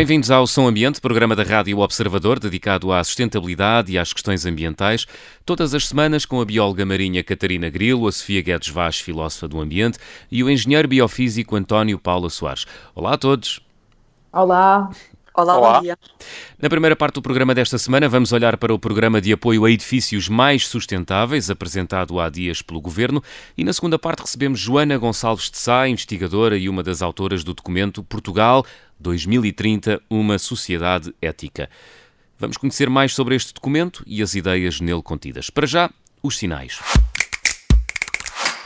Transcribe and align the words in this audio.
Bem-vindos 0.00 0.30
ao 0.30 0.46
Som 0.46 0.66
Ambiente, 0.66 0.98
programa 0.98 1.36
da 1.36 1.42
Rádio 1.42 1.78
Observador 1.78 2.38
dedicado 2.38 2.90
à 2.90 3.04
sustentabilidade 3.04 3.92
e 3.92 3.98
às 3.98 4.14
questões 4.14 4.46
ambientais. 4.46 5.04
Todas 5.44 5.74
as 5.74 5.88
semanas 5.88 6.24
com 6.24 6.40
a 6.40 6.44
bióloga 6.46 6.86
marinha 6.86 7.22
Catarina 7.22 7.68
Grilo, 7.68 8.08
a 8.08 8.12
Sofia 8.12 8.40
Guedes 8.40 8.70
Vaz, 8.70 8.98
filósofa 8.98 9.46
do 9.46 9.60
ambiente, 9.60 9.98
e 10.32 10.42
o 10.42 10.48
engenheiro 10.48 10.88
biofísico 10.88 11.54
António 11.54 11.98
Paulo 11.98 12.30
Soares. 12.30 12.64
Olá 12.94 13.12
a 13.12 13.18
todos. 13.18 13.60
Olá. 14.32 14.88
Olá, 15.34 15.56
Olá, 15.56 15.74
bom 15.74 15.82
dia. 15.82 15.98
Na 16.60 16.68
primeira 16.68 16.96
parte 16.96 17.14
do 17.14 17.22
programa 17.22 17.54
desta 17.54 17.78
semana, 17.78 18.08
vamos 18.08 18.32
olhar 18.32 18.56
para 18.56 18.74
o 18.74 18.78
programa 18.78 19.20
de 19.20 19.32
apoio 19.32 19.64
a 19.64 19.70
edifícios 19.70 20.28
mais 20.28 20.66
sustentáveis, 20.66 21.50
apresentado 21.50 22.18
há 22.18 22.28
dias 22.28 22.62
pelo 22.62 22.80
Governo, 22.80 23.22
e 23.56 23.64
na 23.64 23.72
segunda 23.72 23.98
parte 23.98 24.20
recebemos 24.20 24.58
Joana 24.58 24.98
Gonçalves 24.98 25.50
de 25.50 25.58
Sá, 25.58 25.86
investigadora 25.86 26.56
e 26.56 26.68
uma 26.68 26.82
das 26.82 27.00
autoras 27.00 27.44
do 27.44 27.54
documento 27.54 28.02
Portugal 28.02 28.64
2030, 29.00 30.00
uma 30.08 30.38
sociedade 30.38 31.14
ética. 31.20 31.68
Vamos 32.38 32.56
conhecer 32.56 32.88
mais 32.88 33.14
sobre 33.14 33.34
este 33.34 33.52
documento 33.52 34.04
e 34.06 34.22
as 34.22 34.34
ideias 34.34 34.80
nele 34.80 35.02
contidas. 35.02 35.50
Para 35.50 35.66
já, 35.66 35.90
os 36.22 36.38
sinais. 36.38 36.78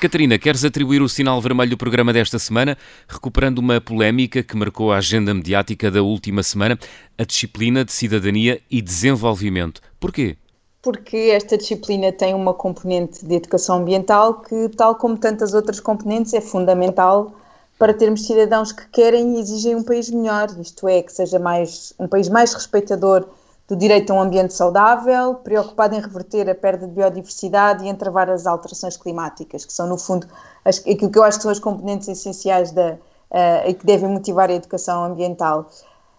Catarina, 0.00 0.38
queres 0.38 0.64
atribuir 0.64 1.00
o 1.00 1.08
sinal 1.08 1.40
vermelho 1.40 1.70
do 1.70 1.78
programa 1.78 2.12
desta 2.12 2.38
semana, 2.38 2.76
recuperando 3.08 3.58
uma 3.58 3.80
polémica 3.80 4.42
que 4.42 4.54
marcou 4.54 4.92
a 4.92 4.98
agenda 4.98 5.32
mediática 5.32 5.90
da 5.90 6.02
última 6.02 6.42
semana, 6.42 6.78
a 7.16 7.24
disciplina 7.24 7.84
de 7.84 7.92
cidadania 7.92 8.60
e 8.70 8.82
desenvolvimento. 8.82 9.80
Porquê? 9.98 10.36
Porque 10.82 11.16
esta 11.16 11.56
disciplina 11.56 12.12
tem 12.12 12.34
uma 12.34 12.52
componente 12.52 13.24
de 13.24 13.34
educação 13.36 13.78
ambiental 13.78 14.42
que, 14.42 14.68
tal 14.76 14.96
como 14.96 15.16
tantas 15.16 15.54
outras 15.54 15.80
componentes, 15.80 16.34
é 16.34 16.40
fundamental 16.40 17.34
para 17.78 17.92
termos 17.92 18.26
cidadãos 18.26 18.72
que 18.72 18.86
querem 18.88 19.36
e 19.36 19.40
exigem 19.40 19.74
um 19.74 19.82
país 19.82 20.08
melhor, 20.10 20.48
isto 20.60 20.88
é, 20.88 21.02
que 21.02 21.12
seja 21.12 21.38
mais 21.38 21.92
um 21.98 22.06
país 22.06 22.28
mais 22.28 22.54
respeitador 22.54 23.26
do 23.66 23.74
direito 23.74 24.12
a 24.12 24.16
um 24.16 24.20
ambiente 24.20 24.52
saudável, 24.52 25.36
preocupado 25.36 25.94
em 25.94 26.00
reverter 26.00 26.48
a 26.50 26.54
perda 26.54 26.86
de 26.86 26.92
biodiversidade 26.92 27.84
e 27.84 27.88
em 27.88 27.94
travar 27.94 28.28
as 28.28 28.46
alterações 28.46 28.96
climáticas, 28.96 29.64
que 29.64 29.72
são, 29.72 29.86
no 29.88 29.96
fundo, 29.96 30.26
as, 30.64 30.78
aquilo 30.78 31.10
que 31.10 31.18
eu 31.18 31.22
acho 31.22 31.38
que 31.38 31.42
são 31.42 31.50
as 31.50 31.58
componentes 31.58 32.06
essenciais 32.08 32.72
da, 32.72 32.92
uh, 32.92 33.68
e 33.68 33.74
que 33.74 33.86
devem 33.86 34.08
motivar 34.08 34.50
a 34.50 34.52
educação 34.52 35.04
ambiental. 35.04 35.70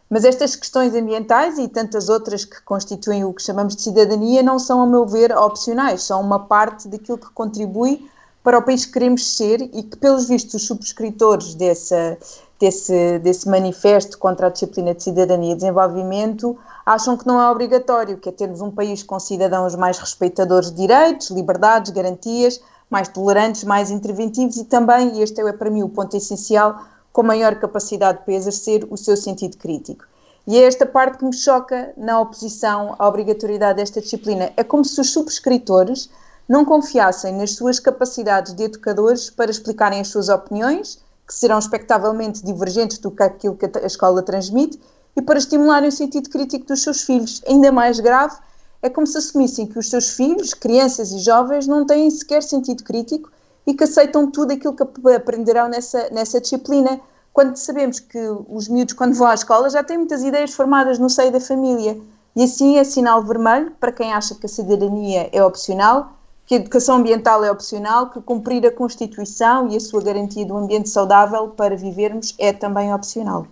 Mas 0.09 0.23
estas 0.23 0.55
questões 0.55 0.93
ambientais 0.93 1.57
e 1.57 1.67
tantas 1.67 2.09
outras 2.09 2.45
que 2.45 2.61
constituem 2.63 3.23
o 3.23 3.33
que 3.33 3.41
chamamos 3.41 3.75
de 3.75 3.81
cidadania 3.83 4.41
não 4.41 4.57
são, 4.57 4.81
a 4.81 4.85
meu 4.85 5.05
ver, 5.05 5.35
opcionais, 5.35 6.03
são 6.03 6.21
uma 6.21 6.39
parte 6.39 6.87
daquilo 6.87 7.17
que 7.17 7.29
contribui 7.31 8.07
para 8.45 8.59
o 8.59 8.61
país 8.61 8.85
que 8.85 8.93
queremos 8.93 9.35
ser 9.35 9.59
e 9.59 9.81
que, 9.81 9.97
pelos 9.97 10.27
vistos, 10.27 10.53
os 10.53 10.67
subscritores 10.67 11.55
dessa, 11.55 12.15
desse, 12.59 13.17
desse 13.17 13.49
manifesto 13.49 14.19
contra 14.19 14.45
a 14.45 14.49
disciplina 14.51 14.93
de 14.93 15.01
cidadania 15.01 15.53
e 15.53 15.55
desenvolvimento 15.55 16.55
acham 16.85 17.17
que 17.17 17.25
não 17.25 17.41
é 17.41 17.49
obrigatório, 17.49 18.19
que 18.19 18.29
é 18.29 18.31
termos 18.31 18.61
um 18.61 18.69
país 18.69 19.01
com 19.01 19.19
cidadãos 19.19 19.75
mais 19.75 19.97
respeitadores 19.97 20.69
de 20.69 20.77
direitos, 20.77 21.31
liberdades, 21.31 21.91
garantias, 21.91 22.61
mais 22.87 23.07
tolerantes, 23.07 23.63
mais 23.63 23.89
interventivos 23.89 24.57
e 24.57 24.65
também, 24.65 25.17
e 25.17 25.23
este 25.23 25.41
é 25.41 25.51
para 25.51 25.71
mim 25.71 25.81
o 25.81 25.89
ponto 25.89 26.15
essencial, 26.15 26.79
com 27.11 27.23
maior 27.23 27.55
capacidade 27.55 28.19
para 28.23 28.35
exercer 28.35 28.85
o 28.91 28.95
seu 28.95 29.17
sentido 29.17 29.57
crítico. 29.57 30.05
E 30.45 30.59
é 30.59 30.67
esta 30.67 30.85
parte 30.85 31.17
que 31.17 31.25
me 31.25 31.33
choca 31.33 31.93
na 31.97 32.21
oposição 32.21 32.95
à 32.99 33.07
obrigatoriedade 33.07 33.77
desta 33.77 33.99
disciplina. 33.99 34.53
É 34.55 34.63
como 34.63 34.85
se 34.85 35.01
os 35.01 35.11
subscritores 35.11 36.11
não 36.47 36.63
confiassem 36.63 37.33
nas 37.33 37.51
suas 37.51 37.79
capacidades 37.79 38.53
de 38.53 38.63
educadores 38.63 39.29
para 39.29 39.49
explicarem 39.49 39.99
as 39.99 40.07
suas 40.09 40.29
opiniões, 40.29 40.99
que 41.27 41.33
serão 41.33 41.57
expectavelmente 41.57 42.45
divergentes 42.45 42.99
do 42.99 43.09
que 43.09 43.23
aquilo 43.23 43.55
que 43.55 43.65
a 43.65 43.85
escola 43.85 44.21
transmite, 44.21 44.79
e 45.15 45.21
para 45.21 45.39
estimularem 45.39 45.89
o 45.89 45.91
sentido 45.91 46.29
crítico 46.29 46.67
dos 46.67 46.83
seus 46.83 47.01
filhos. 47.01 47.41
Ainda 47.47 47.71
mais 47.71 47.99
grave, 47.99 48.37
é 48.81 48.89
como 48.89 49.07
se 49.07 49.17
assumissem 49.17 49.65
que 49.65 49.79
os 49.79 49.89
seus 49.89 50.09
filhos, 50.09 50.53
crianças 50.53 51.11
e 51.11 51.19
jovens, 51.19 51.65
não 51.65 51.85
têm 51.85 52.09
sequer 52.11 52.43
sentido 52.43 52.83
crítico 52.83 53.31
e 53.65 53.73
que 53.73 53.83
aceitam 53.83 54.29
tudo 54.29 54.53
aquilo 54.53 54.75
que 54.75 54.83
aprenderão 55.13 55.67
nessa, 55.67 56.09
nessa 56.11 56.39
disciplina, 56.39 56.99
quando 57.33 57.55
sabemos 57.57 57.99
que 57.99 58.19
os 58.47 58.67
miúdos, 58.67 58.93
quando 58.93 59.15
vão 59.15 59.27
à 59.27 59.33
escola, 59.33 59.69
já 59.69 59.83
têm 59.83 59.97
muitas 59.97 60.23
ideias 60.23 60.53
formadas 60.53 60.99
no 60.99 61.09
seio 61.09 61.31
da 61.31 61.39
família. 61.39 61.99
E 62.35 62.43
assim 62.43 62.77
é 62.77 62.83
sinal 62.83 63.23
vermelho 63.23 63.71
para 63.79 63.91
quem 63.91 64.13
acha 64.13 64.35
que 64.35 64.45
a 64.45 64.49
cidadania 64.49 65.29
é 65.31 65.43
opcional, 65.43 66.14
que 66.45 66.53
a 66.53 66.57
educação 66.57 66.97
ambiental 66.97 67.43
é 67.43 67.51
opcional, 67.51 68.09
que 68.09 68.21
cumprir 68.21 68.65
a 68.65 68.71
Constituição 68.71 69.67
e 69.69 69.75
a 69.75 69.79
sua 69.79 70.01
garantia 70.01 70.45
de 70.45 70.51
um 70.51 70.57
ambiente 70.57 70.89
saudável 70.89 71.49
para 71.49 71.75
vivermos 71.75 72.35
é 72.37 72.53
também 72.53 72.93
opcional. 72.93 73.47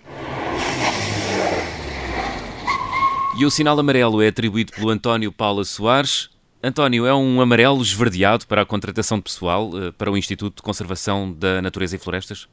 E 3.39 3.45
o 3.45 3.49
sinal 3.49 3.79
amarelo 3.79 4.21
é 4.21 4.27
atribuído 4.27 4.71
pelo 4.71 4.91
António 4.91 5.31
Paula 5.31 5.65
Soares. 5.65 6.29
António, 6.63 7.05
é 7.05 7.13
um 7.13 7.41
amarelo 7.41 7.81
esverdeado 7.81 8.45
para 8.45 8.61
a 8.61 8.65
contratação 8.65 9.17
de 9.17 9.23
pessoal 9.23 9.71
eh, 9.73 9.91
para 9.91 10.11
o 10.11 10.15
Instituto 10.15 10.57
de 10.57 10.61
Conservação 10.61 11.33
da 11.33 11.61
Natureza 11.61 11.95
e 11.95 11.99
Florestas? 11.99 12.47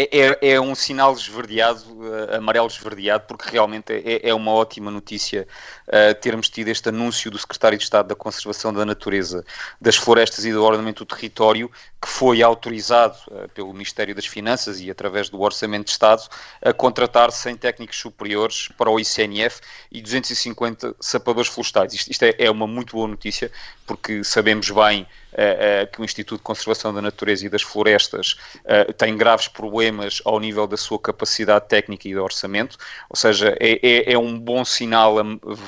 É, 0.00 0.16
é, 0.16 0.50
é, 0.52 0.60
um 0.60 0.76
sinal 0.76 1.12
esverdeado, 1.12 1.82
uh, 1.90 2.36
amarelo 2.36 2.68
esverdeado, 2.68 3.24
porque 3.26 3.50
realmente 3.50 3.92
é, 3.92 4.28
é 4.28 4.32
uma 4.32 4.52
ótima 4.52 4.92
notícia 4.92 5.44
uh, 5.88 6.14
termos 6.20 6.48
tido 6.48 6.68
este 6.68 6.88
anúncio 6.88 7.32
do 7.32 7.36
Secretário 7.36 7.76
de 7.76 7.82
Estado 7.82 8.06
da 8.06 8.14
Conservação 8.14 8.72
da 8.72 8.84
Natureza, 8.84 9.44
das 9.80 9.96
Florestas 9.96 10.44
e 10.44 10.52
do 10.52 10.62
Ordenamento 10.62 11.04
do 11.04 11.16
Território, 11.16 11.68
que 12.00 12.08
foi 12.08 12.42
autorizado 12.42 13.16
uh, 13.28 13.48
pelo 13.48 13.72
Ministério 13.72 14.14
das 14.14 14.26
Finanças 14.26 14.80
e 14.80 14.90
através 14.90 15.28
do 15.28 15.40
Orçamento 15.40 15.86
de 15.86 15.90
Estado 15.90 16.22
a 16.62 16.72
contratar 16.72 17.32
100 17.32 17.56
técnicos 17.56 17.98
superiores 17.98 18.68
para 18.78 18.88
o 18.88 19.00
ICNF 19.00 19.60
e 19.90 20.00
250 20.00 20.94
sapadores 21.00 21.50
florestais. 21.50 21.92
Isto, 21.94 22.10
isto 22.10 22.22
é, 22.22 22.34
é 22.38 22.50
uma 22.50 22.66
muito 22.66 22.94
boa 22.94 23.08
notícia, 23.08 23.50
porque 23.84 24.22
sabemos 24.22 24.70
bem 24.70 25.02
uh, 25.32 25.90
que 25.92 26.00
o 26.00 26.04
Instituto 26.04 26.38
de 26.38 26.44
Conservação 26.44 26.94
da 26.94 27.02
Natureza 27.02 27.46
e 27.46 27.48
das 27.48 27.62
Florestas 27.62 28.36
uh, 28.58 28.92
tem 28.92 29.16
graves 29.16 29.48
problemas 29.48 30.22
ao 30.24 30.38
nível 30.38 30.66
da 30.66 30.76
sua 30.76 30.98
capacidade 30.98 31.66
técnica 31.68 32.06
e 32.06 32.12
de 32.12 32.18
orçamento, 32.18 32.78
ou 33.10 33.16
seja, 33.16 33.56
é, 33.58 33.80
é, 33.82 34.12
é 34.12 34.18
um 34.18 34.38
bom 34.38 34.64
sinal 34.64 35.16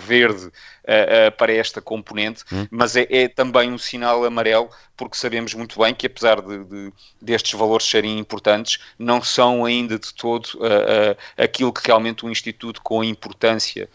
verde 0.06 0.50
Uh, 0.80 1.28
uh, 1.28 1.32
para 1.36 1.52
esta 1.52 1.80
componente, 1.80 2.42
hum. 2.50 2.66
mas 2.70 2.96
é, 2.96 3.06
é, 3.10 3.28
também 3.28 3.70
um 3.70 3.76
sinal 3.78 4.24
amarelo, 4.24 4.70
porque 5.00 5.16
sabemos 5.16 5.54
muito 5.54 5.80
bem 5.80 5.94
que, 5.94 6.06
apesar 6.06 6.42
de, 6.42 6.62
de 6.62 6.92
destes 7.22 7.58
valores 7.58 7.86
serem 7.86 8.18
importantes, 8.18 8.78
não 8.98 9.22
são 9.22 9.64
ainda 9.64 9.98
de 9.98 10.12
todo 10.12 10.44
uh, 10.56 11.16
aquilo 11.38 11.72
que 11.72 11.80
realmente 11.86 12.26
um 12.26 12.30
Instituto 12.30 12.82
com 12.82 13.02
importância 13.02 13.84
eh, 13.84 13.88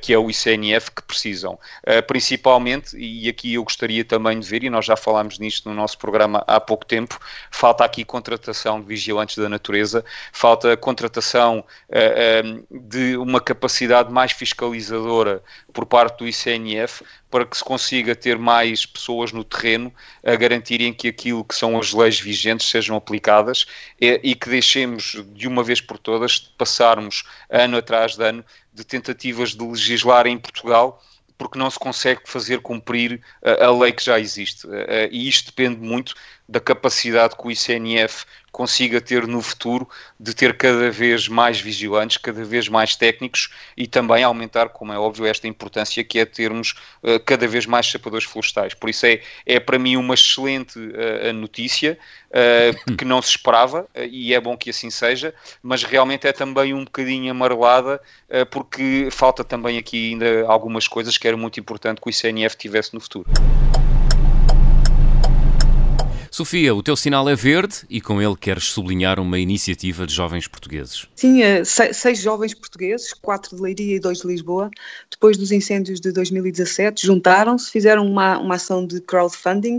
que 0.00 0.12
é 0.12 0.18
o 0.18 0.30
ICNF, 0.30 0.90
que 0.90 1.02
precisam. 1.02 1.58
Eh, 1.84 2.00
principalmente, 2.02 2.96
e 2.96 3.28
aqui 3.28 3.54
eu 3.54 3.64
gostaria 3.64 4.04
também 4.04 4.38
de 4.38 4.46
ver, 4.48 4.64
e 4.64 4.70
nós 4.70 4.84
já 4.84 4.96
falámos 4.96 5.38
nisto 5.38 5.68
no 5.68 5.74
nosso 5.74 5.98
programa 5.98 6.44
há 6.46 6.60
pouco 6.60 6.84
tempo, 6.84 7.18
falta 7.50 7.84
aqui 7.84 8.04
contratação 8.04 8.80
de 8.80 8.86
vigilantes 8.86 9.36
da 9.36 9.48
natureza, 9.48 10.04
falta 10.32 10.76
contratação 10.76 11.64
eh, 11.88 12.42
de 12.70 13.16
uma 13.16 13.40
capacidade 13.40 14.12
mais 14.12 14.32
fiscalizadora 14.32 15.42
por 15.72 15.86
parte 15.86 16.18
do 16.18 16.28
ICNF 16.28 17.02
para 17.34 17.44
que 17.44 17.56
se 17.56 17.64
consiga 17.64 18.14
ter 18.14 18.38
mais 18.38 18.86
pessoas 18.86 19.32
no 19.32 19.42
terreno 19.42 19.92
a 20.24 20.36
garantirem 20.36 20.92
que 20.92 21.08
aquilo 21.08 21.44
que 21.44 21.56
são 21.56 21.76
as 21.76 21.92
leis 21.92 22.20
vigentes 22.20 22.70
sejam 22.70 22.96
aplicadas 22.96 23.66
e, 24.00 24.20
e 24.22 24.34
que 24.36 24.48
deixemos 24.48 25.20
de 25.32 25.48
uma 25.48 25.64
vez 25.64 25.80
por 25.80 25.98
todas 25.98 26.32
de 26.32 26.50
passarmos 26.56 27.24
ano 27.50 27.76
atrás 27.76 28.14
de 28.14 28.22
ano 28.22 28.44
de 28.74 28.84
tentativas 28.84 29.50
de 29.50 29.64
legislar 29.64 30.26
em 30.26 30.38
Portugal 30.38 31.02
porque 31.36 31.58
não 31.58 31.70
se 31.70 31.78
consegue 31.78 32.22
fazer 32.26 32.60
cumprir 32.60 33.20
a, 33.42 33.70
lei 33.70 33.92
que 33.92 34.04
já 34.04 34.20
existe. 34.20 34.68
e 35.10 35.28
isto 35.28 35.46
depende 35.46 35.80
muito 35.80 36.14
da 36.48 36.60
capacidade 36.60 37.36
que 37.36 37.46
o 37.46 37.50
ICNF 37.50 38.24
consiga 38.54 39.00
ter 39.00 39.26
no 39.26 39.42
futuro 39.42 39.88
de 40.18 40.32
ter 40.32 40.56
cada 40.56 40.88
vez 40.88 41.26
mais 41.26 41.60
vigilantes, 41.60 42.18
cada 42.18 42.44
vez 42.44 42.68
mais 42.68 42.94
técnicos 42.94 43.50
e 43.76 43.84
também 43.84 44.22
aumentar, 44.22 44.68
como 44.68 44.92
é 44.92 44.98
óbvio, 44.98 45.26
esta 45.26 45.48
importância 45.48 46.04
que 46.04 46.20
é 46.20 46.24
termos 46.24 46.76
uh, 47.02 47.18
cada 47.26 47.48
vez 47.48 47.66
mais 47.66 47.90
sapadores 47.90 48.24
florestais. 48.24 48.72
Por 48.72 48.88
isso 48.88 49.06
é, 49.06 49.20
é 49.44 49.58
para 49.58 49.76
mim 49.76 49.96
uma 49.96 50.14
excelente 50.14 50.78
uh, 50.78 51.32
notícia 51.32 51.98
uh, 52.30 52.96
que 52.96 53.04
não 53.04 53.20
se 53.20 53.30
esperava 53.30 53.88
e 53.96 54.32
é 54.32 54.40
bom 54.40 54.56
que 54.56 54.70
assim 54.70 54.88
seja, 54.88 55.34
mas 55.60 55.82
realmente 55.82 56.28
é 56.28 56.32
também 56.32 56.72
um 56.72 56.84
bocadinho 56.84 57.32
amarelada 57.32 58.00
porque 58.50 59.08
falta 59.10 59.42
também 59.42 59.78
aqui 59.78 60.12
ainda 60.12 60.46
algumas 60.46 60.86
coisas 60.86 61.18
que 61.18 61.26
era 61.26 61.36
muito 61.36 61.58
importante 61.58 62.00
que 62.00 62.08
o 62.08 62.10
ICNF 62.10 62.56
tivesse 62.56 62.94
no 62.94 63.00
futuro. 63.00 63.28
Sofia, 66.34 66.74
o 66.74 66.82
teu 66.82 66.96
sinal 66.96 67.28
é 67.28 67.36
verde 67.36 67.82
e 67.88 68.00
com 68.00 68.20
ele 68.20 68.34
queres 68.34 68.64
sublinhar 68.64 69.20
uma 69.20 69.38
iniciativa 69.38 70.04
de 70.04 70.12
jovens 70.12 70.48
portugueses. 70.48 71.06
Sim, 71.14 71.44
eh, 71.44 71.62
seis 71.64 72.18
jovens 72.18 72.52
portugueses, 72.52 73.12
quatro 73.12 73.54
de 73.54 73.62
Leiria 73.62 73.94
e 73.94 74.00
dois 74.00 74.18
de 74.18 74.26
Lisboa, 74.26 74.68
depois 75.08 75.36
dos 75.36 75.52
incêndios 75.52 76.00
de 76.00 76.10
2017, 76.10 77.06
juntaram-se, 77.06 77.70
fizeram 77.70 78.04
uma, 78.04 78.36
uma 78.38 78.56
ação 78.56 78.84
de 78.84 79.00
crowdfunding 79.00 79.78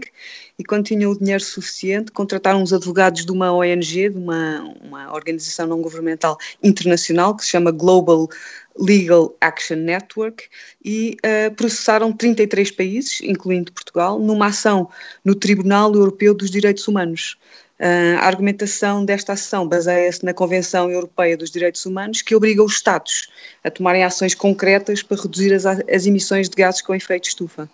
e 0.57 0.63
quando 0.63 0.85
tinham 0.85 1.11
o 1.11 1.17
dinheiro 1.17 1.43
suficiente, 1.43 2.11
contrataram 2.11 2.63
os 2.63 2.71
advogados 2.71 3.25
de 3.25 3.31
uma 3.31 3.51
ONG, 3.51 4.09
de 4.09 4.17
uma, 4.17 4.61
uma 4.81 5.13
organização 5.13 5.67
não 5.67 5.81
governamental 5.81 6.37
internacional 6.63 7.35
que 7.35 7.43
se 7.43 7.49
chama 7.49 7.71
Global 7.71 8.29
Legal 8.77 9.35
Action 9.39 9.77
Network 9.77 10.45
e 10.83 11.17
uh, 11.25 11.53
processaram 11.55 12.11
33 12.11 12.71
países, 12.71 13.21
incluindo 13.21 13.71
Portugal, 13.71 14.19
numa 14.19 14.47
ação 14.47 14.89
no 15.23 15.35
Tribunal 15.35 15.93
Europeu 15.93 16.33
dos 16.33 16.49
Direitos 16.49 16.87
Humanos. 16.87 17.37
A 17.77 18.25
argumentação 18.25 19.03
desta 19.03 19.33
ação 19.33 19.67
baseia-se 19.67 20.23
na 20.23 20.33
Convenção 20.33 20.89
Europeia 20.89 21.35
dos 21.35 21.51
Direitos 21.51 21.85
Humanos, 21.85 22.21
que 22.21 22.33
obriga 22.33 22.63
os 22.63 22.75
Estados 22.75 23.27
a 23.65 23.69
tomarem 23.69 24.01
ações 24.01 24.33
concretas 24.33 25.03
para 25.03 25.21
reduzir 25.21 25.53
as, 25.53 25.65
as 25.65 26.05
emissões 26.05 26.47
de 26.47 26.55
gases 26.55 26.81
com 26.81 26.95
efeito 26.95 27.27
estufa. 27.27 27.69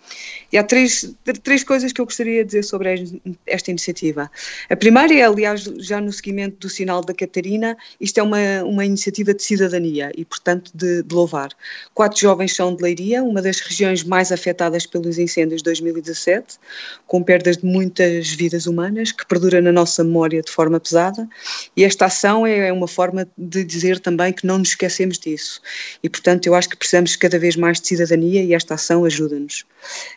E 0.51 0.57
há 0.57 0.63
três, 0.63 1.13
três 1.43 1.63
coisas 1.63 1.93
que 1.93 2.01
eu 2.01 2.05
gostaria 2.05 2.43
de 2.43 2.45
dizer 2.45 2.63
sobre 2.63 3.21
esta 3.45 3.69
iniciativa. 3.69 4.31
A 4.69 4.75
primeira 4.75 5.13
é, 5.13 5.21
aliás, 5.21 5.61
já 5.77 6.01
no 6.01 6.11
seguimento 6.11 6.57
do 6.57 6.69
sinal 6.69 7.01
da 7.01 7.13
Catarina, 7.13 7.77
isto 7.99 8.19
é 8.19 8.23
uma, 8.23 8.63
uma 8.63 8.85
iniciativa 8.85 9.35
de 9.35 9.43
cidadania 9.43 10.11
e, 10.17 10.25
portanto, 10.25 10.71
de, 10.73 11.03
de 11.03 11.13
louvar. 11.13 11.49
Quatro 11.93 12.19
jovens 12.19 12.55
são 12.55 12.75
de 12.75 12.81
Leiria, 12.81 13.23
uma 13.23 13.41
das 13.41 13.59
regiões 13.59 14.03
mais 14.03 14.31
afetadas 14.31 14.87
pelos 14.87 15.19
incêndios 15.19 15.61
de 15.61 15.65
2017, 15.65 16.57
com 17.05 17.21
perdas 17.21 17.57
de 17.57 17.65
muitas 17.65 18.29
vidas 18.29 18.65
humanas, 18.65 19.11
que 19.11 19.27
perdura 19.27 19.61
na 19.61 19.71
nossa 19.71 19.90
nossa 19.91 20.03
memória 20.03 20.41
de 20.41 20.49
forma 20.49 20.79
pesada 20.79 21.27
e 21.75 21.83
esta 21.83 22.05
ação 22.05 22.47
é 22.47 22.71
uma 22.71 22.87
forma 22.87 23.27
de 23.37 23.63
dizer 23.63 23.99
também 23.99 24.31
que 24.31 24.47
não 24.47 24.57
nos 24.57 24.69
esquecemos 24.69 25.19
disso 25.19 25.61
e 26.01 26.09
portanto 26.09 26.47
eu 26.47 26.55
acho 26.55 26.69
que 26.69 26.77
precisamos 26.77 27.15
cada 27.17 27.37
vez 27.37 27.57
mais 27.57 27.81
de 27.81 27.87
cidadania 27.87 28.41
e 28.41 28.53
esta 28.53 28.75
ação 28.75 29.03
ajuda-nos. 29.03 29.65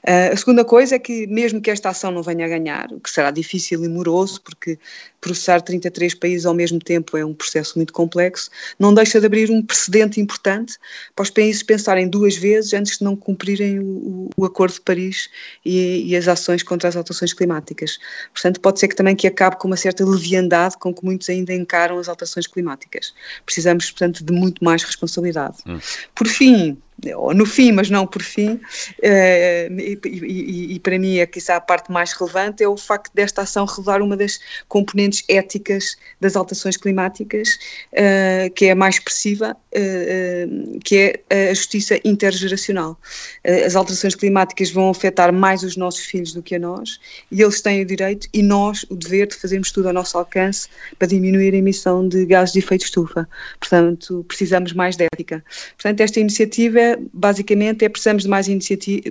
Uh, 0.05 0.32
a 0.32 0.37
segunda 0.37 0.65
coisa 0.65 0.94
é 0.94 0.99
que 0.99 1.26
mesmo 1.26 1.61
que 1.61 1.71
esta 1.71 1.88
ação 1.88 2.12
não 2.12 2.23
venha 2.23 2.47
a 2.47 2.49
ganhar, 2.49 2.93
o 2.93 3.00
que 3.00 3.11
será 3.11 3.31
difícil 3.31 3.85
e 3.85 3.88
moroso 3.88 4.41
porque 4.43 4.79
processar 5.25 5.62
33 5.62 6.15
países 6.15 6.44
ao 6.44 6.53
mesmo 6.53 6.79
tempo 6.79 7.17
é 7.17 7.25
um 7.25 7.32
processo 7.32 7.79
muito 7.79 7.94
complexo, 7.94 8.50
não 8.79 8.93
deixa 8.93 9.19
de 9.19 9.25
abrir 9.25 9.50
um 9.50 9.62
precedente 9.62 10.21
importante 10.21 10.76
para 11.17 11.23
os 11.23 11.31
países 11.31 11.62
pensarem 11.62 12.06
duas 12.06 12.37
vezes 12.37 12.75
antes 12.75 12.99
de 12.99 13.05
não 13.05 13.17
cumprirem 13.17 13.79
o, 13.81 14.29
o 14.37 14.44
Acordo 14.44 14.75
de 14.75 14.82
Paris 14.82 15.31
e, 15.65 16.11
e, 16.11 16.15
as 16.15 16.29
ações 16.29 16.62
contra 16.62 16.91
as 16.91 16.97
alterações 16.97 17.32
climáticas. 17.32 17.99
Portanto, 18.35 18.61
pode 18.61 18.79
ser 18.79 18.88
que 18.88 18.94
também 18.94 19.17
que 19.17 19.26
acabe 19.26 19.56
com 19.64 19.69
uma 19.69 19.78
certa 19.78 20.05
leviandade 20.05 20.76
com 20.76 20.93
que 20.93 21.02
muitos 21.02 21.26
ainda 21.31 21.55
encaram 21.55 21.99
as 21.99 22.06
alterações 22.06 22.46
climáticas. 22.46 23.14
Precisamos, 23.46 23.90
portanto, 23.90 24.22
de 24.22 24.31
muito 24.31 24.62
mais 24.62 24.82
responsabilidade. 24.82 25.56
Hum. 25.66 25.78
Por 26.14 26.26
fim, 26.26 26.76
no 27.35 27.44
fim, 27.44 27.73
mas 27.73 27.91
não 27.91 28.06
por 28.06 28.23
fim, 28.23 28.61
eh, 29.02 29.69
e, 29.70 29.99
e, 30.05 30.75
e, 30.75 30.81
para 30.81 30.99
mim 30.99 31.19
é 31.19 31.26
quizá 31.26 31.56
a 31.56 31.61
parte 31.61 31.91
mais 31.91 32.12
relevante, 32.12 32.62
é 32.62 32.69
o 32.69 32.76
facto 32.76 33.11
desta 33.14 33.43
ação 33.43 33.64
revelar 33.67 34.00
uma 34.00 34.17
das 34.17 34.38
componentes 34.69 35.25
éticas 35.29 35.96
das 36.20 36.37
alterações 36.37 36.76
climáticas, 36.76 37.58
eh, 37.93 38.50
que 38.55 38.67
é 38.67 38.70
a 38.70 38.75
mais 38.75 38.96
expressiva, 38.96 39.56
eh, 39.73 40.46
que 40.85 41.20
é 41.31 41.50
a 41.50 41.55
justiça 41.55 41.99
intergeracional. 42.05 42.99
As 43.67 43.75
alterações 43.75 44.14
climáticas 44.14 44.70
vão 44.70 44.90
afetar 44.90 45.32
mais 45.32 45.62
os 45.62 45.76
nossos 45.76 46.05
filhos 46.05 46.32
do 46.32 46.43
que 46.43 46.55
a 46.55 46.58
nós, 46.58 47.00
e 47.31 47.43
eles 47.43 47.61
têm 47.61 47.82
o 47.82 47.85
direito 47.85 48.29
e 48.32 48.43
nós 48.43 48.85
o 48.88 48.94
dever 48.94 49.26
de 49.26 49.35
fazermos 49.35 49.70
tudo 49.73 49.88
ao 49.88 49.94
nosso 49.94 50.17
alcance 50.17 50.69
para 50.99 51.08
diminuir 51.08 51.55
a 51.55 51.58
emissão 51.58 52.06
de 52.08 52.25
gases 52.25 52.52
de 52.52 52.61
efeito 52.61 52.85
estufa. 52.85 53.29
Portanto, 53.58 54.25
precisamos 54.29 54.73
mais 54.73 54.97
de 54.97 55.06
ética. 55.12 55.44
Portanto, 55.76 56.00
esta 56.00 56.20
iniciativa 56.20 56.83
basicamente 57.12 57.84
é 57.84 57.88
precisamos 57.88 58.25
de 58.25 58.28
mais 58.28 58.48
iniciativa, 58.48 59.10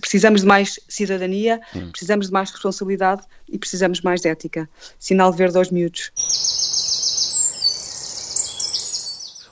precisamos 0.00 0.42
de 0.42 0.46
mais 0.46 0.78
cidadania, 0.88 1.60
hum. 1.74 1.90
precisamos 1.90 2.26
de 2.26 2.32
mais 2.32 2.50
responsabilidade 2.50 3.22
e 3.48 3.58
precisamos 3.58 4.00
mais 4.00 4.20
de 4.20 4.28
ética. 4.28 4.68
Sinal 4.98 5.32
verde 5.32 5.58
aos 5.58 5.70
miúdos. 5.70 6.12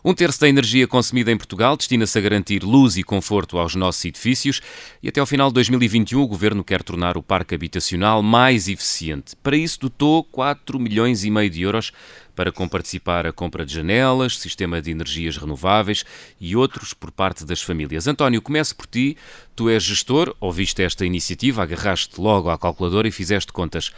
Um 0.04 0.14
terço 0.14 0.40
da 0.40 0.49
energia 0.49 0.88
consumida 0.88 1.31
em 1.31 1.37
Portugal 1.37 1.76
destina-se 1.76 2.19
a 2.19 2.20
garantir 2.20 2.64
luz 2.64 2.96
e 2.96 3.04
conforto 3.04 3.56
aos 3.56 3.76
nossos 3.76 4.04
edifícios 4.04 4.60
e 5.00 5.08
até 5.08 5.20
ao 5.20 5.26
final 5.26 5.46
de 5.46 5.54
2021 5.54 6.20
o 6.20 6.26
Governo 6.26 6.64
quer 6.64 6.82
tornar 6.82 7.16
o 7.16 7.22
parque 7.22 7.54
habitacional 7.54 8.20
mais 8.20 8.66
eficiente. 8.66 9.37
Para 9.37 9.56
isso 9.56 9.78
dotou 9.78 10.25
4 10.25 10.76
milhões 10.76 11.22
e 11.22 11.31
meio 11.31 11.49
de 11.49 11.62
euros 11.62 11.93
para 12.34 12.50
comparticipar 12.50 13.28
a 13.28 13.32
compra 13.32 13.64
de 13.64 13.75
janelas, 13.75 14.40
sistema 14.40 14.82
de 14.82 14.90
energias 14.90 15.37
renováveis 15.37 16.05
e 16.40 16.56
outros 16.56 16.93
por 16.93 17.12
parte 17.12 17.44
das 17.44 17.62
famílias. 17.62 18.08
António, 18.08 18.43
começo 18.43 18.75
por 18.75 18.87
ti. 18.87 19.16
Tu 19.55 19.69
és 19.69 19.84
gestor, 19.84 20.34
ouviste 20.40 20.82
esta 20.82 21.06
iniciativa, 21.06 21.62
agarraste 21.62 22.20
logo 22.20 22.50
à 22.50 22.58
calculadora 22.58 23.06
e 23.06 23.12
fizeste 23.12 23.52
contas. 23.52 23.93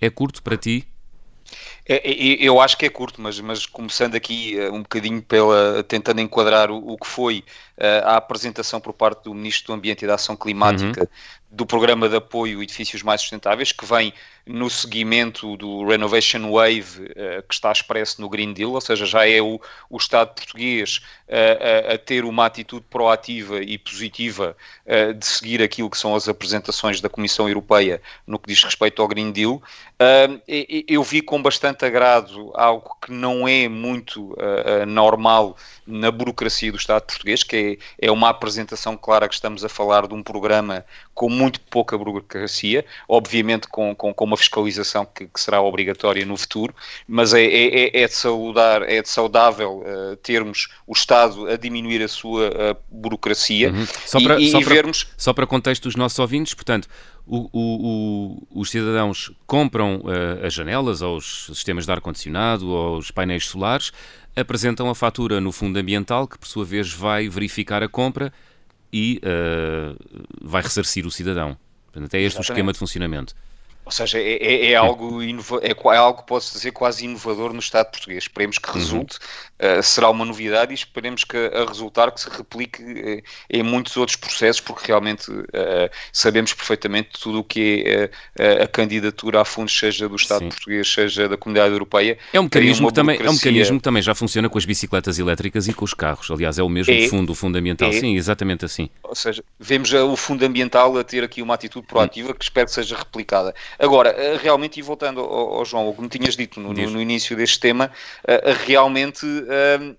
É 0.00 0.10
curto 0.10 0.42
para 0.42 0.56
ti 0.56 0.84
eu 1.86 2.60
acho 2.60 2.76
que 2.78 2.86
é 2.86 2.88
curto, 2.88 3.20
mas, 3.20 3.38
mas 3.40 3.66
começando 3.66 4.14
aqui 4.14 4.56
uh, 4.58 4.72
um 4.72 4.82
bocadinho 4.82 5.20
pela 5.22 5.82
tentando 5.84 6.20
enquadrar 6.20 6.70
o, 6.70 6.92
o 6.92 6.96
que 6.96 7.06
foi 7.06 7.44
uh, 7.78 8.06
a 8.06 8.16
apresentação 8.16 8.80
por 8.80 8.92
parte 8.92 9.24
do 9.24 9.34
Ministro 9.34 9.68
do 9.68 9.72
Ambiente 9.74 10.04
e 10.04 10.06
da 10.06 10.14
Ação 10.14 10.36
Climática 10.36 11.02
uhum. 11.02 11.06
Do 11.54 11.64
Programa 11.64 12.08
de 12.08 12.16
Apoio 12.16 12.58
a 12.58 12.62
Edifícios 12.62 13.02
Mais 13.02 13.20
Sustentáveis, 13.20 13.70
que 13.70 13.86
vem 13.86 14.12
no 14.46 14.68
seguimento 14.68 15.56
do 15.56 15.86
Renovation 15.86 16.52
Wave 16.52 17.02
uh, 17.02 17.42
que 17.48 17.54
está 17.54 17.72
expresso 17.72 18.20
no 18.20 18.28
Green 18.28 18.52
Deal, 18.52 18.72
ou 18.72 18.80
seja, 18.80 19.06
já 19.06 19.26
é 19.26 19.40
o, 19.40 19.58
o 19.88 19.96
Estado 19.96 20.34
português 20.34 21.00
uh, 21.28 21.90
a, 21.90 21.94
a, 21.94 21.98
ter 21.98 22.24
uma 22.24 22.44
atitude 22.44 22.84
proativa 22.90 23.62
e 23.62 23.78
positiva 23.78 24.54
uh, 24.84 25.14
de 25.14 25.24
seguir 25.24 25.62
aquilo 25.62 25.88
que 25.88 25.96
são 25.96 26.14
as 26.14 26.28
apresentações 26.28 27.00
da 27.00 27.08
Comissão 27.08 27.48
Europeia 27.48 28.02
no 28.26 28.38
que 28.38 28.48
diz 28.48 28.62
respeito 28.62 29.00
ao 29.00 29.08
Green 29.08 29.32
Deal. 29.32 29.62
eu 30.86 31.02
vi 31.02 31.22
com 31.22 31.40
bastante 31.40 31.84
agrado 31.84 32.52
algo 32.54 32.96
que 33.00 33.12
não 33.12 33.48
é 33.48 33.68
muito 33.68 34.36
normal 34.86 35.56
na 35.86 36.10
burocracia 36.10 36.70
do 36.70 36.78
Estado 36.78 37.02
português, 37.02 37.42
que 37.42 37.78
é, 38.00 38.06
é 38.06 38.10
uma 38.10 38.28
apresentação 38.28 38.96
clara 38.96 39.28
que 39.28 39.34
estamos 39.34 39.64
a 39.64 39.68
falar 39.68 40.06
de 40.06 40.14
um 40.14 40.22
programa 40.22 40.84
com 41.14 41.30
muito 41.30 41.60
pouca 41.60 41.96
burocracia, 41.96 42.84
obviamente 43.08 43.68
com, 43.68 43.94
com, 43.94 44.12
com 44.12 44.24
uma 44.24 44.36
fiscalização 44.36 45.06
que, 45.06 45.26
que, 45.26 45.40
será 45.40 45.62
obrigatória 45.62 46.26
no 46.26 46.36
futuro, 46.36 46.74
mas 47.06 47.32
é, 47.32 47.44
é, 47.44 47.84
é, 47.84 48.02
é 48.02 48.06
de, 48.06 48.14
saudar, 48.14 48.82
é 48.82 49.00
de 49.00 49.08
saudável 49.08 49.84
uh, 49.86 50.16
termos 50.16 50.68
o 50.86 50.92
Estado 50.92 51.46
a 51.46 51.56
diminuir 51.56 52.02
a 52.02 52.08
sua 52.08 52.48
uh, 52.48 52.76
burocracia 52.90 53.70
uhum. 53.70 53.86
só 54.04 54.20
para, 54.20 54.40
e, 54.40 54.50
só 54.50 54.60
e 54.60 54.64
para, 54.64 54.74
vermos... 54.74 55.06
Só 55.16 55.32
para 55.32 55.46
contexto 55.46 55.84
dos 55.84 55.94
nossos 55.94 56.18
ouvintes, 56.18 56.52
portanto, 56.52 56.88
o, 57.26 57.48
o, 57.52 58.46
o, 58.52 58.60
os 58.60 58.70
cidadãos 58.70 59.30
compram 59.46 59.98
uh, 59.98 60.44
as 60.44 60.52
janelas, 60.52 61.00
ou 61.00 61.16
os 61.16 61.46
sistemas 61.46 61.86
de 61.86 61.92
ar-condicionado, 61.92 62.68
ou 62.68 62.98
os 62.98 63.10
painéis 63.10 63.46
solares, 63.46 63.92
apresentam 64.36 64.90
a 64.90 64.94
fatura 64.94 65.40
no 65.40 65.52
fundo 65.52 65.78
ambiental, 65.78 66.26
que 66.26 66.36
por 66.36 66.46
sua 66.46 66.64
vez 66.64 66.92
vai 66.92 67.28
verificar 67.28 67.82
a 67.82 67.88
compra 67.88 68.32
e 68.94 69.20
uh, 69.24 69.98
vai 70.40 70.62
ressarcir 70.62 71.04
o 71.04 71.10
cidadão. 71.10 71.58
Portanto, 71.92 72.14
é 72.14 72.18
este 72.18 72.26
Exatamente. 72.26 72.38
o 72.38 72.52
esquema 72.52 72.72
de 72.72 72.78
funcionamento. 72.78 73.34
Ou 73.84 73.90
seja, 73.90 74.18
é, 74.18 74.36
é, 74.36 74.70
é 74.70 74.76
algo 74.76 75.20
inova, 75.20 75.58
é, 75.62 75.72
é, 75.72 75.96
algo, 75.96 76.22
posso 76.22 76.52
dizer, 76.52 76.70
quase 76.70 77.04
inovador 77.04 77.52
no 77.52 77.58
Estado 77.58 77.90
português. 77.90 78.22
Esperemos 78.22 78.56
que 78.56 78.68
uhum. 78.68 78.74
resulte. 78.76 79.18
Uh, 79.60 79.82
será 79.82 80.10
uma 80.10 80.24
novidade 80.24 80.72
e 80.72 80.74
esperemos 80.74 81.24
que 81.24 81.36
a 81.36 81.64
resultar 81.64 82.10
que 82.10 82.20
se 82.20 82.28
replique 82.30 82.82
uh, 82.82 83.22
em 83.50 83.62
muitos 83.62 83.96
outros 83.96 84.16
processos, 84.16 84.60
porque 84.60 84.86
realmente 84.86 85.30
uh, 85.30 85.44
sabemos 86.12 86.52
perfeitamente 86.52 87.10
tudo 87.20 87.40
o 87.40 87.44
que 87.44 87.84
é 87.86 88.62
a 88.62 88.66
candidatura 88.66 89.40
a 89.40 89.44
fundos, 89.44 89.76
seja 89.76 90.08
do 90.08 90.16
Estado 90.16 90.40
Sim. 90.40 90.48
português, 90.48 90.92
seja 90.92 91.28
da 91.28 91.36
Comunidade 91.36 91.72
Europeia. 91.72 92.18
É 92.32 92.40
um, 92.40 92.44
mecanismo 92.44 92.88
que 92.88 92.94
também, 92.94 93.18
é 93.20 93.30
um 93.30 93.32
mecanismo 93.32 93.78
que 93.78 93.82
também 93.82 94.02
já 94.02 94.14
funciona 94.14 94.48
com 94.48 94.58
as 94.58 94.64
bicicletas 94.64 95.18
elétricas 95.18 95.68
e 95.68 95.72
com 95.72 95.84
os 95.84 95.94
carros. 95.94 96.30
Aliás, 96.30 96.58
é 96.58 96.62
o 96.62 96.68
mesmo 96.68 96.92
é, 96.92 97.08
fundo, 97.08 97.32
o 97.32 97.34
fundo 97.34 97.56
ambiental. 97.56 97.88
É. 97.88 97.92
Sim, 97.92 98.16
exatamente 98.16 98.64
assim. 98.64 98.88
Ou 99.02 99.14
seja, 99.14 99.42
vemos 99.58 99.92
o 99.92 100.16
fundo 100.16 100.44
ambiental 100.44 100.96
a 100.98 101.04
ter 101.04 101.22
aqui 101.22 101.42
uma 101.42 101.54
atitude 101.54 101.86
proativa 101.86 102.30
hum. 102.30 102.34
que 102.34 102.44
espero 102.44 102.66
que 102.66 102.72
seja 102.72 102.96
replicada. 102.96 103.54
Agora, 103.78 104.14
realmente, 104.40 104.78
e 104.78 104.82
voltando 104.82 105.20
ao, 105.20 105.54
ao, 105.54 105.64
João, 105.64 105.88
o 105.88 105.94
que 105.94 106.02
me 106.02 106.08
tinhas 106.08 106.36
dito 106.36 106.60
no, 106.60 106.72
no, 106.72 106.90
no 106.90 107.00
início 107.00 107.36
deste 107.36 107.60
tema, 107.60 107.90
realmente 108.64 109.24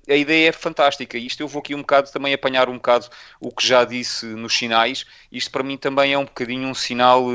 a 0.10 0.16
ideia 0.16 0.50
é 0.50 0.52
fantástica. 0.52 1.18
Isto 1.18 1.42
eu 1.42 1.48
vou 1.48 1.60
aqui 1.60 1.76
um 1.76 1.80
bocado 1.80 2.12
também 2.12 2.34
apanhar 2.34 2.70
um 2.70 2.76
bocado 2.76 3.08
o 3.40 3.52
que 3.52 3.66
já 3.66 3.84
disse 3.84 4.26
nos 4.26 4.56
sinais. 4.56 5.06
Isto 5.32 5.52
para 5.52 5.64
mim 5.64 5.78
também 5.78 6.14
é 6.14 6.18
um 6.18 6.26
bocadinho 6.26 6.68
um 6.68 6.74
sinal 6.74 7.26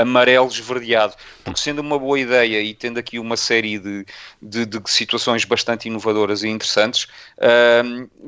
amarelo 0.00 0.48
esverdeado, 0.48 1.14
porque 1.42 1.60
sendo 1.60 1.80
uma 1.80 1.98
boa 1.98 2.18
ideia 2.18 2.60
e 2.60 2.74
tendo 2.74 2.98
aqui 2.98 3.18
uma 3.18 3.36
série 3.36 3.78
de, 3.78 4.06
de, 4.40 4.66
de 4.66 4.80
situações 4.86 5.44
bastante 5.44 5.88
inovadoras 5.88 6.42
e 6.42 6.48
interessantes, 6.48 7.06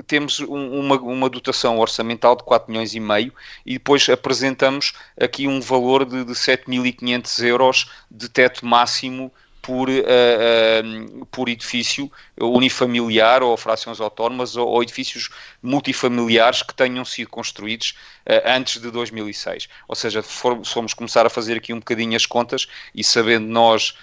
temos 0.07 0.41
um, 0.41 0.81
uma, 0.81 0.97
uma 1.01 1.29
dotação 1.29 1.79
orçamental 1.79 2.37
de 2.37 2.45
4 2.45 2.71
milhões 2.71 2.95
e 2.95 3.01
meio 3.01 3.33
e 3.65 3.75
depois 3.75 4.09
apresentamos 4.09 4.93
aqui 5.21 5.47
um 5.47 5.61
valor 5.61 6.05
de, 6.05 6.25
de 6.25 6.33
7.500 6.33 7.45
euros 7.45 7.91
de 8.11 8.29
teto 8.29 8.65
máximo 8.65 9.33
por, 9.67 9.89
uh, 9.89 9.93
uh, 9.93 11.27
por 11.27 11.49
edifício 11.49 12.09
unifamiliar 12.41 13.43
ou 13.43 13.57
frações 13.57 14.01
autónomas 14.01 14.55
ou, 14.55 14.69
ou, 14.69 14.81
edifícios 14.81 15.29
multifamiliares 15.61 16.63
que 16.63 16.73
tenham 16.73 17.05
sido 17.05 17.29
construídos 17.29 17.97
uh, 18.29 18.47
antes 18.47 18.81
de 18.81 18.93
2006. 18.93 19.69
Ou 19.89 19.97
seja, 19.97 20.23
fomos 20.23 20.95
começar 20.95 21.27
a 21.27 21.29
fazer 21.29 21.57
aqui 21.57 21.73
um 21.73 21.81
bocadinho 21.81 22.15
as 22.15 22.25
contas 22.25 22.69
e 22.95 23.03
sabendo 23.03 23.49
nós 23.49 23.95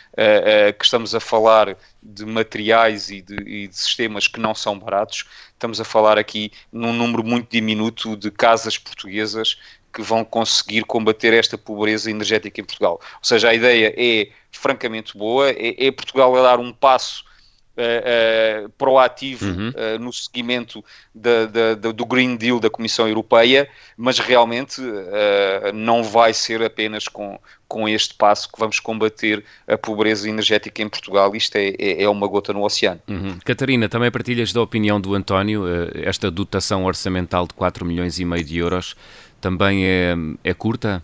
que 0.77 0.85
estamos 0.85 1.15
a 1.15 1.19
falar 1.19 1.75
de 2.01 2.25
materiais 2.25 3.09
e 3.09 3.21
de, 3.21 3.35
e 3.35 3.67
de 3.67 3.75
sistemas 3.75 4.27
que 4.27 4.39
não 4.39 4.53
são 4.53 4.77
baratos, 4.77 5.25
estamos 5.53 5.81
a 5.81 5.83
falar 5.83 6.19
aqui 6.19 6.51
num 6.71 6.93
número 6.93 7.23
muito 7.23 7.49
diminuto 7.49 8.15
de 8.15 8.29
casas 8.29 8.77
portuguesas 8.77 9.57
que 9.93 10.01
vão 10.01 10.25
conseguir 10.25 10.83
combater 10.83 11.33
esta 11.33 11.57
pobreza 11.57 12.09
energética 12.09 12.59
em 12.59 12.63
Portugal. 12.63 12.99
Ou 13.01 13.19
seja, 13.23 13.49
a 13.49 13.53
ideia 13.53 13.93
é 13.95 14.29
francamente 14.51 15.17
boa, 15.17 15.49
é, 15.49 15.87
é 15.87 15.91
Portugal 15.91 16.35
a 16.35 16.41
dar 16.41 16.59
um 16.59 16.73
passo 16.73 17.23
uh, 17.77 18.65
uh, 18.65 18.69
proativo 18.71 19.45
uhum. 19.45 19.69
uh, 19.69 19.99
no 19.99 20.11
seguimento 20.11 20.83
da, 21.13 21.45
da, 21.45 21.75
da, 21.75 21.91
do 21.91 22.05
Green 22.05 22.35
Deal 22.35 22.59
da 22.59 22.69
Comissão 22.69 23.07
Europeia, 23.07 23.67
mas 23.97 24.19
realmente 24.19 24.81
não 25.73 26.03
vai 26.03 26.33
ser 26.33 26.63
apenas 26.63 27.07
com, 27.07 27.39
com 27.67 27.87
este 27.87 28.15
passo 28.15 28.51
que 28.51 28.59
vamos 28.59 28.79
combater 28.79 29.43
a 29.67 29.77
pobreza 29.77 30.27
energética 30.27 30.81
em 30.81 30.89
Portugal. 30.89 31.35
Isto 31.35 31.55
é, 31.57 31.75
é, 31.77 32.03
é 32.03 32.09
uma 32.09 32.27
gota 32.27 32.51
no 32.51 32.63
oceano. 32.63 32.99
Uhum. 33.07 33.37
Catarina, 33.45 33.87
também 33.87 34.09
partilhas 34.09 34.51
da 34.51 34.61
opinião 34.61 34.99
do 34.99 35.13
António, 35.13 35.63
esta 36.03 36.31
dotação 36.31 36.85
orçamental 36.85 37.47
de 37.47 37.53
4 37.53 37.85
milhões 37.85 38.19
e 38.19 38.25
meio 38.25 38.43
de 38.43 38.57
euros 38.57 38.95
também 39.43 39.85
é, 39.85 40.15
é 40.41 40.53
curta? 40.53 41.03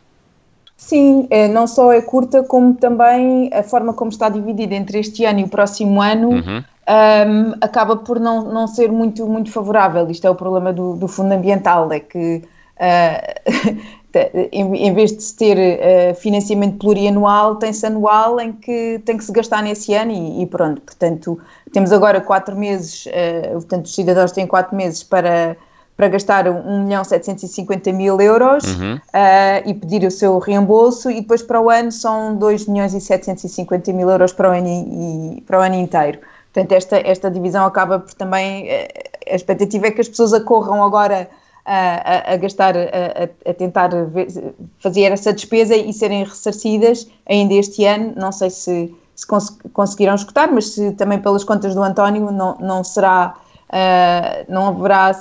Sim, 0.78 1.28
é, 1.30 1.50
não 1.50 1.68
só 1.68 1.92
é 1.92 2.02
curta, 2.02 2.42
como 2.42 2.74
também 2.74 3.50
a 3.54 3.62
forma 3.62 3.94
como 3.94 4.10
está 4.10 4.30
dividida 4.30 4.74
entre 4.74 4.98
este 5.00 5.26
ano 5.26 5.42
e 5.42 5.44
o 5.44 5.50
próximo 5.50 6.02
ano 6.02 6.30
uhum. 6.30 6.64
um, 6.64 7.54
acaba 7.60 7.98
por 7.98 8.18
não, 8.18 8.46
não 8.46 8.66
ser 8.66 8.90
muito, 8.90 9.28
muito 9.28 9.52
favorável. 9.52 10.10
Isto 10.10 10.26
é 10.26 10.30
o 10.30 10.36
problema 10.36 10.72
do, 10.72 10.96
do 10.96 11.06
fundo 11.06 11.34
ambiental, 11.34 11.92
é 11.92 12.00
que 12.00 12.42
uh, 12.78 13.80
em, 14.54 14.88
em, 14.88 14.94
vez 14.94 15.12
de 15.12 15.22
se 15.22 15.36
ter 15.36 15.58
uh, 15.58 16.16
financiamento 16.16 16.78
plurianual, 16.78 17.58
tem-se 17.58 17.86
anual 17.86 18.40
em 18.40 18.54
que 18.54 19.02
tem 19.04 19.18
que 19.18 19.26
se 19.26 19.34
gastar 19.34 19.62
nesse 19.62 19.94
ano 19.94 20.14
e, 20.14 20.44
e 20.44 20.46
pronto. 20.46 20.80
Portanto, 20.80 21.38
temos 21.74 21.92
agora 21.92 22.22
quatro 22.22 22.56
meses, 22.56 23.06
uh, 23.08 23.52
portanto, 23.56 23.86
os 23.86 23.94
cidadãos 23.94 24.32
têm 24.32 24.48
quatro 24.48 24.78
meses 24.78 25.04
para 25.04 25.58
para 26.00 26.08
gastar 26.08 26.48
1 26.48 26.84
milhão 26.86 27.04
750 27.04 27.92
mil 27.92 28.22
euros 28.22 28.64
uhum. 28.64 28.96
uh, 28.96 29.70
e 29.70 29.74
pedir 29.74 30.08
o 30.08 30.10
seu 30.10 30.40
reembolso 30.40 31.12
e 31.12 31.16
depois 31.16 31.42
para 31.42 31.60
o 31.60 31.70
ano 31.70 31.92
são 31.92 32.38
2 32.38 32.68
milhões 32.68 32.94
e 32.94 33.02
750 33.02 33.92
mil 33.92 34.10
euros 34.10 34.32
para 34.32 34.50
o 34.50 34.54
ano, 34.54 34.66
e, 34.70 35.42
para 35.42 35.60
o 35.60 35.62
ano 35.62 35.76
inteiro. 35.76 36.20
Portanto, 36.54 36.72
esta, 36.72 36.98
esta 37.06 37.30
divisão 37.30 37.66
acaba 37.66 38.00
por 38.00 38.14
também, 38.14 38.64
uh, 38.64 38.88
a 39.30 39.36
expectativa 39.36 39.88
é 39.88 39.92
que 39.92 40.00
as 40.00 40.08
pessoas 40.08 40.32
acorram 40.32 40.82
agora 40.82 41.30
a, 41.66 42.32
a, 42.32 42.34
a 42.34 42.38
gastar, 42.38 42.78
a, 42.78 43.50
a, 43.50 43.54
tentar 43.54 43.90
ver, 43.90 44.28
fazer 44.80 45.12
essa 45.12 45.34
despesa 45.34 45.76
e 45.76 45.92
serem 45.92 46.24
ressarcidas 46.24 47.10
ainda 47.28 47.56
este 47.56 47.84
ano, 47.84 48.14
não 48.16 48.32
sei 48.32 48.50
se, 48.50 48.96
se 49.18 49.28
cons 49.28 49.50
conseguirão 49.74 50.16
escutar, 50.16 50.50
mas 50.50 50.68
se 50.68 50.94
também 50.94 51.20
pelas 51.20 51.44
contas 51.44 51.76
do 51.76 51.84
António 51.84 52.32
não, 52.32 52.56
não 52.58 52.86
será, 52.86 53.36
uh, 53.68 54.46
não 54.48 54.70
haverá 54.70 55.14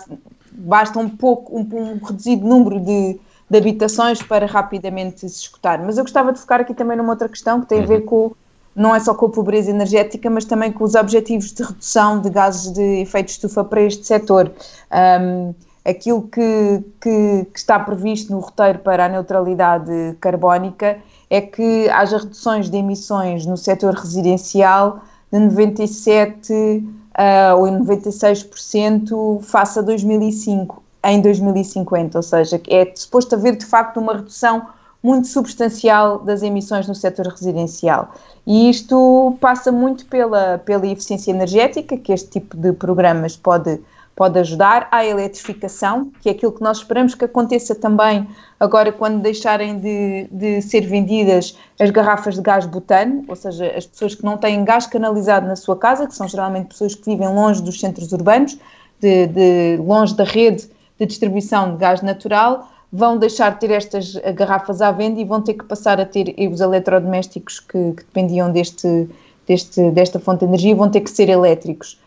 basta 0.58 0.98
um 0.98 1.08
pouco, 1.08 1.56
um, 1.56 1.92
um 1.92 2.04
reduzido 2.04 2.46
número 2.46 2.80
de, 2.80 3.18
de, 3.48 3.58
habitações 3.58 4.20
para 4.20 4.44
rapidamente 4.44 5.20
se 5.20 5.26
escutar. 5.26 5.78
Mas 5.78 5.96
eu 5.96 6.04
gostava 6.04 6.32
de 6.32 6.40
focar 6.40 6.60
aqui 6.60 6.74
também 6.74 6.96
numa 6.96 7.10
outra 7.10 7.28
questão 7.28 7.60
que 7.60 7.68
tem 7.68 7.82
a 7.82 7.86
ver 7.86 8.00
uhum. 8.00 8.06
com, 8.06 8.32
não 8.74 8.94
é 8.94 9.00
só 9.00 9.14
com 9.14 9.26
a 9.26 9.28
pobreza 9.28 9.70
energética, 9.70 10.28
mas 10.28 10.44
também 10.44 10.72
com 10.72 10.82
os 10.82 10.94
objetivos 10.94 11.52
de 11.52 11.62
redução 11.62 12.20
de 12.20 12.28
gases 12.28 12.72
de 12.72 13.00
efeito 13.00 13.26
de 13.26 13.32
estufa 13.32 13.62
para 13.62 13.82
este 13.82 14.04
setor. 14.04 14.52
Um, 14.92 15.54
aquilo 15.88 16.22
que, 16.22 16.84
que, 17.00 17.46
que, 17.52 17.58
está 17.58 17.78
previsto 17.78 18.32
no 18.32 18.40
roteiro 18.40 18.80
para 18.80 19.06
a 19.06 19.08
neutralidade 19.08 20.16
carbónica 20.20 20.98
é 21.30 21.40
que 21.40 21.88
haja 21.88 22.18
reduções 22.18 22.68
de 22.68 22.76
emissões 22.76 23.46
no 23.46 23.56
setor 23.56 23.94
residencial 23.94 25.00
de 25.32 25.38
97 25.38 26.84
uh, 27.18 27.56
ou 27.56 27.66
em 27.66 27.78
96% 27.80 29.42
face 29.42 29.78
a 29.78 29.82
2005, 29.82 30.82
em 31.04 31.20
2050, 31.20 32.18
ou 32.18 32.22
seja, 32.22 32.60
é 32.68 32.92
suposto 32.94 33.34
haver 33.34 33.56
de 33.56 33.66
facto 33.66 33.98
uma 33.98 34.14
redução 34.14 34.66
muito 35.02 35.28
substancial 35.28 36.18
das 36.18 36.42
emissões 36.42 36.88
no 36.88 36.94
setor 36.94 37.26
residencial. 37.28 38.12
E 38.46 38.68
isto 38.70 39.36
passa 39.40 39.70
muito 39.70 40.06
pela, 40.06 40.58
pela 40.58 40.86
eficiência 40.86 41.30
energética, 41.30 41.96
que 41.96 42.12
este 42.12 42.30
tipo 42.30 42.56
de 42.56 42.72
programas 42.72 43.36
pode 43.36 43.80
pode 44.18 44.36
ajudar 44.40 44.88
à 44.90 45.06
eletrificação, 45.06 46.10
que 46.20 46.28
é 46.28 46.32
aquilo 46.32 46.50
que 46.50 46.60
nós 46.60 46.78
esperamos 46.78 47.14
que 47.14 47.24
aconteça 47.24 47.72
também 47.72 48.26
agora 48.58 48.90
quando 48.90 49.22
deixarem 49.22 49.78
de, 49.78 50.26
de 50.28 50.60
ser 50.60 50.80
vendidas 50.80 51.56
as 51.80 51.88
garrafas 51.90 52.34
de 52.34 52.40
gás 52.40 52.66
butano, 52.66 53.24
ou 53.28 53.36
seja, 53.36 53.72
as 53.76 53.86
pessoas 53.86 54.16
que 54.16 54.24
não 54.24 54.36
têm 54.36 54.64
gás 54.64 54.88
canalizado 54.88 55.46
na 55.46 55.54
sua 55.54 55.76
casa, 55.76 56.04
que 56.04 56.16
são 56.16 56.26
geralmente 56.26 56.66
pessoas 56.66 56.96
que 56.96 57.04
vivem 57.04 57.32
longe 57.32 57.62
dos 57.62 57.78
centros 57.78 58.10
urbanos, 58.10 58.58
de, 59.00 59.28
de 59.28 59.76
longe 59.80 60.16
da 60.16 60.24
rede 60.24 60.68
de 60.98 61.06
distribuição 61.06 61.74
de 61.74 61.76
gás 61.76 62.02
natural, 62.02 62.68
vão 62.92 63.18
deixar 63.18 63.52
de 63.52 63.60
ter 63.60 63.70
estas 63.70 64.16
garrafas 64.34 64.82
à 64.82 64.90
venda 64.90 65.20
e 65.20 65.24
vão 65.24 65.40
ter 65.40 65.54
que 65.54 65.64
passar 65.64 66.00
a 66.00 66.04
ter 66.04 66.34
os 66.50 66.60
eletrodomésticos 66.60 67.60
que, 67.60 67.92
que 67.92 68.02
dependiam 68.02 68.50
deste, 68.50 69.08
deste, 69.46 69.92
desta 69.92 70.18
fonte 70.18 70.40
de 70.40 70.46
energia 70.46 70.74
vão 70.74 70.90
ter 70.90 71.02
que 71.02 71.10
ser 71.10 71.28
elétricos 71.28 72.00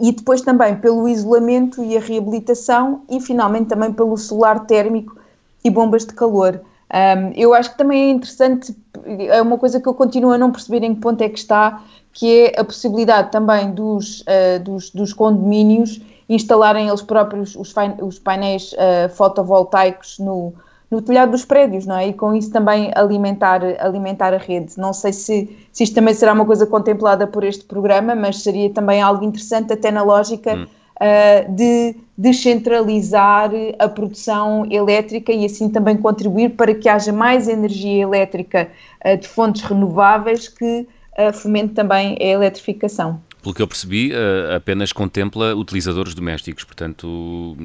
e 0.00 0.12
depois 0.12 0.42
também 0.42 0.76
pelo 0.76 1.08
isolamento 1.08 1.82
e 1.82 1.96
a 1.96 2.00
reabilitação 2.00 3.02
e 3.08 3.20
finalmente 3.20 3.66
também 3.66 3.92
pelo 3.92 4.16
solar 4.16 4.66
térmico 4.66 5.16
e 5.64 5.70
bombas 5.70 6.04
de 6.04 6.14
calor. 6.14 6.60
Um, 6.92 7.32
eu 7.34 7.54
acho 7.54 7.70
que 7.70 7.78
também 7.78 8.02
é 8.02 8.10
interessante, 8.10 8.76
é 9.06 9.40
uma 9.40 9.56
coisa 9.56 9.80
que 9.80 9.88
eu 9.88 9.94
continuo 9.94 10.32
a 10.32 10.38
não 10.38 10.52
perceber 10.52 10.84
em 10.84 10.94
que 10.94 11.00
ponto 11.00 11.22
é 11.22 11.28
que 11.28 11.38
está, 11.38 11.82
que 12.12 12.46
é 12.46 12.60
a 12.60 12.64
possibilidade 12.64 13.32
também 13.32 13.72
dos, 13.72 14.20
uh, 14.20 14.62
dos, 14.62 14.90
dos, 14.90 15.14
condomínios 15.14 16.02
instalarem 16.28 16.88
eles 16.88 17.00
próprios 17.00 17.56
os, 17.56 17.74
os 18.02 18.18
painéis 18.18 18.74
uh, 18.74 19.08
fotovoltaicos 19.14 20.18
no, 20.18 20.52
no 20.92 21.00
telhado 21.00 21.30
dos 21.32 21.42
prédios, 21.46 21.86
não 21.86 21.96
é? 21.96 22.08
E 22.08 22.12
com 22.12 22.34
isso 22.34 22.50
também 22.52 22.92
alimentar, 22.94 23.62
alimentar 23.80 24.34
a 24.34 24.36
rede. 24.36 24.74
Não 24.76 24.92
sei 24.92 25.10
se, 25.10 25.48
se 25.72 25.84
isto 25.84 25.94
também 25.94 26.12
será 26.12 26.34
uma 26.34 26.44
coisa 26.44 26.66
contemplada 26.66 27.26
por 27.26 27.42
este 27.44 27.64
programa, 27.64 28.14
mas 28.14 28.42
seria 28.42 28.68
também 28.68 29.00
algo 29.00 29.24
interessante, 29.24 29.72
até 29.72 29.90
na 29.90 30.02
lógica 30.02 30.54
hum. 30.54 30.64
uh, 30.66 31.50
de 31.50 31.96
descentralizar 32.16 33.50
a 33.78 33.88
produção 33.88 34.66
elétrica 34.70 35.32
e 35.32 35.46
assim 35.46 35.70
também 35.70 35.96
contribuir 35.96 36.50
para 36.50 36.74
que 36.74 36.90
haja 36.90 37.10
mais 37.10 37.48
energia 37.48 38.02
elétrica 38.02 38.68
uh, 39.02 39.16
de 39.16 39.26
fontes 39.26 39.62
renováveis 39.62 40.46
que 40.46 40.86
uh, 41.18 41.32
fomente 41.32 41.72
também 41.72 42.18
a 42.20 42.24
eletrificação 42.24 43.18
pelo 43.42 43.54
que 43.54 43.60
eu 43.60 43.66
percebi, 43.66 44.12
uh, 44.12 44.56
apenas 44.56 44.92
contempla 44.92 45.54
utilizadores 45.54 46.14
domésticos, 46.14 46.64
portanto, 46.64 47.56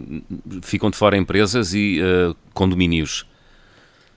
ficam 0.61 0.89
de 0.89 0.97
fora 0.97 1.15
empresas 1.15 1.73
e 1.73 1.99
uh, 2.01 2.35
condomínios. 2.53 3.25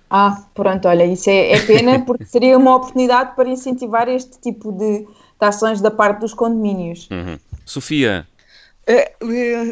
Ah, 0.08 0.44
pronto, 0.54 0.88
olha, 0.88 1.04
isso 1.04 1.30
é, 1.30 1.52
é 1.52 1.60
pena 1.60 2.00
porque 2.04 2.24
seria 2.24 2.58
uma 2.58 2.74
oportunidade 2.74 3.36
para 3.36 3.48
incentivar 3.48 4.08
este 4.08 4.40
tipo 4.40 4.72
de, 4.72 5.00
de 5.02 5.06
ações 5.40 5.80
da 5.80 5.90
parte 5.90 6.20
dos 6.20 6.34
condomínios. 6.34 7.08
Uhum. 7.10 7.38
Sofia, 7.64 8.08
eh, 8.08 8.18
eh, 8.18 8.29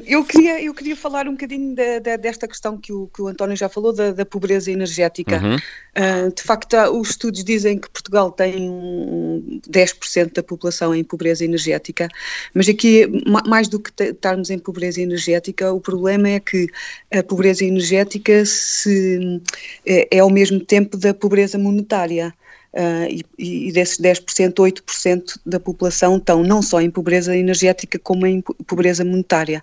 eu 0.06 0.24
queria, 0.24 0.62
eu 0.62 0.72
queria 0.74 0.94
falar 0.94 1.26
um 1.26 1.32
bocadinho 1.32 1.74
de, 1.74 2.00
de, 2.00 2.16
desta 2.18 2.46
questão 2.46 2.78
que 2.78 2.92
o, 2.92 3.08
que 3.08 3.22
o 3.22 3.28
António 3.28 3.56
já 3.56 3.68
falou, 3.68 3.92
da, 3.92 4.12
da 4.12 4.24
pobreza 4.24 4.70
energética. 4.70 5.40
Uhum. 5.42 5.56
Uh, 5.56 6.32
de 6.34 6.42
facto, 6.42 6.76
os 6.92 7.10
estudos 7.10 7.42
dizem 7.42 7.78
que 7.78 7.90
Portugal 7.90 8.30
tem 8.30 9.60
10% 9.68 10.34
da 10.34 10.42
população 10.42 10.94
em 10.94 11.02
pobreza 11.02 11.44
energética, 11.44 12.08
mas 12.54 12.68
aqui, 12.68 13.06
mais 13.46 13.66
do 13.68 13.80
que 13.80 13.90
estarmos 14.02 14.50
em 14.50 14.58
pobreza 14.58 15.00
energética, 15.00 15.72
o 15.72 15.80
problema 15.80 16.28
é 16.28 16.40
que 16.40 16.66
a 17.12 17.22
pobreza 17.22 17.64
energética 17.64 18.44
se, 18.44 19.40
é, 19.84 20.16
é 20.16 20.18
ao 20.20 20.30
mesmo 20.30 20.60
tempo 20.60 20.96
da 20.96 21.12
pobreza 21.12 21.58
monetária. 21.58 22.32
Uh, 22.70 23.24
e, 23.38 23.72
desses 23.72 23.98
10%, 23.98 24.52
8% 24.52 25.40
da 25.46 25.58
população 25.58 26.18
estão 26.18 26.42
não 26.42 26.60
só 26.60 26.82
em 26.82 26.90
pobreza 26.90 27.34
energética 27.34 27.98
como 27.98 28.26
em 28.26 28.42
pobreza 28.42 29.04
monetária. 29.04 29.62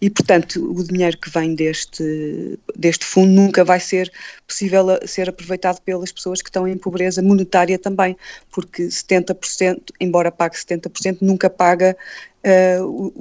E, 0.00 0.08
portanto, 0.08 0.72
o 0.72 0.82
dinheiro 0.82 1.18
que 1.18 1.28
vem 1.28 1.54
deste, 1.54 2.58
deste 2.74 3.04
fundo 3.04 3.30
nunca 3.30 3.62
vai 3.62 3.78
ser 3.78 4.10
possível 4.46 4.86
ser 5.06 5.28
aproveitado 5.28 5.80
pelas 5.82 6.10
pessoas 6.10 6.40
que 6.40 6.48
estão 6.48 6.66
em 6.66 6.78
pobreza 6.78 7.20
monetária 7.20 7.78
também, 7.78 8.16
porque 8.50 8.84
70%, 8.84 9.92
embora 10.00 10.32
pague 10.32 10.56
70%, 10.56 11.18
nunca 11.20 11.50
paga 11.50 11.94
Uh, 12.46 13.12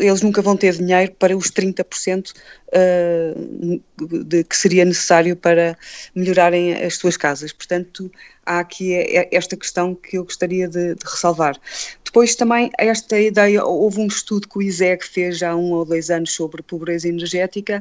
eles 0.00 0.22
nunca 0.22 0.40
vão 0.40 0.56
ter 0.56 0.72
dinheiro 0.72 1.12
para 1.18 1.36
os 1.36 1.50
30% 1.50 2.32
uh, 2.72 4.24
de, 4.24 4.42
que 4.42 4.56
seria 4.56 4.86
necessário 4.86 5.36
para 5.36 5.76
melhorarem 6.14 6.72
as 6.72 6.96
suas 6.96 7.14
casas. 7.14 7.52
Portanto, 7.52 8.10
há 8.46 8.60
aqui 8.60 8.94
é, 8.94 9.18
é 9.18 9.28
esta 9.32 9.56
questão 9.56 9.94
que 9.94 10.18
eu 10.18 10.24
gostaria 10.24 10.68
de, 10.68 10.94
de, 10.94 11.04
ressalvar. 11.04 11.56
Depois 12.04 12.34
também 12.36 12.70
esta 12.78 13.18
ideia, 13.18 13.64
houve 13.64 14.00
um 14.00 14.06
estudo 14.06 14.48
que 14.48 14.58
o 14.58 14.62
ISEG 14.62 15.04
fez 15.04 15.42
há 15.42 15.54
um 15.56 15.72
ou 15.72 15.84
dois 15.84 16.10
anos 16.10 16.32
sobre 16.32 16.62
pobreza 16.62 17.08
energética 17.08 17.80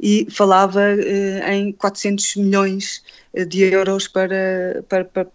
e 0.00 0.26
falava 0.30 0.80
uh, 0.80 1.50
em 1.50 1.72
400 1.72 2.36
milhões 2.36 3.02
de 3.44 3.64
euros 3.64 4.08
para, 4.08 4.82
para, 4.88 5.04
para, 5.04 5.26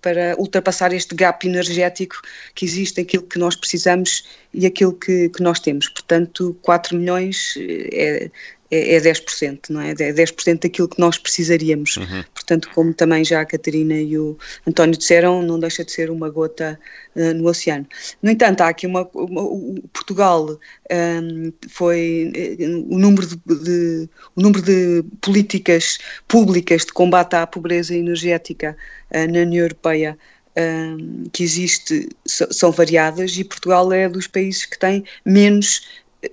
para, 0.00 0.36
ultrapassar 0.36 0.92
este 0.92 1.14
gap 1.14 1.46
energético 1.46 2.16
que 2.54 2.64
existe, 2.64 3.00
aquilo 3.00 3.22
que 3.22 3.38
nós 3.38 3.54
precisamos 3.54 4.24
e 4.52 4.66
aquilo 4.66 4.92
que, 4.92 5.28
que 5.28 5.42
nós 5.42 5.60
temos. 5.60 5.88
Portanto, 5.88 6.56
4 6.62 6.96
milhões 6.96 7.54
é, 7.92 8.30
é, 8.70 8.94
é 8.94 9.00
10%, 9.00 9.70
não 9.70 9.80
é? 9.80 9.90
É 9.90 9.94
10% 9.94 10.62
daquilo 10.62 10.88
que 10.88 11.00
nós 11.00 11.18
precisaríamos. 11.18 11.96
Uhum. 11.96 12.22
Portanto, 12.32 12.70
como 12.74 12.94
também 12.94 13.24
já 13.24 13.40
a 13.40 13.44
Catarina 13.44 13.94
e 13.94 14.16
o 14.16 14.38
António 14.66 14.96
disseram, 14.96 15.42
não 15.42 15.58
deixa 15.58 15.84
de 15.84 15.90
ser 15.90 16.10
uma 16.10 16.30
gota 16.30 16.78
uh, 17.16 17.34
no 17.34 17.48
oceano. 17.48 17.86
No 18.22 18.30
entanto, 18.30 18.60
há 18.60 18.68
aqui 18.68 18.86
uma. 18.86 19.08
uma 19.12 19.42
o 19.42 19.82
Portugal 19.92 20.58
um, 20.90 21.52
foi. 21.68 22.32
Uh, 22.58 22.94
o, 22.94 22.98
número 22.98 23.26
de, 23.26 23.36
de, 23.36 24.08
o 24.36 24.40
número 24.40 24.62
de 24.62 25.04
políticas 25.20 25.98
públicas 26.28 26.84
de 26.84 26.92
combate 26.92 27.34
à 27.34 27.46
pobreza 27.46 27.94
energética 27.94 28.76
uh, 29.10 29.32
na 29.32 29.40
União 29.40 29.64
Europeia 29.64 30.16
que 31.32 31.42
existe 31.42 32.08
são 32.26 32.70
variadas 32.72 33.38
e 33.38 33.44
Portugal 33.44 33.90
é 33.92 34.08
dos 34.08 34.26
países 34.26 34.66
que 34.66 34.78
tem 34.78 35.04
menos 35.24 35.86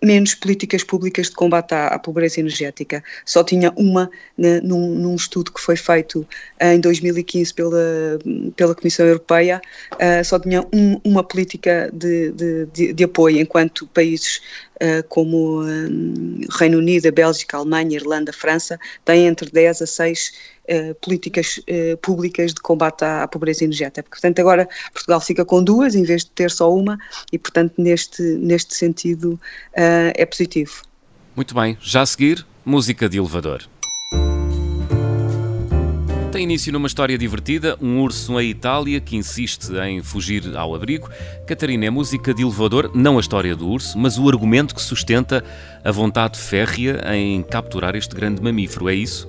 menos 0.03 0.35
políticas 0.35 0.83
públicas 0.83 1.27
de 1.27 1.35
combate 1.35 1.73
à, 1.73 1.87
à 1.87 1.99
pobreza 1.99 2.39
energética. 2.39 3.03
Só 3.25 3.43
tinha 3.43 3.71
uma 3.75 4.09
né, 4.37 4.59
num, 4.61 4.95
num, 4.95 5.15
estudo 5.15 5.51
que 5.51 5.61
foi 5.61 5.75
feito 5.75 6.27
em 6.59 6.79
2015 6.79 7.53
pela, 7.53 8.19
pela 8.55 8.75
Comissão 8.75 9.05
Europeia, 9.05 9.61
uh, 9.93 10.23
só 10.23 10.39
tinha 10.39 10.61
um, 10.73 10.99
uma 11.03 11.23
política 11.23 11.89
de, 11.93 12.31
de, 12.31 12.65
de, 12.67 12.93
de, 12.93 13.03
apoio, 13.03 13.39
enquanto 13.39 13.87
países 13.87 14.41
como 15.09 15.61
Reino 16.57 16.77
Unido, 16.77 17.07
a 17.07 17.11
Bélgica, 17.11 17.57
a 17.57 17.59
Alemanha, 17.59 17.97
a 17.97 18.01
Irlanda, 18.01 18.31
a 18.31 18.33
França 18.33 18.79
têm 19.03 19.27
entre 19.27 19.49
10 19.49 19.81
a 19.81 19.87
6 19.87 20.57
Uh, 20.69 20.93
políticas 20.95 21.59
uh, 21.59 21.95
públicas 22.01 22.53
de 22.53 22.59
combate 22.59 23.01
à, 23.01 23.25
pobreza 23.25 23.63
energética. 23.63 24.03
Portanto, 24.09 24.39
agora 24.39 24.67
Portugal 24.91 25.21
fica 25.21 25.45
com 25.45 25.63
duas 25.63 25.95
em 25.95 26.03
vez 26.03 26.25
de 26.25 26.31
ter 26.31 26.51
só 26.51 26.69
uma 26.75 26.99
e, 27.31 27.39
portanto, 27.39 27.75
neste, 27.77 28.21
neste 28.21 28.75
sentido 28.75 29.39
é 29.73 30.25
positivo. 30.25 30.81
Muito 31.37 31.55
bem. 31.55 31.77
Já 31.79 32.01
a 32.01 32.05
seguir, 32.05 32.45
música 32.65 33.07
de 33.07 33.17
elevador. 33.17 33.63
Tem 36.37 36.43
início 36.43 36.71
numa 36.71 36.85
história 36.85 37.17
divertida, 37.17 37.75
um 37.81 37.99
urso 37.99 38.39
em 38.39 38.51
Itália 38.51 39.01
que 39.01 39.17
insiste 39.17 39.71
em 39.73 40.03
fugir 40.03 40.55
ao 40.55 40.75
abrigo. 40.75 41.09
Catarina, 41.47 41.87
é 41.87 41.89
música 41.89 42.31
de 42.31 42.43
elevador, 42.43 42.91
não 42.93 43.17
a 43.17 43.19
história 43.19 43.55
do 43.55 43.67
urso, 43.67 43.97
mas 43.97 44.19
o 44.19 44.29
argumento 44.29 44.75
que 44.75 44.81
sustenta 44.83 45.43
a 45.83 45.91
vontade 45.91 46.37
férrea 46.37 47.01
em 47.15 47.41
capturar 47.41 47.95
este 47.95 48.15
grande 48.15 48.39
mamífero, 48.39 48.87
é 48.87 48.93
isso? 48.93 49.27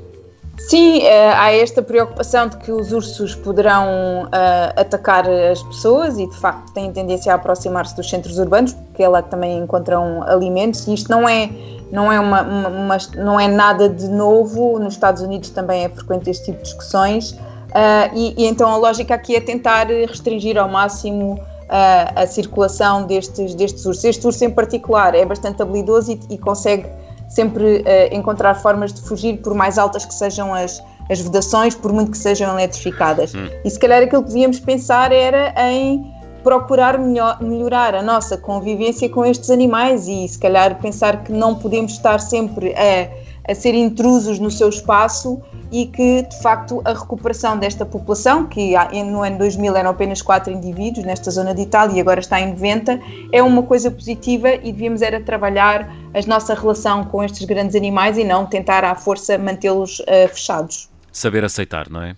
Sim, 0.59 1.01
eh, 1.01 1.33
há 1.33 1.51
esta 1.51 1.81
preocupação 1.81 2.47
de 2.47 2.59
que 2.59 2.71
os 2.71 2.93
ursos 2.93 3.35
poderão 3.37 4.25
uh, 4.25 4.79
atacar 4.79 5.27
as 5.27 5.63
pessoas 5.63 6.19
e 6.19 6.29
de 6.29 6.37
facto 6.37 6.75
têm 6.75 6.93
tendência 6.93 7.33
a 7.33 7.37
aproximar-se 7.37 7.97
dos 7.97 8.11
centros 8.11 8.39
urbanos, 8.39 8.75
porque 8.75 9.03
é 9.03 9.09
lá 9.09 9.23
que 9.23 9.31
também 9.31 9.57
encontram 9.57 10.23
alimentos, 10.25 10.87
e 10.87 10.93
isto 10.93 11.11
não 11.11 11.27
é, 11.27 11.49
não 11.91 12.13
é, 12.13 12.21
uma, 12.21 12.43
uma, 12.43 12.69
uma, 12.69 12.99
não 13.17 13.41
é 13.41 13.49
nada 13.49 13.89
de 13.89 14.09
novo, 14.09 14.79
nos 14.79 14.95
Estados 14.95 15.23
Unidos 15.23 15.51
também 15.51 15.85
é 15.85 15.89
frequente 15.89 16.29
este 16.29 16.47
tipo 16.47 16.59
de 16.59 16.65
discussões, 16.65 17.33
uh, 17.33 18.15
e, 18.15 18.35
e, 18.37 18.47
então 18.47 18.71
a 18.71 18.77
lógica 18.77 19.15
aqui 19.15 19.37
é 19.37 19.41
tentar 19.41 19.87
restringir 19.87 20.59
ao 20.59 20.69
máximo 20.69 21.35
uh, 21.35 22.13
a 22.15 22.27
circulação 22.27 23.05
destes, 23.05 23.55
destes 23.55 23.85
ursos. 23.87 24.05
Este 24.05 24.27
urso 24.27 24.45
em 24.45 24.51
particular 24.51 25.15
é 25.15 25.25
bastante 25.25 25.63
habilidoso 25.63 26.13
e, 26.13 26.21
e 26.31 26.39
consegue 26.39 26.87
sempre 27.29 27.79
uh, 27.79 27.85
encontrar 28.15 28.55
formas 28.55 28.93
de 28.93 29.01
fugir, 29.03 29.39
por 29.39 29.55
mais 29.55 29.79
altas 29.79 30.05
que 30.05 30.15
sejam 30.15 30.55
as, 30.55 30.83
as 31.11 31.21
vedações, 31.21 31.75
por 31.75 31.93
muito 31.93 32.11
que 32.11 32.19
sejam 32.19 32.51
eletrificadas. 32.59 33.35
Hum. 33.35 33.49
E 33.65 33.71
se 33.71 33.79
calhar 33.79 34.03
aquilo 34.03 34.23
que 34.23 34.29
devíamos 34.29 34.59
pensar 34.61 35.13
era 35.13 35.55
em 35.71 36.18
procurar 36.49 36.99
melhor, 36.99 37.43
melhorar 37.43 37.95
a 37.95 38.03
nossa 38.03 38.39
convivência 38.39 39.07
com 39.11 39.23
estes 39.23 39.51
animais 39.51 40.09
e 40.09 40.27
se 40.27 40.39
calhar 40.39 40.81
pensar 40.81 41.23
que 41.23 41.31
não 41.31 41.55
podemos 41.55 41.93
estar 41.93 42.19
sempre 42.21 42.75
a 42.75 43.29
a 43.49 43.55
ser 43.55 43.75
intrusos 43.75 44.39
no 44.39 44.51
seu 44.51 44.69
espaço 44.69 45.41
e 45.73 45.87
que, 45.87 46.21
de 46.21 46.43
facto, 46.43 46.83
a 46.85 46.93
recuperação 46.93 47.59
desta 47.59 47.87
população, 47.87 48.47
que 48.47 48.75
no 49.07 49.23
ano 49.23 49.39
2000 49.39 49.75
eram 49.75 49.91
apenas 49.91 50.21
4 50.21 50.53
indivíduos 50.53 51.07
nesta 51.07 51.31
zona 51.31 51.55
de 51.55 51.63
Itália 51.63 51.97
e 51.97 52.01
agora 52.01 52.21
está 52.21 52.39
em 52.39 52.51
90, 52.51 53.01
é 53.33 53.43
uma 53.43 53.63
coisa 53.63 53.91
positiva 53.91 54.53
e 54.53 54.71
devíamos 54.71 55.01
era 55.01 55.19
trabalhar 55.19 55.91
a 56.13 56.27
nossa 56.27 56.55
relação 56.55 57.05
com 57.05 57.25
estes 57.25 57.47
grandes 57.47 57.75
animais 57.75 58.19
e 58.19 58.25
não 58.25 58.45
tentar 58.45 58.85
à 58.85 58.95
força 58.95 59.39
mantê-los 59.39 60.01
uh, 60.01 60.29
fechados. 60.29 60.91
Saber 61.11 61.43
aceitar, 61.43 61.89
não 61.89 62.03
é? 62.03 62.15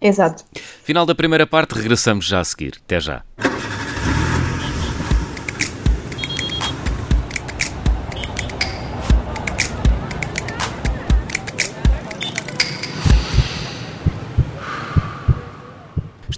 Exato. 0.00 0.44
Final 0.82 1.06
da 1.06 1.14
primeira 1.14 1.46
parte, 1.46 1.74
regressamos 1.74 2.26
já 2.26 2.40
a 2.40 2.44
seguir. 2.44 2.80
Até 2.84 3.00
já. 3.00 3.22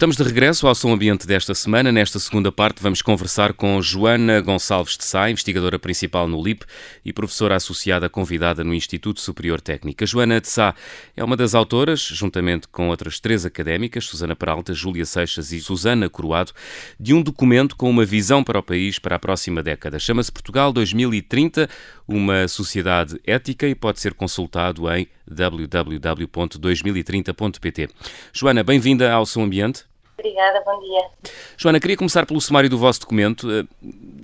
Estamos 0.01 0.17
de 0.17 0.23
regresso 0.23 0.67
ao 0.67 0.75
Som 0.75 0.95
Ambiente 0.95 1.27
desta 1.27 1.55
semana. 1.55 1.93
Nesta 1.93 2.19
segunda 2.19 2.51
parte 2.51 2.83
vamos 2.83 3.03
conversar 3.03 3.53
com 3.53 3.83
Joana 3.83 4.41
Gonçalves 4.41 4.97
de 4.97 5.05
Sá, 5.05 5.31
investigadora 5.31 5.79
principal 5.79 6.27
no 6.27 6.43
LIP 6.43 6.65
e 7.05 7.13
professora 7.13 7.55
associada 7.55 8.09
convidada 8.09 8.65
no 8.65 8.73
Instituto 8.73 9.21
Superior 9.21 9.61
Técnico. 9.61 10.03
A 10.03 10.07
Joana 10.07 10.41
de 10.41 10.49
Sá 10.49 10.75
é 11.15 11.23
uma 11.23 11.37
das 11.37 11.55
autoras, 11.55 12.01
juntamente 12.01 12.67
com 12.69 12.89
outras 12.89 13.21
três 13.21 13.45
académicas, 13.45 14.07
Susana 14.07 14.35
Peralta, 14.35 14.73
Júlia 14.73 15.05
Seixas 15.05 15.53
e 15.53 15.61
Susana 15.61 16.09
Coroado, 16.09 16.53
de 16.99 17.13
um 17.13 17.21
documento 17.21 17.77
com 17.77 17.91
uma 17.91 18.07
visão 18.07 18.43
para 18.43 18.59
o 18.59 18.63
país 18.63 18.99
para 18.99 19.17
a 19.17 19.19
próxima 19.19 19.63
década. 19.63 19.99
Chama-se 19.99 20.33
Portugal 20.33 20.73
2030, 20.73 21.69
uma 22.09 22.49
sociedade 22.49 23.21
ética 23.27 23.69
e 23.69 23.75
pode 23.75 24.01
ser 24.01 24.15
consultado 24.15 24.91
em 24.91 25.07
www.2030.pt. 25.31 27.91
Joana, 28.33 28.65
bem-vinda 28.65 29.13
ao 29.13 29.27
Som 29.27 29.43
Ambiente. 29.43 29.90
Obrigada, 30.21 30.61
bom 30.61 30.79
dia. 30.81 31.33
Joana, 31.57 31.81
queria 31.81 31.97
começar 31.97 32.27
pelo 32.27 32.39
sumário 32.43 32.69
do 32.69 32.77
vosso 32.77 33.01
documento. 33.01 33.49
Uh, 33.49 33.67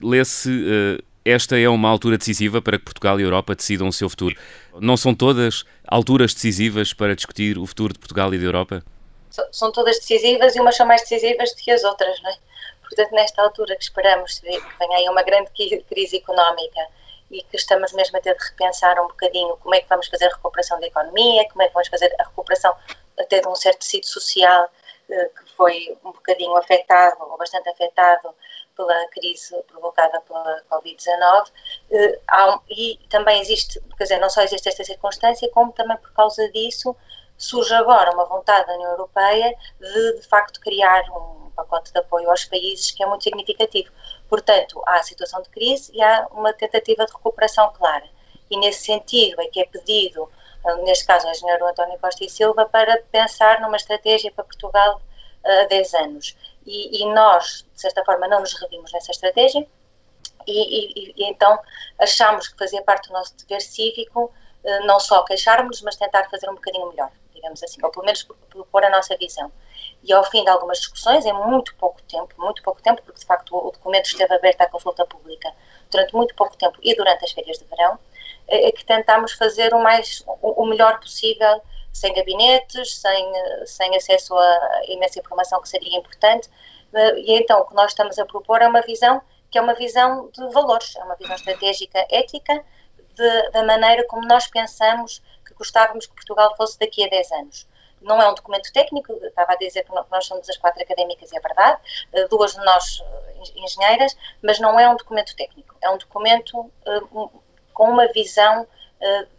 Lê-se. 0.06 0.50
Uh, 0.50 1.02
esta 1.24 1.58
é 1.58 1.68
uma 1.68 1.88
altura 1.88 2.16
decisiva 2.16 2.62
para 2.62 2.78
que 2.78 2.84
Portugal 2.84 3.18
e 3.18 3.22
a 3.24 3.26
Europa 3.26 3.56
decidam 3.56 3.88
o 3.88 3.92
seu 3.92 4.08
futuro. 4.08 4.36
Não 4.78 4.96
são 4.96 5.12
todas 5.12 5.64
alturas 5.84 6.32
decisivas 6.32 6.92
para 6.92 7.16
discutir 7.16 7.58
o 7.58 7.66
futuro 7.66 7.92
de 7.92 7.98
Portugal 7.98 8.32
e 8.32 8.38
da 8.38 8.44
Europa? 8.44 8.84
São 9.50 9.72
todas 9.72 9.98
decisivas 9.98 10.54
e 10.54 10.60
umas 10.60 10.76
são 10.76 10.86
mais 10.86 11.00
decisivas 11.00 11.50
do 11.50 11.56
que 11.56 11.70
as 11.72 11.82
outras, 11.82 12.22
não 12.22 12.30
é? 12.30 12.36
Portanto, 12.80 13.10
nesta 13.10 13.42
altura 13.42 13.74
que 13.74 13.82
esperamos 13.82 14.38
que 14.38 14.46
venha 14.46 14.98
aí 14.98 15.08
uma 15.08 15.24
grande 15.24 15.50
crise 15.88 16.16
económica 16.16 16.80
e 17.28 17.42
que 17.42 17.56
estamos 17.56 17.92
mesmo 17.92 18.16
a 18.18 18.20
ter 18.20 18.36
de 18.36 18.44
repensar 18.44 19.02
um 19.02 19.08
bocadinho 19.08 19.56
como 19.56 19.74
é 19.74 19.80
que 19.80 19.88
vamos 19.88 20.06
fazer 20.06 20.26
a 20.26 20.36
recuperação 20.36 20.78
da 20.78 20.86
economia, 20.86 21.48
como 21.48 21.62
é 21.62 21.66
que 21.66 21.74
vamos 21.74 21.88
fazer 21.88 22.14
a 22.20 22.22
recuperação 22.22 22.72
até 23.18 23.40
de 23.40 23.48
um 23.48 23.56
certo 23.56 23.80
tecido 23.80 24.06
social 24.06 24.70
eh, 25.10 25.30
que 25.36 25.45
foi 25.56 25.96
um 26.04 26.12
bocadinho 26.12 26.56
afetado, 26.56 27.16
ou 27.20 27.36
bastante 27.36 27.68
afetado, 27.68 28.34
pela 28.76 29.08
crise 29.08 29.56
provocada 29.68 30.20
pela 30.20 30.62
Covid-19, 30.70 31.50
eh, 31.90 32.20
e 32.68 32.98
também 33.08 33.40
existe, 33.40 33.80
quer 33.96 34.04
dizer, 34.04 34.18
não 34.18 34.28
só 34.28 34.42
existe 34.42 34.68
esta 34.68 34.84
circunstância, 34.84 35.48
como 35.50 35.72
também 35.72 35.96
por 35.96 36.12
causa 36.12 36.48
disso 36.50 36.94
surge 37.38 37.74
agora 37.74 38.12
uma 38.12 38.24
vontade 38.24 38.66
da 38.66 38.74
União 38.74 38.90
Europeia 38.92 39.54
de, 39.80 40.20
de 40.20 40.26
facto, 40.26 40.60
criar 40.60 41.04
um 41.10 41.50
pacote 41.50 41.92
de 41.92 41.98
apoio 41.98 42.30
aos 42.30 42.44
países 42.44 42.90
que 42.90 43.02
é 43.02 43.06
muito 43.06 43.24
significativo. 43.24 43.90
Portanto, 44.28 44.82
há 44.86 44.96
a 44.96 45.02
situação 45.02 45.42
de 45.42 45.48
crise 45.50 45.90
e 45.94 46.02
há 46.02 46.26
uma 46.32 46.52
tentativa 46.52 47.04
de 47.06 47.12
recuperação 47.12 47.72
clara. 47.72 48.06
E 48.50 48.56
nesse 48.58 48.84
sentido 48.84 49.40
é 49.40 49.46
que 49.48 49.60
é 49.60 49.66
pedido 49.66 50.28
neste 50.82 51.06
caso 51.06 51.26
o 51.26 51.30
engenheiro 51.30 51.66
António 51.66 51.98
Costa 51.98 52.24
e 52.24 52.28
Silva, 52.28 52.66
para 52.66 53.00
pensar 53.12 53.60
numa 53.60 53.76
estratégia 53.76 54.32
para 54.32 54.44
Portugal 54.44 55.00
há 55.46 55.64
10 55.66 55.94
anos. 55.94 56.36
E, 56.66 57.02
e, 57.02 57.14
nós, 57.14 57.64
de 57.74 57.80
certa 57.80 58.04
forma, 58.04 58.26
não 58.26 58.40
nos 58.40 58.52
revimos 58.54 58.92
nessa 58.92 59.12
estratégia 59.12 59.66
e, 60.46 61.10
e, 61.10 61.14
e 61.16 61.30
então 61.30 61.58
achámos 61.98 62.48
que 62.48 62.58
fazia 62.58 62.82
parte 62.82 63.08
do 63.08 63.12
nosso 63.12 63.36
dever 63.36 63.60
cívico 63.60 64.32
eh, 64.66 64.80
não 64.80 64.98
só 64.98 65.22
queixarmos, 65.22 65.80
mas 65.82 65.94
tentar 65.94 66.28
fazer 66.28 66.50
um 66.50 66.54
bocadinho 66.54 66.88
melhor, 66.88 67.10
digamos 67.32 67.62
assim, 67.62 67.80
ou 67.84 67.90
pelo 67.90 68.04
menos 68.04 68.24
propor 68.50 68.84
a 68.84 68.90
nossa 68.90 69.16
visão. 69.16 69.50
E 70.02 70.12
ao 70.12 70.24
fim 70.24 70.42
de 70.42 70.50
algumas 70.50 70.78
discussões, 70.78 71.24
em 71.24 71.32
muito 71.32 71.72
pouco 71.76 72.02
tempo, 72.02 72.34
muito 72.36 72.62
pouco 72.62 72.82
tempo, 72.82 73.00
porque 73.02 73.20
de 73.20 73.26
facto 73.26 73.56
o 73.56 73.70
documento 73.70 74.06
esteve 74.06 74.34
aberto 74.34 74.60
à 74.62 74.66
consulta 74.68 75.06
pública 75.06 75.52
durante 75.88 76.14
muito 76.14 76.34
pouco 76.34 76.56
tempo 76.56 76.76
e 76.82 76.96
durante 76.96 77.24
as 77.24 77.30
férias 77.30 77.58
de 77.58 77.64
verão, 77.66 77.96
é, 78.48 78.68
é 78.68 78.72
que 78.72 78.84
tentámos 78.84 79.32
fazer 79.32 79.72
o, 79.72 79.78
mais, 79.80 80.24
o 80.26 80.66
melhor 80.66 80.98
possível, 80.98 81.62
sem 81.96 82.12
gabinetes, 82.12 82.98
sem, 82.98 83.32
sem 83.64 83.96
acesso 83.96 84.36
a 84.36 84.82
imensa 84.88 85.18
informação 85.18 85.60
que 85.60 85.68
seria 85.68 85.96
importante. 85.96 86.48
Eh, 86.92 87.18
e 87.20 87.32
então 87.38 87.60
o 87.60 87.64
que 87.66 87.74
nós 87.74 87.92
estamos 87.92 88.18
a 88.18 88.24
propor 88.24 88.62
é 88.62 88.68
uma 88.68 88.82
visão 88.82 89.20
que 89.50 89.58
é 89.58 89.62
uma 89.62 89.74
visão 89.74 90.28
de 90.30 90.52
valores, 90.52 90.96
é 90.96 91.04
uma 91.04 91.14
visão 91.14 91.34
estratégica 91.34 92.04
ética 92.10 92.64
de, 93.14 93.50
da 93.50 93.62
maneira 93.62 94.04
como 94.08 94.26
nós 94.26 94.46
pensamos 94.48 95.22
que 95.46 95.54
gostávamos 95.54 96.06
que 96.06 96.14
Portugal 96.14 96.54
fosse 96.56 96.78
daqui 96.78 97.04
a 97.04 97.08
10 97.08 97.32
anos. 97.32 97.68
Não 98.02 98.20
é 98.20 98.28
um 98.28 98.34
documento 98.34 98.70
técnico, 98.72 99.12
estava 99.24 99.52
a 99.52 99.56
dizer 99.56 99.84
que 99.84 99.92
nós 99.92 100.26
somos 100.26 100.48
as 100.48 100.56
quatro 100.58 100.82
académicas, 100.82 101.32
e 101.32 101.36
é 101.36 101.40
verdade, 101.40 101.80
eh, 102.12 102.28
duas 102.28 102.52
de 102.52 102.64
nós 102.64 103.02
eh, 103.02 103.42
engenheiras, 103.56 104.16
mas 104.42 104.60
não 104.60 104.78
é 104.78 104.88
um 104.88 104.96
documento 104.96 105.34
técnico, 105.34 105.74
é 105.80 105.88
um 105.88 105.96
documento 105.96 106.70
com 107.72 107.90
uma 107.90 108.06
visão 108.08 108.66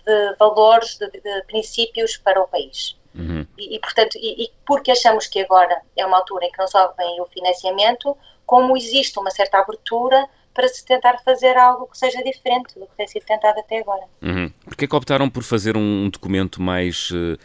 de 0.05 0.35
valores, 0.37 0.97
de, 0.97 1.09
de, 1.09 1.43
princípios 1.47 2.17
para 2.17 2.41
o 2.41 2.47
país. 2.47 2.95
Uhum. 3.15 3.45
E, 3.57 3.75
e, 3.75 3.79
portanto, 3.79 4.15
e, 4.15 4.45
e, 4.45 4.51
porque 4.65 4.91
achamos 4.91 5.25
que 5.27 5.39
agora 5.39 5.81
é 5.95 6.05
uma 6.05 6.17
altura 6.17 6.45
em 6.45 6.51
que 6.51 6.59
não 6.59 6.67
só 6.67 6.93
vem 6.97 7.19
o 7.19 7.25
financiamento, 7.25 8.15
como 8.45 8.77
existe 8.77 9.17
uma 9.19 9.31
certa 9.31 9.57
abertura 9.59 10.27
para 10.53 10.67
se 10.67 10.85
tentar 10.85 11.17
fazer 11.23 11.57
algo 11.57 11.87
que 11.87 11.97
seja 11.97 12.23
diferente 12.23 12.79
do 12.79 12.87
que 12.87 12.95
tem 12.95 13.07
sido 13.07 13.25
tentado 13.25 13.59
até 13.59 13.79
agora. 13.79 14.05
Uhum. 14.21 14.51
Porquê 14.65 14.85
é 14.85 14.87
que 14.87 14.95
optaram 14.95 15.29
por 15.29 15.43
fazer 15.43 15.75
um, 15.75 16.09
documento 16.09 16.61
mais... 16.61 17.11
Uh, 17.11 17.37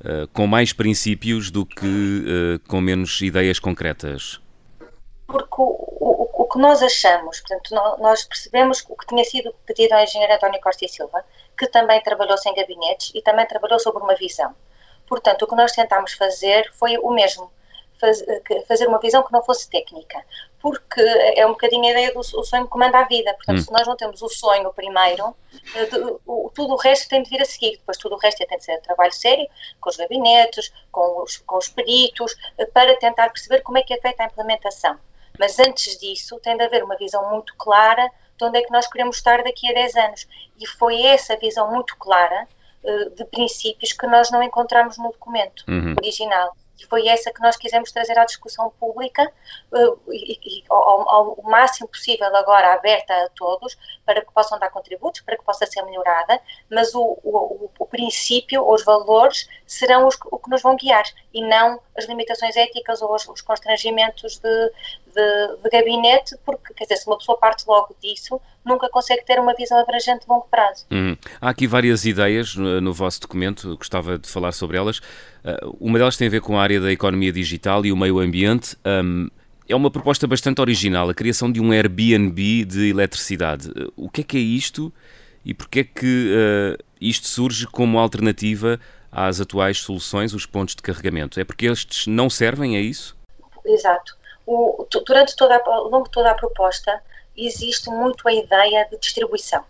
uh, 0.00 0.28
com 0.32 0.46
mais 0.46 0.72
princípios 0.72 1.50
do 1.50 1.64
que 1.64 1.86
uh, 1.86 2.68
com 2.68 2.80
menos 2.80 3.20
ideias 3.20 3.58
concretas? 3.58 4.40
Porque 5.26 5.54
o, 5.58 5.64
o, 5.64 6.42
o 6.42 6.48
que 6.48 6.58
nós 6.58 6.82
achamos, 6.82 7.40
portanto, 7.40 7.74
nós 8.00 8.24
percebemos 8.24 8.84
o 8.88 8.96
que 8.96 9.06
tinha 9.06 9.24
sido 9.24 9.54
pedido 9.66 9.92
ao 9.92 10.02
engenheiro 10.02 10.34
António 10.34 10.60
Costa 10.60 10.84
e 10.84 10.88
Silva, 10.88 11.24
que 11.60 11.66
também 11.66 12.02
trabalhou 12.02 12.38
sem 12.38 12.54
gabinetes 12.54 13.12
e 13.14 13.20
também 13.20 13.44
trabalhou 13.44 13.78
sobre 13.78 14.02
uma 14.02 14.14
visão. 14.14 14.56
Portanto, 15.06 15.42
o 15.42 15.46
que 15.46 15.54
nós 15.54 15.72
tentámos 15.72 16.14
fazer 16.14 16.72
foi 16.72 16.96
o 16.96 17.10
mesmo, 17.10 17.52
fazer 18.66 18.88
uma 18.88 18.98
visão 18.98 19.22
que 19.22 19.30
não 19.30 19.42
fosse 19.42 19.68
técnica, 19.68 20.24
porque 20.58 21.02
é 21.02 21.44
um 21.44 21.50
bocadinho 21.50 21.84
a 21.84 21.90
ideia 21.90 22.14
do 22.14 22.22
sonho 22.22 22.64
que 22.64 22.70
comanda 22.70 22.98
a 22.98 23.04
vida. 23.04 23.34
Portanto, 23.34 23.58
hum. 23.58 23.62
se 23.62 23.70
nós 23.72 23.86
não 23.86 23.94
temos 23.94 24.22
o 24.22 24.28
sonho 24.30 24.72
primeiro, 24.72 25.36
eh, 25.74 25.86
tudo 26.54 26.72
o 26.72 26.76
resto 26.76 27.10
tem 27.10 27.22
de 27.22 27.28
vir 27.28 27.42
a 27.42 27.44
seguir. 27.44 27.72
Depois, 27.72 27.98
tudo 27.98 28.14
o 28.14 28.18
resto 28.18 28.38
tem 28.46 28.56
de 28.56 28.64
ser 28.64 28.80
trabalho 28.80 29.12
sério, 29.12 29.46
com 29.82 29.90
os 29.90 29.98
gabinetes, 29.98 30.72
com 30.90 31.22
os, 31.22 31.36
com 31.36 31.58
os 31.58 31.68
peritos, 31.68 32.34
eh, 32.56 32.64
para 32.64 32.96
tentar 32.96 33.28
perceber 33.28 33.60
como 33.60 33.76
é 33.76 33.82
que 33.82 33.92
é 33.92 34.00
feita 34.00 34.22
a 34.22 34.26
implementação. 34.26 34.98
Mas 35.38 35.58
antes 35.58 35.98
disso, 35.98 36.40
tem 36.40 36.56
de 36.56 36.64
haver 36.64 36.82
uma 36.82 36.96
visão 36.96 37.28
muito 37.28 37.54
clara 37.56 38.10
de 38.40 38.44
onde 38.46 38.58
é 38.58 38.62
que 38.62 38.72
nós 38.72 38.86
queremos 38.86 39.16
estar 39.16 39.42
daqui 39.42 39.70
a 39.70 39.74
10 39.74 39.96
anos. 39.96 40.28
E 40.58 40.66
foi 40.66 41.02
essa 41.02 41.36
visão 41.36 41.70
muito 41.70 41.96
clara 41.96 42.48
uh, 42.82 43.10
de 43.10 43.24
princípios 43.26 43.92
que 43.92 44.06
nós 44.06 44.30
não 44.30 44.42
encontramos 44.42 44.96
no 44.96 45.12
documento 45.12 45.64
uhum. 45.68 45.94
original 46.00 46.54
e 46.80 46.86
foi 46.86 47.06
essa 47.08 47.30
que 47.32 47.40
nós 47.42 47.56
quisemos 47.56 47.92
trazer 47.92 48.18
à 48.18 48.24
discussão 48.24 48.70
pública 48.80 49.30
uh, 49.70 50.00
e, 50.12 50.38
e 50.42 50.64
ao, 50.68 51.08
ao, 51.08 51.42
máximo 51.42 51.86
possível 51.88 52.34
agora 52.34 52.72
aberta 52.72 53.12
a 53.12 53.28
todos 53.30 53.76
para 54.04 54.24
que 54.24 54.32
possam 54.32 54.58
dar 54.58 54.70
contributos, 54.70 55.20
para 55.20 55.36
que 55.36 55.44
possa 55.44 55.66
ser 55.66 55.82
melhorada, 55.82 56.40
mas 56.70 56.94
o, 56.94 57.18
o, 57.22 57.70
o 57.78 57.86
princípio, 57.86 58.66
os 58.66 58.82
valores 58.84 59.46
serão 59.66 60.06
os, 60.06 60.16
o 60.24 60.38
que 60.38 60.50
nos 60.50 60.62
vão 60.62 60.74
guiar 60.74 61.04
e 61.34 61.42
não 61.42 61.80
as 61.96 62.06
limitações 62.06 62.56
éticas 62.56 63.02
ou 63.02 63.14
os, 63.14 63.28
os 63.28 63.42
constrangimentos 63.42 64.38
de, 64.38 64.72
de, 65.14 65.62
de, 65.62 65.70
gabinete, 65.70 66.36
porque, 66.44 66.72
quer 66.74 66.84
dizer, 66.84 66.96
se 66.96 67.06
uma 67.06 67.18
pessoa 67.18 67.38
parte 67.38 67.64
logo 67.66 67.94
disso, 68.02 68.40
nunca 68.64 68.88
consegue 68.88 69.24
ter 69.24 69.38
uma 69.38 69.54
visão 69.54 69.78
abrangente 69.78 70.24
de 70.24 70.26
longo 70.28 70.46
prazo. 70.50 70.86
Hum. 70.90 71.16
Há 71.40 71.50
aqui 71.50 71.66
várias 71.66 72.04
ideias 72.04 72.54
no, 72.54 72.80
no, 72.80 72.92
vosso 72.92 73.20
documento, 73.20 73.76
gostava 73.76 74.18
de 74.18 74.28
falar 74.28 74.52
sobre 74.52 74.76
elas. 74.76 74.98
Uh, 74.98 75.76
uma 75.80 75.98
delas 75.98 76.16
tem 76.16 76.28
a 76.28 76.30
ver 76.30 76.40
com 76.40 76.58
a 76.58 76.62
área 76.62 76.80
da 76.80 76.92
economia 76.92 77.32
digital 77.32 77.84
e 77.84 77.92
o 77.92 77.96
meio 77.96 78.18
ambiente. 78.18 78.76
Um, 78.84 79.28
é 79.68 79.74
uma 79.74 79.90
proposta 79.90 80.26
bastante 80.26 80.60
original, 80.60 81.08
a 81.08 81.14
criação 81.14 81.50
de 81.50 81.60
um 81.60 81.70
Airbnb 81.72 82.64
de 82.64 82.88
eletricidade. 82.88 83.70
Uh, 83.70 83.92
o 83.96 84.08
que 84.08 84.20
é 84.20 84.24
que 84.24 84.36
é 84.36 84.40
isto 84.40 84.92
e 85.44 85.54
porquê 85.54 85.80
é 85.80 85.84
que 85.84 86.34
uh, 86.34 86.84
isto 87.00 87.26
surge 87.26 87.66
como 87.66 87.98
alternativa 87.98 88.78
às 89.10 89.40
atuais 89.40 89.78
soluções, 89.78 90.34
os 90.34 90.46
pontos 90.46 90.74
de 90.74 90.82
carregamento? 90.82 91.40
É 91.40 91.44
porque 91.44 91.66
estes 91.66 92.06
não 92.06 92.28
servem, 92.28 92.76
é 92.76 92.80
isso? 92.80 93.16
Exato 93.64 94.19
o, 94.46 94.86
durante 95.06 95.36
toda 95.36 95.56
a, 95.56 95.62
ao 95.64 95.88
longo 95.88 96.04
de 96.04 96.10
toda 96.10 96.30
a 96.30 96.34
proposta 96.34 97.02
existe 97.36 97.88
muito 97.90 98.28
a 98.28 98.32
ideia 98.32 98.86
de 98.90 98.98
distribuição 98.98 99.64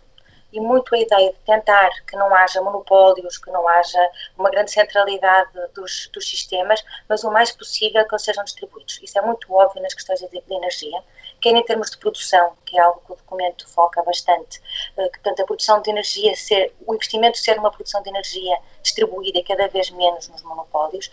e 0.51 0.59
muito 0.59 0.93
a 0.93 0.97
ideia 0.97 1.31
de 1.31 1.39
tentar 1.45 1.89
que 2.05 2.15
não 2.15 2.33
haja 2.35 2.61
monopólios, 2.61 3.37
que 3.37 3.49
não 3.51 3.67
haja 3.67 4.09
uma 4.37 4.49
grande 4.49 4.71
centralidade 4.71 5.49
dos, 5.73 6.09
dos 6.13 6.27
sistemas, 6.27 6.83
mas 7.07 7.23
o 7.23 7.31
mais 7.31 7.51
possível 7.51 8.05
que 8.05 8.13
eles 8.13 8.23
sejam 8.23 8.43
distribuídos. 8.43 8.99
Isso 9.01 9.17
é 9.17 9.21
muito 9.21 9.51
óbvio 9.53 9.81
nas 9.81 9.93
questões 9.93 10.19
de, 10.19 10.27
de 10.27 10.53
energia, 10.53 11.01
quer 11.39 11.55
em 11.55 11.63
termos 11.63 11.89
de 11.89 11.97
produção, 11.97 12.53
que 12.65 12.77
é 12.77 12.81
algo 12.81 13.01
que 13.05 13.13
o 13.13 13.15
documento 13.15 13.67
foca 13.69 14.03
bastante, 14.03 14.61
eh, 14.97 15.09
que 15.09 15.19
portanto 15.19 15.41
a 15.41 15.45
produção 15.45 15.81
de 15.81 15.89
energia 15.89 16.35
ser, 16.35 16.75
o 16.85 16.93
investimento 16.93 17.37
ser 17.37 17.57
uma 17.57 17.71
produção 17.71 18.03
de 18.03 18.09
energia 18.09 18.57
distribuída 18.81 19.39
e 19.39 19.43
cada 19.43 19.67
vez 19.67 19.89
menos 19.91 20.27
nos 20.27 20.41
monopólios, 20.43 21.11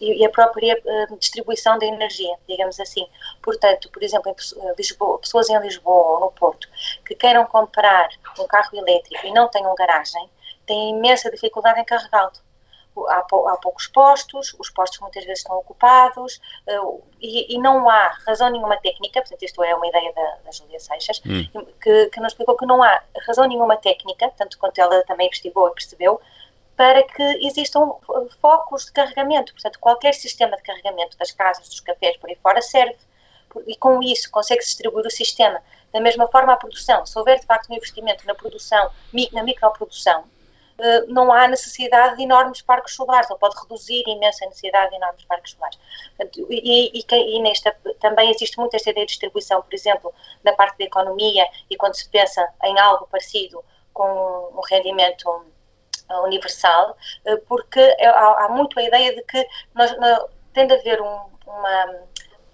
e 0.00 0.24
a 0.24 0.30
própria 0.30 0.80
eh, 0.84 1.06
distribuição 1.18 1.78
da 1.78 1.86
energia, 1.86 2.34
digamos 2.48 2.78
assim. 2.80 3.06
Portanto, 3.42 3.90
por 3.90 4.02
exemplo, 4.02 4.30
em 4.30 4.74
Lisboa, 4.76 5.18
pessoas 5.18 5.48
em 5.48 5.58
Lisboa 5.60 6.14
ou 6.14 6.20
no 6.20 6.30
Porto 6.32 6.68
que 7.06 7.14
queiram 7.14 7.44
comprar 7.46 8.08
um 8.38 8.46
carro 8.46 8.76
elétrico 8.76 9.26
e 9.26 9.32
não 9.32 9.48
tenham 9.48 9.74
garagem, 9.74 10.28
têm 10.66 10.90
imensa 10.90 11.30
dificuldade 11.30 11.80
em 11.80 11.84
carregá-lo 11.84 12.32
há, 13.06 13.18
há, 13.18 13.56
poucos 13.56 13.86
postos, 13.86 14.54
os 14.58 14.70
postos 14.70 14.98
muitas 15.00 15.24
vezes 15.24 15.40
estão 15.40 15.56
ocupados 15.56 16.40
uh, 16.68 17.02
e, 17.20 17.54
e, 17.54 17.58
não 17.58 17.88
há 17.88 18.08
razão 18.26 18.50
nenhuma 18.50 18.76
técnica, 18.78 19.20
portanto 19.20 19.42
isto 19.42 19.62
é 19.62 19.74
uma 19.74 19.86
ideia 19.86 20.12
da, 20.12 20.38
da 20.44 20.50
Júlia 20.50 20.80
Seixas, 20.80 21.20
hum. 21.26 21.46
que, 21.80 22.06
que 22.06 22.20
nos 22.20 22.32
explicou 22.32 22.56
que 22.56 22.66
não 22.66 22.82
há 22.82 23.02
razão 23.26 23.46
nenhuma 23.46 23.76
técnica, 23.76 24.32
tanto 24.36 24.58
quanto 24.58 24.78
ela 24.78 25.02
também 25.04 25.26
investigou 25.26 25.68
e 25.68 25.74
percebeu, 25.74 26.20
para 26.78 27.02
que 27.02 27.22
existam 27.44 27.96
focos 28.40 28.86
de 28.86 28.92
carregamento, 28.92 29.52
portanto 29.52 29.80
qualquer 29.80 30.14
sistema 30.14 30.56
de 30.56 30.62
carregamento 30.62 31.18
das 31.18 31.32
casas, 31.32 31.68
dos 31.68 31.80
cafés, 31.80 32.16
por 32.18 32.30
aí 32.30 32.36
fora 32.36 32.62
serve 32.62 32.96
e 33.66 33.74
com 33.74 34.00
isso 34.00 34.30
consegue-se 34.30 34.68
distribuir 34.68 35.04
o 35.04 35.10
sistema. 35.10 35.60
Da 35.92 36.00
mesma 36.00 36.28
forma 36.28 36.52
a 36.52 36.56
produção, 36.56 37.04
se 37.04 37.18
houver 37.18 37.40
de 37.40 37.46
facto 37.46 37.68
um 37.68 37.74
investimento 37.74 38.24
na 38.24 38.34
produção, 38.34 38.92
na 39.32 39.42
microprodução, 39.42 40.22
eh, 40.78 41.00
não 41.08 41.32
há 41.32 41.48
necessidade 41.48 42.18
de 42.18 42.22
enormes 42.22 42.62
parques 42.62 42.94
solares, 42.94 43.28
ou 43.28 43.36
pode 43.36 43.60
reduzir 43.60 44.04
imensa 44.06 44.46
necessidade 44.46 44.90
de 44.90 44.96
enormes 44.96 45.24
parques 45.24 45.52
solares. 45.54 45.76
E, 46.48 47.00
e, 47.00 47.04
e 47.10 47.42
nesta, 47.42 47.74
também 47.98 48.30
existe 48.30 48.56
muito 48.56 48.76
esta 48.76 48.90
ideia 48.90 49.04
de 49.04 49.10
distribuição, 49.10 49.60
por 49.62 49.74
exemplo, 49.74 50.14
na 50.44 50.52
parte 50.52 50.78
da 50.78 50.84
economia, 50.84 51.44
e 51.68 51.76
quando 51.76 51.94
se 51.96 52.08
pensa 52.08 52.48
em 52.62 52.78
algo 52.78 53.08
parecido 53.10 53.64
com 53.92 54.52
um 54.54 54.60
rendimento 54.70 55.44
universal, 56.24 56.96
eh, 57.24 57.36
porque 57.48 57.80
é, 57.80 58.06
há, 58.06 58.44
há 58.44 58.48
muito 58.48 58.78
a 58.78 58.82
ideia 58.82 59.14
de 59.14 59.22
que 59.22 59.46
nós, 59.74 59.94
tem 60.52 60.66
de 60.66 60.74
haver 60.74 61.00
um, 61.00 61.20
uma, 61.46 61.84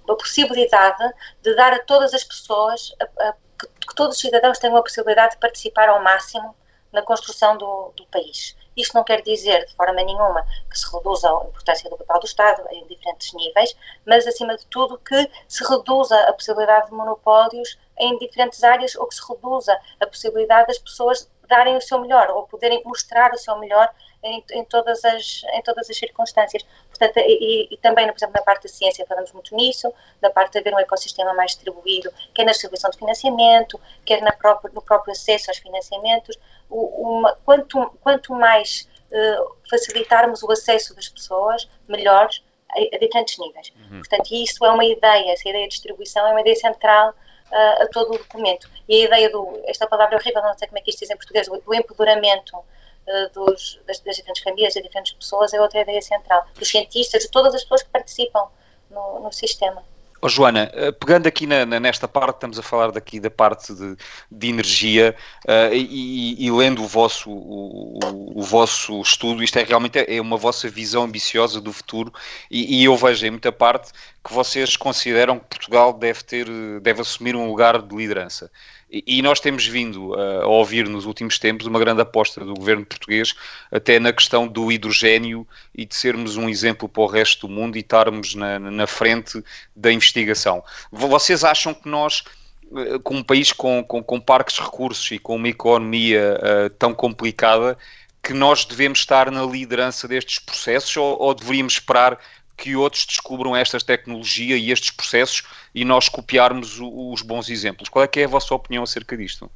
uma, 0.05 0.17
possibilidade 0.17 1.14
de 1.43 1.55
dar 1.55 1.73
a 1.73 1.79
todas 1.81 2.12
as 2.14 2.25
pessoas, 2.25 2.95
a, 3.01 3.29
a, 3.29 3.33
que, 3.59 3.67
que 3.88 3.95
todos 3.95 4.17
os 4.17 4.21
cidadãos 4.21 4.59
tenham 4.59 4.77
a 4.77 4.83
possibilidade 4.83 5.35
de 5.35 5.40
participar 5.40 5.88
ao 5.88 6.03
máximo 6.03 6.55
na 6.93 7.03
construção 7.03 7.57
do, 7.57 7.93
do 7.97 8.07
país. 8.07 8.57
Isto 8.77 8.95
não 8.95 9.05
quer 9.05 9.23
dizer, 9.23 9.67
de 9.67 9.75
forma 9.75 10.03
nenhuma, 10.03 10.45
que 10.71 10.79
se 10.79 10.93
reduza 10.93 11.29
a 11.29 11.45
importância 11.45 11.88
do 11.90 11.97
papel 11.97 12.21
do 12.21 12.27
Estado 12.27 12.64
em 12.71 12.87
diferentes 12.87 13.33
níveis, 13.33 13.77
mas, 14.05 14.27
acima 14.27 14.57
de 14.57 14.67
tudo, 14.67 14.99
que 14.99 15.31
se 15.47 15.64
reduza 15.64 16.19
a 16.21 16.33
possibilidade 16.33 16.87
de 16.87 16.93
monopólios 16.93 17.79
em 17.99 18.19
diferentes 18.19 18.64
áreas 18.64 18.97
ou 18.97 19.07
que 19.07 19.14
se 19.14 19.23
reduza 19.29 19.79
a 20.01 20.07
possibilidade 20.07 20.69
das 20.69 20.79
pessoas 20.79 21.31
darem 21.49 21.77
o 21.77 21.81
seu 21.81 22.01
melhor 22.01 22.31
ou 22.31 22.47
poderem 22.47 22.83
mostrar 22.85 23.33
o 23.33 23.39
seu 23.39 23.57
melhor 23.59 23.89
em, 24.23 24.43
em, 24.53 24.65
todas, 24.65 25.05
as, 25.05 25.43
em 25.53 25.63
todas 25.63 25.89
as 25.89 25.97
circunstâncias. 25.97 26.65
Portanto, 26.89 27.19
e, 27.19 27.69
e, 27.71 27.77
também, 27.79 28.07
por 28.07 28.17
exemplo, 28.17 28.35
na 28.35 28.43
parte 28.43 28.63
da 28.63 28.69
ciência 28.69 29.05
falamos 29.07 29.33
muito 29.33 29.55
nisso, 29.55 29.93
da 30.21 30.31
parte 30.31 30.53
de 30.53 30.59
haver 30.59 30.75
um 30.75 30.79
ecossistema 30.79 31.35
mais 31.35 31.53
distribuído, 31.53 32.11
quer 32.33 32.45
na 32.45 32.53
distribuição 32.53 32.91
de 32.91 32.99
financiamento, 32.99 33.79
quer 34.05 34.23
na 34.23 34.33
própria, 34.33 34.73
no 34.73 34.81
próprio 34.81 35.13
acesso 35.13 35.51
aos 35.51 35.59
financiamentos. 35.59 36.39
O, 36.71 37.19
uma, 37.19 37.37
quanto, 37.45 37.99
quanto 38.03 38.33
mais 38.33 38.89
uh, 39.11 39.57
facilitarmos 39.69 40.43
o 40.43 40.51
acesso 40.51 40.95
das 40.95 41.09
pessoas 41.09 41.69
melhores 41.87 42.43
a, 42.71 42.97
a 42.97 42.99
diferentes 42.99 43.39
níveis. 43.39 43.73
Uhum. 43.77 43.99
Portanto, 43.99 44.33
isso 44.33 44.65
é 44.65 44.71
uma 44.71 44.85
ideia, 44.85 45.33
essa 45.33 45.49
ideia 45.49 45.65
de 45.65 45.75
distribuição 45.75 46.27
é 46.27 46.31
uma 46.31 46.41
ideia 46.41 46.57
central 46.57 47.15
uh, 47.55 47.83
a 47.83 47.87
todo 47.87 48.14
o 48.14 48.19
documento. 48.19 48.69
E 48.88 49.03
a 49.03 49.05
ideia 49.07 49.31
do, 49.31 49.62
esta 49.64 49.87
palavra 49.87 50.17
é 50.17 50.19
horrível, 50.19 50.43
não 50.43 50.59
sei 50.59 50.67
como 50.67 50.79
é 50.79 50.83
que 50.83 50.90
isto 50.90 51.01
diz 51.01 51.11
em 51.11 51.17
português, 51.17 51.49
do 51.49 51.75
empoderamento 51.75 52.57
uh, 52.57 53.33
dos, 53.33 53.81
das, 53.87 54.01
das, 54.01 54.17
diferentes 54.17 54.43
famílias, 54.43 54.75
das 54.75 54.83
diferentes 54.83 55.12
pessoas, 55.12 55.55
é 55.55 55.61
outra 55.61 55.81
ideia 55.81 56.03
central. 56.03 56.47
Dos 56.55 56.69
cientistas, 56.69 57.23
de 57.23 57.31
todas 57.31 57.55
as 57.55 57.62
pessoas 57.62 57.83
que 57.83 57.90
participam 57.90 58.49
no, 58.90 59.21
no 59.21 59.33
sistema. 59.33 59.83
Oh, 60.27 60.29
Joana, 60.31 60.71
eh, 60.73 60.91
pegando 60.91 61.27
aqui 61.27 61.47
na, 61.47 61.67
nesta 61.67 62.09
parte, 62.09 62.37
estamos 62.37 62.59
a 62.59 62.63
falar 62.63 62.91
daqui 62.91 63.21
da 63.21 63.31
parte 63.31 63.75
de, 63.75 63.95
de 64.33 64.49
energia 64.49 65.15
uh, 65.45 65.75
e, 65.75 66.47
e, 66.47 66.51
lendo 66.51 66.83
o 66.83 66.87
vosso, 66.87 67.31
o, 67.31 67.99
o, 68.35 68.43
vosso 68.43 69.03
estudo, 69.03 69.45
isto 69.45 69.59
é 69.59 69.65
realmente 69.65 69.99
é 69.99 70.19
uma 70.23 70.39
vossa 70.39 70.67
visão 70.67 71.03
ambiciosa 71.03 71.61
do 71.61 71.71
futuro 71.75 72.11
e, 72.51 72.81
e, 72.81 72.85
eu 72.85 72.97
vejo 72.97 73.27
em 73.27 73.33
muita 73.33 73.53
parte 73.53 73.93
que 74.27 74.33
vocês 74.33 74.79
consideram 74.79 75.39
que 75.39 75.45
Portugal 75.45 75.93
deve 75.93 76.25
ter, 76.25 76.47
deve 76.81 77.03
assumir 77.03 77.37
um 77.37 77.47
lugar 77.47 77.83
de 77.83 77.95
liderança. 77.95 78.51
E, 78.91 79.21
nós 79.23 79.41
temos 79.41 79.67
vindo 79.67 80.15
a 80.15 80.47
ouvir 80.47 80.89
nos 80.89 81.05
últimos 81.05 81.39
tempos 81.39 81.67
uma 81.67 81.81
grande 81.81 82.01
aposta 82.01 82.45
do 82.45 82.55
governo 82.55 82.87
português 82.87 83.35
até 83.71 83.99
na 83.99 84.13
questão 84.13 84.47
do 84.47 84.71
hidrogênio 84.71 85.47
e 85.75 85.85
de 85.85 85.97
sermos 85.97 86.37
um 86.37 86.49
exemplo 86.49 86.89
para 86.89 87.03
o 87.03 87.07
resto 87.07 87.49
do 87.49 87.53
mundo 87.53 87.77
e 87.77 87.81
estarmos 87.81 88.37
na, 88.37 88.59
na 88.59 88.87
frente 88.87 89.43
da 89.75 89.93
investigação. 89.93 90.13
Vocês 90.90 91.44
acham 91.44 91.74
que 91.74 91.88
nós 91.88 92.22
eh, 92.77 92.98
com 93.03 93.16
um 93.16 93.22
país 93.22 93.53
com, 93.53 93.85
com, 93.85 94.03
com 94.03 94.20
parques 94.20 94.59
recursos 94.59 95.11
e 95.11 95.18
com 95.18 95.37
uma 95.37 95.48
economia 95.48 96.38
uh, 96.38 96.70
tão 96.70 96.94
complicada, 96.94 97.77
que 98.22 98.33
nós 98.33 98.64
devemos 98.64 99.00
estar 99.00 99.31
na 99.31 99.44
liderança 99.44 100.09
destes 100.09 100.38
processos 100.38 100.96
ou, 100.96 101.20
ou 101.20 101.35
deveríamos 101.35 101.74
esperar 101.74 102.18
que 102.57 102.74
outros 102.77 103.05
descubram 103.05 103.55
esta 103.55 103.79
tecnologia 103.79 104.57
e 104.57 104.70
estes 104.70 104.90
processos 104.90 105.42
e 105.74 105.85
nós 105.85 106.09
copiarmos 106.09 106.81
o, 106.81 107.12
os 107.12 107.20
bons 107.20 107.48
exemplos. 107.50 107.88
Qual 107.88 108.05
é 108.05 108.20
é 108.20 108.24
a 108.24 108.29
vossa 108.29 108.55
opinião 108.55 108.83
acerca 108.83 109.16
disto? 109.16 109.50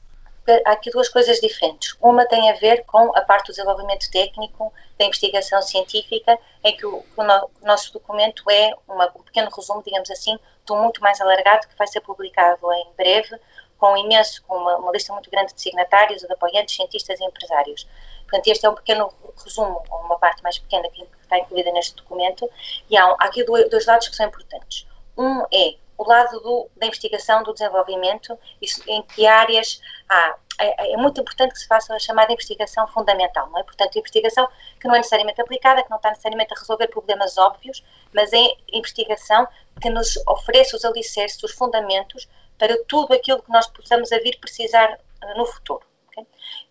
Há 0.65 0.73
aqui 0.73 0.91
duas 0.91 1.09
coisas 1.09 1.41
diferentes. 1.41 1.97
Uma 2.01 2.27
tem 2.27 2.51
a 2.51 2.55
ver 2.55 2.85
com 2.85 3.17
a 3.17 3.21
parte 3.21 3.47
do 3.47 3.53
desenvolvimento 3.53 4.11
técnico, 4.11 4.73
da 4.99 5.05
investigação 5.05 5.61
científica, 5.63 6.39
em 6.65 6.77
que 6.77 6.87
o, 6.87 7.05
o, 7.17 7.23
no, 7.23 7.51
o 7.63 7.67
nosso 7.67 7.93
documento 7.93 8.43
é 8.51 8.73
uma, 8.87 9.07
um 9.15 9.23
pequeno 9.23 9.51
resumo, 9.51 9.83
digamos 9.83 10.11
assim, 10.11 10.39
um 10.71 10.83
muito 10.83 11.01
mais 11.01 11.21
alargado 11.21 11.67
que 11.67 11.77
vai 11.77 11.87
ser 11.87 12.01
publicado 12.01 12.73
em 12.73 12.87
breve, 12.97 13.39
com 13.79 13.97
imenso, 13.97 14.43
com 14.47 14.57
uma, 14.57 14.77
uma 14.77 14.93
lista 14.93 15.13
muito 15.13 15.31
grande 15.31 15.55
de 15.55 15.61
signatários, 15.61 16.23
de 16.23 16.33
apoiantes, 16.33 16.75
cientistas 16.75 17.21
e 17.21 17.25
empresários. 17.25 17.87
Portanto, 18.23 18.49
este 18.49 18.67
é 18.67 18.71
um 18.71 18.75
pequeno 18.75 19.13
resumo, 19.43 19.83
uma 19.91 20.19
parte 20.19 20.43
mais 20.43 20.59
pequena 20.59 20.89
que 20.91 21.07
está 21.23 21.39
incluída 21.39 21.71
neste 21.73 21.95
documento, 21.95 22.51
e 22.91 22.97
há, 22.97 23.05
há 23.05 23.25
aqui 23.25 23.45
dois 23.45 23.87
lados 23.87 24.09
que 24.09 24.17
são 24.17 24.27
importantes. 24.27 24.87
Um 25.17 25.43
é 25.53 25.77
o 25.99 26.05
lado 26.05 26.41
do, 26.41 26.71
da 26.77 26.87
investigação, 26.87 27.43
do 27.43 27.53
desenvolvimento, 27.53 28.39
isso, 28.63 28.83
em 28.87 29.03
que 29.03 29.27
áreas 29.27 29.81
há. 30.09 30.37
É, 30.61 30.93
é, 30.93 30.97
muito 30.97 31.21
importante 31.21 31.53
que 31.53 31.61
se 31.61 31.69
faça 31.69 31.95
a 31.95 31.99
chamada 32.01 32.33
investigação 32.33 32.85
fundamental, 32.89 33.49
não 33.51 33.61
é? 33.61 33.63
Portanto, 33.63 33.97
investigação 33.97 34.49
que 34.81 34.89
não 34.89 34.95
é 34.97 34.99
necessariamente 34.99 35.41
aplicada, 35.41 35.85
que 35.85 35.91
não 35.91 35.99
está 35.99 36.09
necessariamente 36.09 36.53
a 36.53 36.59
resolver 36.59 36.89
problemas 36.89 37.39
óbvios, 37.39 37.85
mas 38.13 38.33
é 38.33 38.45
investigação 38.73 39.47
que 39.81 39.89
nos 39.89 40.17
oferece 40.27 40.75
os 40.75 40.85
alicerces, 40.85 41.41
os 41.45 41.53
fundamentos 41.53 42.29
para 42.59 42.77
tudo 42.89 43.15
aquilo 43.15 43.41
que 43.41 43.53
nós 43.53 43.69
possamos 43.69 44.11
a 44.11 44.19
vir 44.19 44.37
precisar 44.41 44.99
eh, 45.23 45.35
no 45.35 45.47
futuro. 45.47 45.87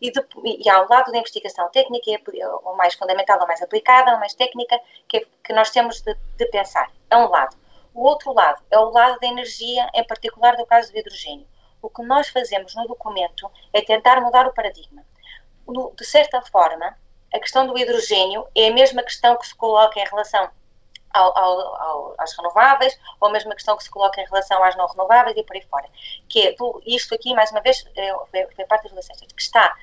E, 0.02 0.12
de, 0.12 0.22
e 0.44 0.70
ao 0.70 0.86
lado 0.90 1.10
da 1.10 1.18
investigação 1.18 1.70
técnica, 1.70 2.12
é 2.12 2.48
ou 2.48 2.76
mais 2.76 2.94
fundamental, 2.94 3.40
ou 3.40 3.48
mais 3.48 3.62
aplicada, 3.62 4.12
ou 4.12 4.20
mais 4.20 4.34
técnica, 4.34 4.78
que, 5.08 5.18
é, 5.18 5.26
que 5.42 5.54
nós 5.54 5.70
temos 5.70 6.02
de, 6.02 6.14
de 6.36 6.46
pensar. 6.48 6.92
É 7.10 7.16
um 7.16 7.30
lado. 7.30 7.56
O 7.98 8.04
outro 8.04 8.32
lado 8.32 8.64
é 8.70 8.78
o 8.78 8.92
lado 8.92 9.20
da 9.20 9.26
energia, 9.26 9.90
em 9.92 10.04
particular 10.04 10.56
do 10.56 10.68
caso 10.68 10.92
do 10.92 11.00
hidrogênio. 11.00 11.48
O 11.82 11.90
que 11.90 12.04
nós 12.04 12.30
fazemos 12.30 12.76
no 12.76 12.88
documento 12.88 13.50
é 13.74 13.82
tentar 13.82 14.22
mudar 14.22 14.46
o 14.46 14.54
paradigma. 14.54 15.04
De 15.96 16.06
certa 16.06 16.40
forma, 16.44 16.96
a 17.34 17.40
questão 17.40 17.66
do 17.66 17.76
hidrogênio 17.76 18.46
é 18.56 18.68
a 18.68 18.72
mesma 18.72 19.02
questão 19.02 19.36
que 19.36 19.48
se 19.48 19.56
coloca 19.56 20.00
em 20.00 20.06
relação 20.06 20.48
ao, 21.10 21.36
ao, 21.36 21.76
ao, 21.76 22.16
às 22.20 22.38
renováveis, 22.38 22.96
ou 23.20 23.30
a 23.30 23.32
mesma 23.32 23.56
questão 23.56 23.76
que 23.76 23.84
se 23.84 23.90
coloca 23.90 24.22
em 24.22 24.26
relação 24.26 24.64
às 24.64 24.76
não 24.76 24.86
renováveis 24.86 25.36
e 25.36 25.42
por 25.42 25.56
aí 25.56 25.64
fora. 25.64 25.90
Que 26.30 26.50
é, 26.50 26.52
do, 26.54 26.80
isto 26.86 27.16
aqui, 27.16 27.34
mais 27.34 27.50
uma 27.50 27.62
vez, 27.62 27.84
é, 27.96 28.14
foi 28.56 28.66
parte 28.66 28.84
das 28.84 28.92
relações, 28.92 29.22
que 29.22 29.42
está 29.42 29.76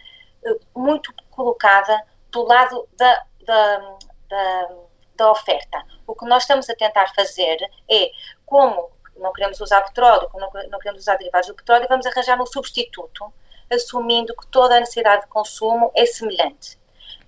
uh, 0.46 0.81
muito 0.81 1.12
colocada 1.33 2.00
do 2.31 2.44
lado 2.44 2.88
da, 2.96 3.27
da, 3.44 3.96
da, 4.29 4.68
da 5.16 5.31
oferta. 5.31 5.83
O 6.07 6.14
que 6.14 6.27
nós 6.27 6.42
estamos 6.42 6.68
a 6.68 6.74
tentar 6.74 7.12
fazer 7.14 7.59
é, 7.90 8.11
como 8.44 8.90
não 9.16 9.33
queremos 9.33 9.61
usar 9.61 9.83
petróleo, 9.83 10.29
como 10.31 10.48
não, 10.68 10.79
queremos 10.79 11.03
usar 11.03 11.16
derivados 11.16 11.48
do 11.48 11.55
petróleo, 11.55 11.87
vamos 11.88 12.07
arranjar 12.07 12.40
um 12.40 12.46
substituto, 12.46 13.33
assumindo 13.70 14.35
que 14.37 14.46
toda 14.48 14.77
a 14.77 14.81
necessidade 14.81 15.22
de 15.22 15.29
consumo 15.29 15.92
é 15.94 16.05
semelhante 16.05 16.79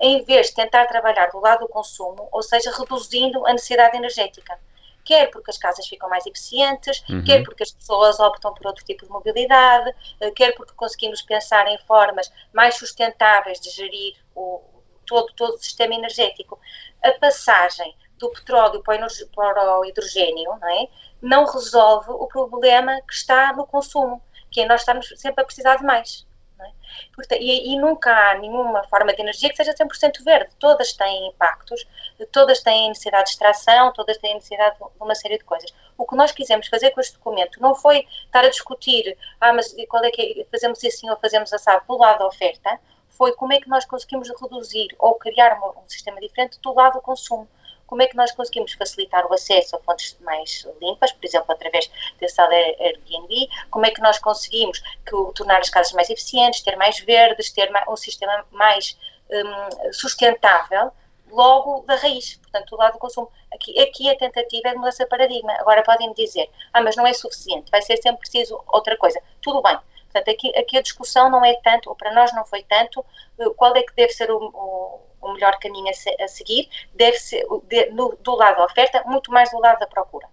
em 0.01 0.22
vez 0.22 0.49
de 0.49 0.55
tentar 0.55 0.87
trabalhar 0.87 1.31
do 1.31 1.40
lado 1.40 1.61
do 1.61 1.68
consumo, 1.68 2.29
ou 2.31 2.42
seja, 2.42 2.70
reduzindo 2.77 3.46
a 3.46 3.53
necessidade 3.53 3.96
energética. 3.96 4.59
Quer 5.05 5.31
porque 5.31 5.51
as 5.51 5.59
casas 5.59 5.87
ficam 5.87 6.09
mais 6.09 6.27
eficientes, 6.27 7.03
uhum. 7.09 7.22
quer 7.25 7.44
porque 7.44 7.62
as 7.62 7.70
pessoas 7.70 8.18
optam 8.18 8.53
por 8.53 8.66
outro 8.66 8.85
tipo 8.85 9.07
de 9.07 9.11
mobilidade, 9.11 9.94
eh, 10.20 10.31
quer 10.33 10.53
porque 10.55 10.75
conseguimos 10.75 11.22
pensar 11.22 11.66
em 11.68 11.79
formas 11.87 12.31
mais 12.53 12.75
sustentáveis 12.77 13.61
de 13.61 13.70
gerir 13.70 14.16
o, 14.35 14.61
todo, 15.07 15.33
todo 15.35 15.55
o 15.55 15.59
sistema 15.59 15.94
energético. 15.94 16.59
A 17.07 17.19
passagem 17.21 17.95
do 18.19 18.31
petróleo 18.31 18.83
para 18.83 19.79
o 19.79 19.85
hidrogênio 19.85 20.59
não, 20.61 20.69
é? 20.69 20.88
não 21.23 21.45
resolve 21.45 22.11
o 22.11 22.27
problema 22.27 23.01
que 23.03 23.14
está 23.14 23.53
no 23.53 23.66
consumo, 23.66 24.23
que 24.51 24.62
é 24.62 24.66
nós 24.66 24.81
estamos 24.81 25.12
sempre 25.16 25.42
a 25.42 25.45
precisar 25.45 25.77
de 25.77 25.85
mais. 25.85 26.27
É? 26.59 27.37
E, 27.38 27.75
e, 27.75 27.79
nunca 27.79 28.11
há 28.11 28.38
nenhuma 28.38 28.83
forma 28.85 29.12
de 29.12 29.21
energia 29.21 29.51
que 29.51 29.57
seja 29.57 29.75
100% 29.75 30.25
verde. 30.25 30.55
Todas 30.59 30.95
têm 30.95 31.29
impactos, 31.29 31.87
todas 32.33 32.62
têm 32.62 32.88
necessidade 32.88 33.25
de 33.25 33.31
extração, 33.31 33.92
todas 33.92 34.16
têm 34.19 34.35
necessidade 34.35 34.77
de 34.79 34.85
uma 34.99 35.14
série 35.14 35.37
de 35.37 35.45
coisas. 35.45 35.73
O 35.99 36.07
que 36.07 36.16
nós 36.16 36.33
quisemos 36.33 36.66
fazer 36.69 36.90
com 36.92 37.01
este 37.01 37.14
documento 37.14 37.61
não 37.61 37.75
foi 37.75 38.07
estar 38.25 38.45
a 38.45 38.49
discutir, 38.49 39.16
ah, 39.40 39.53
mas 39.53 39.75
qual 39.88 40.03
é 40.05 40.11
que 40.11 40.40
é, 40.40 40.45
fazemos 40.51 40.83
assim 40.83 41.11
ou 41.11 41.16
fazemos 41.19 41.53
assado 41.53 41.85
do 41.87 41.99
lado 41.99 42.21
da 42.21 42.27
oferta, 42.27 42.81
foi 43.16 43.33
como 43.33 43.52
é 43.52 43.61
que 43.61 43.68
nós 43.68 43.85
conseguimos 43.85 44.29
reduzir 44.40 44.88
ou 44.98 45.14
criar 45.14 45.59
um, 45.61 45.81
um 45.81 45.88
sistema 45.88 46.20
diferente 46.20 46.59
do 46.61 46.74
lado 46.74 46.94
do 46.94 47.00
consumo 47.00 47.48
como 47.87 48.02
é 48.02 48.07
que 48.07 48.16
nós 48.16 48.33
conseguimos 48.33 48.72
facilitar 48.72 49.24
o 49.26 49.33
acesso 49.33 49.76
a 49.76 49.79
fontes 49.81 50.16
mais 50.20 50.66
limpas, 50.81 51.12
por 51.12 51.24
exemplo, 51.24 51.52
através 51.52 51.90
sala 52.29 52.52
Airbnb, 52.52 53.48
como 53.70 53.87
é 53.87 53.90
que 53.90 54.00
nós 54.00 54.18
conseguimos 54.18 54.81
que, 54.81 55.33
tornar 55.35 55.61
as 55.61 55.70
casas 55.70 55.92
mais 55.92 56.11
eficientes, 56.11 56.62
ter 56.62 56.76
mais 56.76 56.98
verdes, 57.00 57.52
ter 57.52 57.70
um 57.88 57.96
sistema 57.96 58.44
mais 58.50 58.98
um, 59.31 59.92
sustentável, 59.92 60.92
logo 61.31 61.85
da 61.87 61.96
raiz, 61.96 62.37
portanto, 62.37 62.70
do 62.70 62.76
lado 62.76 62.92
do 62.94 62.98
consumo. 62.98 63.31
Aqui, 63.52 63.79
aqui 63.81 64.11
a 64.11 64.16
tentativa 64.16 64.68
é 64.68 64.72
de 64.72 64.79
mudança 64.79 65.05
de 65.05 65.11
paradigma. 65.11 65.52
Agora 65.59 65.83
podem 65.83 66.12
dizer, 66.14 66.50
ah, 66.72 66.81
mas 66.81 66.96
não 66.96 67.07
é 67.07 67.12
suficiente, 67.12 67.70
vai 67.70 67.83
ser 67.83 67.96
sempre 67.98 68.20
preciso 68.20 68.61
outra 68.68 68.96
coisa. 68.96 69.20
Tudo 69.40 69.62
bem. 69.62 69.79
Portanto, 70.16 70.35
aqui, 70.35 70.59
aqui 70.59 70.79
a 70.79 70.83
discussão 70.83 71.31
não 71.31 71.44
é 71.44 71.55
tanto, 71.62 71.88
ou 71.88 71.96
para 71.96 72.12
nós 72.12 72.33
não 72.33 72.44
foi 72.44 72.62
tanto, 72.62 73.05
eh, 73.38 73.50
qual 73.57 73.74
é 73.76 73.83
que 73.83 73.94
deve 73.94 74.12
ser 74.12 74.31
o, 74.31 74.38
o 74.38 75.07
o 75.26 75.33
melhor 75.33 75.59
caminho 75.59 75.88
a, 75.90 75.92
se, 75.92 76.14
a 76.22 76.29
seguir 76.29 76.68
deve 76.94 77.18
ser 77.18 77.44
de, 77.64 77.90
no, 77.90 78.16
do 78.20 78.35
lado 78.35 78.59
da 78.59 78.64
oferta, 78.64 79.02
muito 79.07 79.31
mais 79.31 79.50
do 79.50 79.59
lado 79.59 79.79
da 79.79 79.87
procura. 79.87 80.29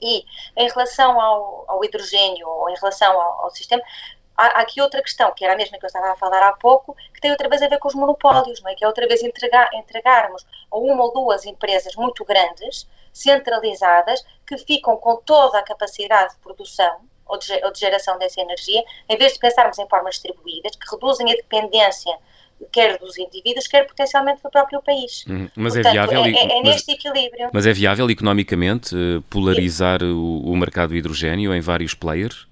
E 0.00 0.24
em 0.56 0.68
relação 0.68 1.20
ao, 1.20 1.64
ao 1.68 1.84
hidrogênio 1.84 2.48
ou 2.48 2.70
em 2.70 2.74
relação 2.74 3.20
ao, 3.20 3.44
ao 3.44 3.50
sistema, 3.50 3.82
há, 4.36 4.60
aqui 4.60 4.80
outra 4.80 5.02
questão, 5.02 5.32
que 5.32 5.44
era 5.44 5.54
a 5.54 5.56
mesma 5.56 5.78
que 5.78 5.84
eu 5.84 5.88
estava 5.88 6.12
a 6.12 6.16
falar 6.16 6.42
há 6.48 6.52
pouco, 6.54 6.96
que 7.14 7.20
tem 7.20 7.30
outra 7.30 7.48
vez 7.48 7.62
a 7.62 7.68
ver 7.68 7.78
com 7.78 7.88
os 7.88 7.94
monopólios, 7.94 8.60
não 8.62 8.70
é? 8.70 8.74
que 8.74 8.84
é 8.84 8.86
outra 8.86 9.06
vez 9.06 9.22
entregar, 9.22 9.72
entregarmos 9.74 10.46
a 10.70 10.78
uma 10.78 11.04
ou 11.04 11.12
duas 11.12 11.44
empresas 11.44 11.94
muito 11.96 12.24
grandes, 12.24 12.88
centralizadas, 13.12 14.24
que 14.46 14.56
ficam 14.56 14.96
com 14.96 15.16
toda 15.16 15.58
a 15.58 15.62
capacidade 15.62 16.34
de 16.34 16.40
produção 16.40 17.09
ou 17.30 17.38
de, 17.38 17.52
ou 17.64 17.72
de 17.72 17.80
geração 17.80 18.18
dessa 18.18 18.40
energia, 18.40 18.82
em 19.08 19.16
vez 19.16 19.32
de 19.32 19.38
pensarmos 19.38 19.78
em 19.78 19.88
formas 19.88 20.14
distribuídas, 20.14 20.76
que 20.76 20.90
reduzem 20.94 21.30
a 21.32 21.36
dependência 21.36 22.12
quer 22.70 22.98
dos 22.98 23.16
indivíduos, 23.18 23.66
quer 23.66 23.86
potencialmente 23.86 24.42
do 24.42 24.50
próprio 24.50 24.82
país. 24.82 25.24
Uhum. 25.26 25.48
Mas 25.56 25.76
é 25.76 25.82
Portanto, 25.82 25.86
é 25.86 26.06
viável. 26.06 26.24
É, 26.24 26.30
é, 26.30 26.58
é 26.58 26.62
neste 26.62 26.92
equilíbrio. 26.92 27.50
Mas 27.52 27.66
é 27.66 27.72
viável 27.72 28.10
economicamente 28.10 28.94
eh, 28.94 29.22
polarizar 29.30 30.02
o, 30.02 30.42
o, 30.44 30.56
mercado 30.56 30.90
de 30.90 30.96
hidrogênio 30.96 31.54
em 31.54 31.60
vários 31.60 31.94
players? 31.94 32.46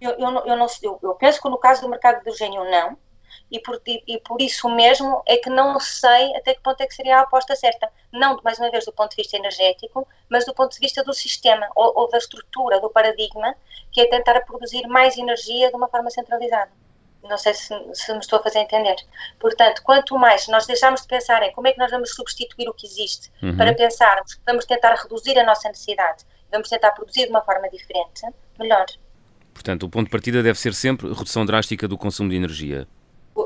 Eu, 0.00 0.10
eu, 0.12 0.18
eu, 0.18 0.56
não, 0.56 0.66
eu, 0.82 0.98
eu 1.02 1.14
penso 1.14 1.40
que 1.40 1.48
no 1.48 1.58
caso 1.58 1.82
do 1.82 1.88
mercado 1.88 2.16
de 2.16 2.20
hidrogênio, 2.22 2.64
não. 2.64 2.98
E 3.50 3.60
por, 3.60 3.80
e, 3.86 4.02
e 4.06 4.20
por, 4.20 4.40
isso 4.40 4.68
mesmo 4.68 5.22
é 5.26 5.36
que 5.36 5.48
não 5.48 5.78
sei 5.78 6.34
até 6.36 6.54
que 6.54 6.60
ponto 6.60 6.80
é 6.80 6.86
que 6.86 6.94
seria 6.94 7.18
a 7.18 7.20
aposta 7.20 7.54
certa. 7.54 7.88
Não, 8.12 8.40
mais 8.42 8.58
uma 8.58 8.70
vez, 8.70 8.84
do 8.84 8.92
ponto 8.92 9.10
de 9.10 9.16
vista 9.16 9.36
energético, 9.36 10.06
mas 10.28 10.44
do 10.44 10.52
ponto 10.52 10.72
de 10.72 10.80
vista 10.80 11.04
do 11.04 11.14
sistema 11.14 11.68
ou, 11.76 11.92
ou 11.96 12.10
da 12.10 12.18
estrutura, 12.18 12.80
do 12.80 12.90
paradigma, 12.90 13.54
que 13.92 14.00
é 14.00 14.08
tentar 14.08 14.40
produzir 14.40 14.86
mais 14.88 15.16
energia 15.16 15.70
de 15.70 15.76
uma 15.76 15.88
forma 15.88 16.10
centralizada 16.10 16.72
Não 17.22 17.38
sei 17.38 17.54
se, 17.54 17.72
se, 17.94 18.12
me 18.12 18.18
estou 18.18 18.40
a 18.40 18.42
fazer 18.42 18.58
entender. 18.58 18.96
Portanto, 19.38 19.80
quanto 19.84 20.18
mais 20.18 20.48
nós 20.48 20.66
deixarmos 20.66 21.02
de 21.02 21.06
pensar 21.08 21.42
em 21.44 21.52
como 21.52 21.68
é 21.68 21.72
que 21.72 21.78
nós 21.78 21.90
vamos 21.90 22.14
substituir 22.14 22.68
o 22.68 22.74
que 22.74 22.86
existe 22.86 23.30
uhum. 23.42 23.56
para 23.56 23.72
pensarmos 23.74 24.34
que 24.34 24.42
vamos 24.44 24.64
tentar 24.64 24.94
reduzir 24.94 25.38
a 25.38 25.44
nossa 25.44 25.68
necessidade, 25.68 26.24
vamos 26.50 26.68
tentar 26.68 26.90
produzir 26.90 27.26
de 27.26 27.30
uma 27.30 27.42
forma 27.42 27.68
diferente, 27.70 28.26
melhor. 28.58 28.86
Portanto, 29.54 29.84
o 29.84 29.88
ponto 29.88 30.04
de 30.04 30.10
partida 30.10 30.42
deve 30.42 30.58
ser 30.58 30.74
sempre 30.74 31.08
redução 31.12 31.46
drástica 31.46 31.88
do 31.88 31.96
consumo 31.96 32.28
de 32.28 32.36
energia. 32.36 32.86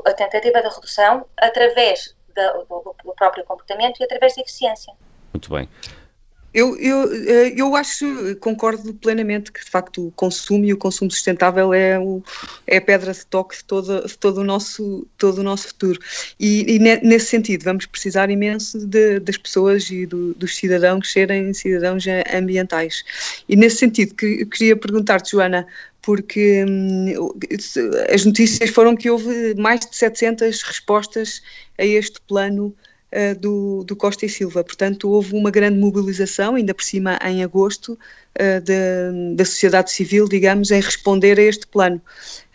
A 0.05 0.13
tentativa 0.13 0.61
da 0.61 0.69
redução 0.69 1.25
através 1.37 2.15
do, 2.35 2.95
do 3.03 3.13
próprio 3.13 3.43
comportamento 3.43 3.99
e 3.99 4.03
através 4.03 4.35
da 4.35 4.41
eficiência. 4.41 4.93
Muito 5.33 5.49
bem. 5.53 5.67
Eu, 6.53 6.77
eu, 6.77 7.13
eh, 7.13 7.53
eu 7.55 7.75
acho, 7.75 8.05
concordo 8.41 8.93
plenamente 8.93 9.51
que 9.51 9.63
de 9.63 9.69
facto 9.69 10.07
o 10.07 10.11
consumo 10.11 10.65
e 10.65 10.73
o 10.73 10.77
consumo 10.77 11.09
sustentável 11.09 11.73
é, 11.73 11.97
o, 11.97 12.21
é 12.67 12.77
a 12.77 12.81
pedra 12.81 13.13
de 13.13 13.25
toque 13.25 13.57
de 13.57 13.63
todo, 13.63 14.05
de 14.05 14.17
todo, 14.17 14.39
o, 14.39 14.43
nosso, 14.43 15.07
todo 15.17 15.37
o 15.39 15.43
nosso 15.43 15.69
futuro. 15.69 15.99
E, 16.37 16.75
e 16.75 16.79
nesse 16.79 17.27
sentido, 17.27 17.63
vamos 17.63 17.85
precisar 17.85 18.29
imenso 18.29 18.85
de, 18.85 19.19
das 19.19 19.37
pessoas 19.37 19.89
e 19.89 20.05
do, 20.05 20.33
dos 20.33 20.57
cidadãos 20.57 21.09
serem 21.11 21.53
cidadãos 21.53 22.03
ambientais. 22.33 23.05
E 23.47 23.55
nesse 23.55 23.77
sentido, 23.77 24.13
que, 24.15 24.45
queria 24.45 24.75
perguntar-te, 24.75 25.31
Joana, 25.31 25.65
porque 26.01 26.65
hum, 26.67 27.33
as 28.13 28.25
notícias 28.25 28.69
foram 28.71 28.95
que 28.95 29.09
houve 29.09 29.55
mais 29.55 29.81
de 29.81 29.95
700 29.95 30.61
respostas 30.63 31.41
a 31.77 31.85
este 31.85 32.19
plano 32.27 32.75
uh, 33.11 33.39
do, 33.39 33.83
do, 33.83 33.95
Costa 33.95 34.25
e 34.25 34.29
Silva. 34.29 34.63
Portanto, 34.63 35.09
houve 35.09 35.35
uma 35.35 35.51
grande 35.51 35.79
mobilização, 35.79 36.55
ainda 36.55 36.73
por 36.73 36.83
cima 36.83 37.19
em 37.23 37.43
agosto, 37.43 37.93
uh, 37.93 38.61
de, 38.61 39.35
da 39.35 39.45
sociedade 39.45 39.91
civil, 39.91 40.27
digamos, 40.27 40.71
em 40.71 40.81
responder 40.81 41.39
a 41.39 41.43
este 41.43 41.67
plano. 41.67 42.01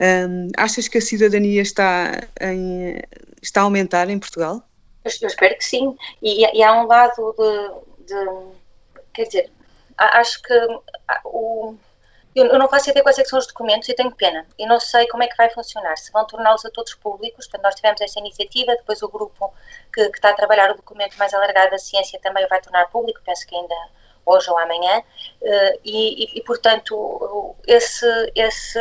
Um, 0.01 0.49
achas 0.57 0.89
que 0.89 0.99
a 0.99 1.03
cidadania 1.03 1.63
está, 1.63 2.29
em, 2.41 3.01
está 3.43 3.61
a 3.61 3.65
aumentar 3.65 4.09
em 4.11 4.19
Portugal? 4.19 4.63
Eu, 5.05 5.29
espero 5.29 5.57
que 5.57 5.65
sim. 5.65 5.97
E, 6.23 6.45
e, 6.59 6.63
há 6.63 6.83
um 6.83 6.87
lado 6.87 7.35
de, 7.39 8.15
de 8.15 8.31
quer 9.15 9.25
dizer, 9.25 9.51
acho 9.97 10.43
que 10.43 10.55
o 11.25 11.75
eu, 12.37 12.59
não 12.59 12.69
faço 12.69 12.91
ideia 12.91 13.03
quais 13.03 13.19
é 13.19 13.25
são 13.25 13.39
os 13.39 13.47
documentos 13.47 13.89
e 13.89 13.95
tenho 13.95 14.15
pena. 14.15 14.47
E 14.59 14.67
não 14.67 14.79
sei 14.79 15.07
como 15.09 15.23
é 15.23 15.27
que 15.27 15.37
vai 15.37 15.49
funcionar. 15.51 15.97
Se 15.97 16.13
vão 16.13 16.27
torná-los 16.27 16.65
a 16.67 16.71
todos 16.71 16.95
públicos, 16.95 17.47
portanto, 17.47 17.63
nós 17.63 17.75
tivemos 17.75 18.01
esta 18.01 18.21
iniciativa, 18.21 18.77
depois 18.77 19.03
o 19.03 19.09
grupo 19.09 19.55
que, 19.93 20.09
que 20.11 20.19
está 20.19 20.31
a 20.31 20.35
trabalhar 20.35 20.71
o 20.71 20.77
documento 20.77 21.17
mais 21.17 21.33
alargado 21.33 21.71
da 21.71 21.79
ciência 21.79 22.21
também 22.21 22.47
vai 22.47 22.61
tornar 22.61 22.91
público, 22.91 23.21
penso 23.25 23.47
que 23.47 23.57
ainda 23.57 23.75
hoje 24.27 24.51
ou 24.51 24.59
amanhã, 24.59 24.99
uh, 24.99 25.81
e, 25.85 26.25
e, 26.25 26.39
e, 26.39 26.43
portanto, 26.43 27.55
esse, 27.67 28.07
esse 28.35 28.79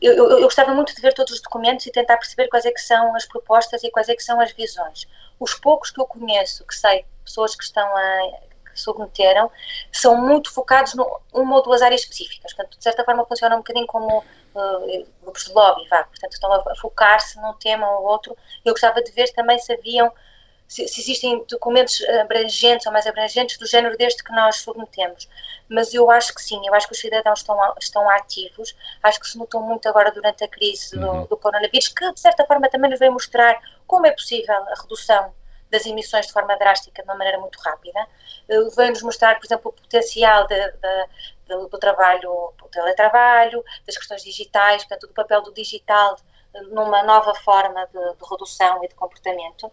eu, 0.00 0.14
eu, 0.14 0.30
eu, 0.30 0.42
gostava 0.42 0.74
muito 0.74 0.94
de 0.94 1.00
ver 1.00 1.14
todos 1.14 1.32
os 1.34 1.40
documentos 1.40 1.86
e 1.86 1.92
tentar 1.92 2.16
perceber 2.16 2.48
quais 2.48 2.64
é 2.64 2.70
que 2.70 2.80
são 2.80 3.14
as 3.14 3.26
propostas 3.26 3.82
e 3.84 3.90
quais 3.90 4.08
é 4.08 4.14
que 4.14 4.22
são 4.22 4.40
as 4.40 4.52
visões. 4.52 5.06
Os 5.38 5.54
poucos 5.54 5.90
que 5.90 6.00
eu 6.00 6.06
conheço, 6.06 6.66
que 6.66 6.74
sei, 6.74 7.04
pessoas 7.24 7.54
que 7.54 7.64
estão 7.64 7.86
a, 7.96 8.20
submeteram, 8.80 9.50
são 9.92 10.16
muito 10.16 10.52
focados 10.52 10.94
numa 10.94 11.56
ou 11.56 11.62
duas 11.62 11.82
áreas 11.82 12.02
específicas. 12.02 12.52
Portanto, 12.52 12.76
de 12.76 12.82
certa 12.82 13.04
forma, 13.04 13.24
funcionam 13.26 13.56
um 13.56 13.60
bocadinho 13.60 13.86
como 13.86 14.18
uh, 14.18 15.06
grupos 15.22 15.44
de 15.44 15.52
lobby, 15.52 15.88
vá. 15.88 16.04
Portanto, 16.04 16.32
estão 16.32 16.52
a 16.52 16.74
focar-se 16.76 17.40
num 17.40 17.52
tema 17.54 17.88
ou 17.90 18.06
outro. 18.06 18.36
Eu 18.64 18.72
gostava 18.72 19.02
de 19.02 19.10
ver 19.12 19.32
também 19.32 19.58
se 19.58 19.72
haviam 19.72 20.12
se, 20.68 20.88
se, 20.88 21.00
existem 21.00 21.44
documentos 21.48 22.02
abrangentes 22.20 22.86
ou 22.86 22.92
mais 22.92 23.06
abrangentes 23.06 23.56
do 23.58 23.66
género 23.66 23.96
deste 23.96 24.22
que 24.22 24.32
nós 24.32 24.56
submetemos. 24.56 25.28
Mas 25.68 25.94
eu 25.94 26.10
acho 26.10 26.34
que 26.34 26.42
sim, 26.42 26.60
eu 26.66 26.74
acho 26.74 26.86
que 26.86 26.92
os 26.92 27.00
cidadãos 27.00 27.40
estão, 27.40 27.58
estão 27.78 28.10
ativos, 28.10 28.74
acho 29.02 29.20
que 29.20 29.28
se 29.28 29.38
notou 29.38 29.62
muito 29.62 29.88
agora 29.88 30.10
durante 30.10 30.44
a 30.44 30.48
crise 30.48 30.96
do, 30.96 31.06
uhum. 31.06 31.26
do 31.26 31.36
coronavírus, 31.36 31.88
que 31.88 32.12
de 32.12 32.20
certa 32.20 32.44
forma 32.46 32.68
também 32.68 32.90
nos 32.90 32.98
veio 32.98 33.12
mostrar 33.12 33.58
como 33.86 34.06
é 34.06 34.10
possível 34.10 34.54
a 34.54 34.74
redução 34.80 35.32
das 35.70 35.84
emissões 35.86 36.26
de 36.26 36.32
forma 36.32 36.56
drástica, 36.56 37.02
de 37.02 37.08
uma 37.08 37.16
maneira 37.16 37.38
muito 37.38 37.58
rápida. 37.60 38.06
Uh, 38.48 38.70
Veio-nos 38.76 39.02
mostrar, 39.02 39.38
por 39.38 39.46
exemplo, 39.46 39.70
o 39.70 39.72
potencial 39.72 40.46
de, 40.46 40.54
de, 40.54 41.06
do, 41.48 41.68
do 41.68 41.78
trabalho, 41.78 42.52
do 42.58 42.68
teletrabalho, 42.68 43.64
das 43.86 43.96
questões 43.96 44.22
digitais, 44.22 44.84
portanto, 44.84 45.08
do 45.08 45.14
papel 45.14 45.42
do 45.42 45.52
digital 45.52 46.16
numa 46.70 47.02
nova 47.02 47.34
forma 47.34 47.86
de, 47.86 47.92
de 47.92 48.30
redução 48.30 48.82
e 48.82 48.88
de 48.88 48.94
comportamento. 48.94 49.70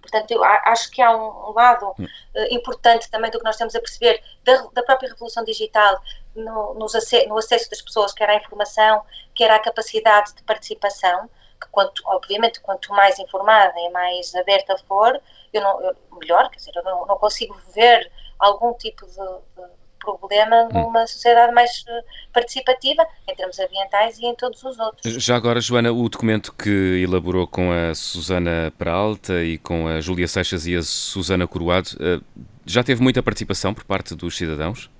Portanto, 0.00 0.30
eu 0.30 0.42
acho 0.42 0.90
que 0.90 1.02
há 1.02 1.14
um 1.14 1.52
lado 1.52 1.90
uh, 1.90 2.06
importante 2.50 3.10
também 3.10 3.30
do 3.30 3.38
que 3.38 3.44
nós 3.44 3.56
estamos 3.56 3.74
a 3.74 3.80
perceber 3.80 4.22
da, 4.42 4.56
da 4.72 4.82
própria 4.82 5.10
revolução 5.10 5.44
digital 5.44 6.00
no, 6.34 6.74
no, 6.74 6.86
acesso 6.86 7.70
das 7.70 7.82
pessoas, 7.82 8.12
quer 8.12 8.30
à 8.30 8.36
informação, 8.36 9.04
quer 9.34 9.50
à 9.50 9.58
capacidade 9.58 10.34
de 10.34 10.42
participação 10.44 11.28
que 11.60 11.68
quanto, 11.70 12.02
obviamente, 12.06 12.60
quanto 12.60 12.90
mais 12.92 13.18
informada 13.18 13.78
e 13.78 13.90
mais 13.90 14.34
aberta 14.34 14.76
for, 14.86 15.20
eu 15.52 15.62
não, 15.62 15.80
eu, 15.82 15.96
melhor, 16.20 16.50
quer 16.50 16.58
dizer, 16.58 16.72
eu 16.74 16.84
não, 16.84 17.06
não, 17.06 17.18
consigo 17.18 17.56
ver 17.74 18.10
algum 18.38 18.72
tipo 18.74 19.06
de, 19.06 19.12
de 19.14 19.78
problema 19.98 20.68
hum. 20.72 20.84
numa 20.84 21.06
sociedade 21.06 21.52
mais 21.52 21.84
eh, 21.86 22.04
participativa, 22.32 23.06
em 23.28 23.34
termos 23.34 23.58
ambientais 23.58 24.18
e 24.18 24.26
em 24.26 24.34
todos 24.34 24.62
os 24.62 24.78
outros. 24.78 25.22
Já 25.22 25.36
agora, 25.36 25.60
Joana, 25.60 25.92
o 25.92 26.08
documento 26.08 26.52
que 26.54 27.02
elaborou 27.02 27.46
com 27.46 27.70
a 27.72 27.94
Susana 27.94 28.72
Peralta 28.78 29.42
e 29.42 29.58
com 29.58 29.88
a 29.88 30.00
Júlia 30.00 30.28
Seixas 30.28 30.66
e 30.66 30.76
a 30.76 30.82
Susana 30.82 31.46
Coroado, 31.46 31.90
eh, 32.00 32.20
já 32.64 32.82
teve 32.84 33.02
muita 33.02 33.22
participação 33.22 33.74
por 33.74 33.84
parte 33.84 34.14
dos 34.14 34.36
cidadãos? 34.36 34.90